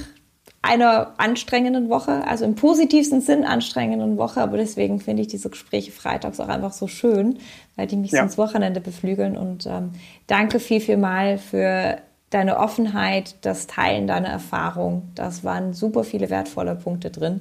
einer 0.63 1.15
anstrengenden 1.17 1.89
Woche, 1.89 2.27
also 2.27 2.45
im 2.45 2.55
positivsten 2.55 3.21
Sinn 3.23 3.45
anstrengenden 3.45 4.19
Woche, 4.19 4.41
aber 4.41 4.59
deswegen 4.59 5.01
finde 5.01 5.23
ich 5.23 5.29
diese 5.29 5.49
Gespräche 5.49 5.91
freitags 5.91 6.39
auch 6.39 6.49
einfach 6.49 6.73
so 6.73 6.87
schön, 6.87 7.39
weil 7.77 7.87
die 7.87 7.97
mich 7.97 8.13
ja. 8.13 8.23
ins 8.23 8.37
Wochenende 8.37 8.81
beflügeln 8.81 9.37
und 9.39 9.67
ähm, 9.67 9.93
danke 10.27 10.61
viel, 10.61 10.81
viel 10.81 10.99
mal 10.99 11.39
für 11.39 11.99
deine 12.29 12.59
Offenheit, 12.59 13.37
das 13.41 13.67
Teilen 13.67 14.07
deiner 14.07 14.29
Erfahrung. 14.29 15.11
Das 15.15 15.45
waren 15.45 15.73
super 15.73 16.05
viele 16.05 16.31
wertvolle 16.31 16.77
Punkte 16.77 17.11
drin 17.11 17.41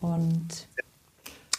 und 0.00 0.66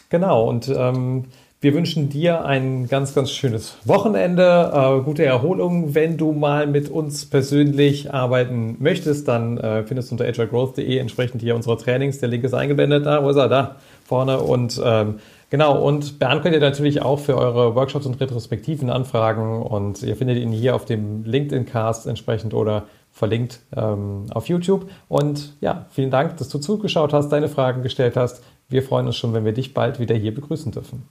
genau 0.10 0.50
und 0.50 0.68
ähm 0.68 1.26
wir 1.68 1.74
wünschen 1.74 2.08
dir 2.08 2.46
ein 2.46 2.88
ganz, 2.88 3.14
ganz 3.14 3.30
schönes 3.30 3.76
Wochenende, 3.84 4.72
äh, 4.74 5.04
gute 5.04 5.26
Erholung. 5.26 5.94
Wenn 5.94 6.16
du 6.16 6.32
mal 6.32 6.66
mit 6.66 6.88
uns 6.88 7.26
persönlich 7.26 8.14
arbeiten 8.14 8.78
möchtest, 8.80 9.28
dann 9.28 9.58
äh, 9.58 9.84
findest 9.84 10.10
du 10.10 10.14
unter 10.14 10.24
agilegrowth.de 10.24 10.98
entsprechend 10.98 11.42
hier 11.42 11.56
unsere 11.56 11.76
Trainings. 11.76 12.20
Der 12.20 12.30
Link 12.30 12.46
ist 12.46 12.54
eingeblendet. 12.54 13.06
Da, 13.06 13.22
wo 13.22 13.32
ist 13.32 13.36
er? 13.36 13.50
Da 13.50 13.76
vorne. 14.06 14.40
Und 14.40 14.82
ähm, 14.82 15.16
genau, 15.50 15.86
und 15.86 16.22
könnt 16.22 16.54
ihr 16.54 16.62
natürlich 16.62 17.02
auch 17.02 17.20
für 17.20 17.38
eure 17.38 17.76
Workshops 17.76 18.06
und 18.06 18.18
Retrospektiven 18.22 18.90
anfragen. 18.90 19.62
Und 19.62 20.02
ihr 20.04 20.16
findet 20.16 20.38
ihn 20.38 20.54
hier 20.54 20.74
auf 20.74 20.86
dem 20.86 21.26
LinkedIn-Cast 21.26 22.08
entsprechend 22.08 22.54
oder 22.54 22.84
verlinkt 23.12 23.60
ähm, 23.76 24.28
auf 24.30 24.48
YouTube. 24.48 24.90
Und 25.10 25.58
ja, 25.60 25.88
vielen 25.90 26.12
Dank, 26.12 26.38
dass 26.38 26.48
du 26.48 26.60
zugeschaut 26.60 27.12
hast, 27.12 27.28
deine 27.28 27.50
Fragen 27.50 27.84
gestellt 27.84 28.16
hast. 28.16 28.42
Wir 28.70 28.84
freuen 28.84 29.08
uns 29.08 29.18
schon, 29.18 29.34
wenn 29.34 29.44
wir 29.44 29.52
dich 29.52 29.74
bald 29.74 30.00
wieder 30.00 30.16
hier 30.16 30.34
begrüßen 30.34 30.72
dürfen. 30.72 31.04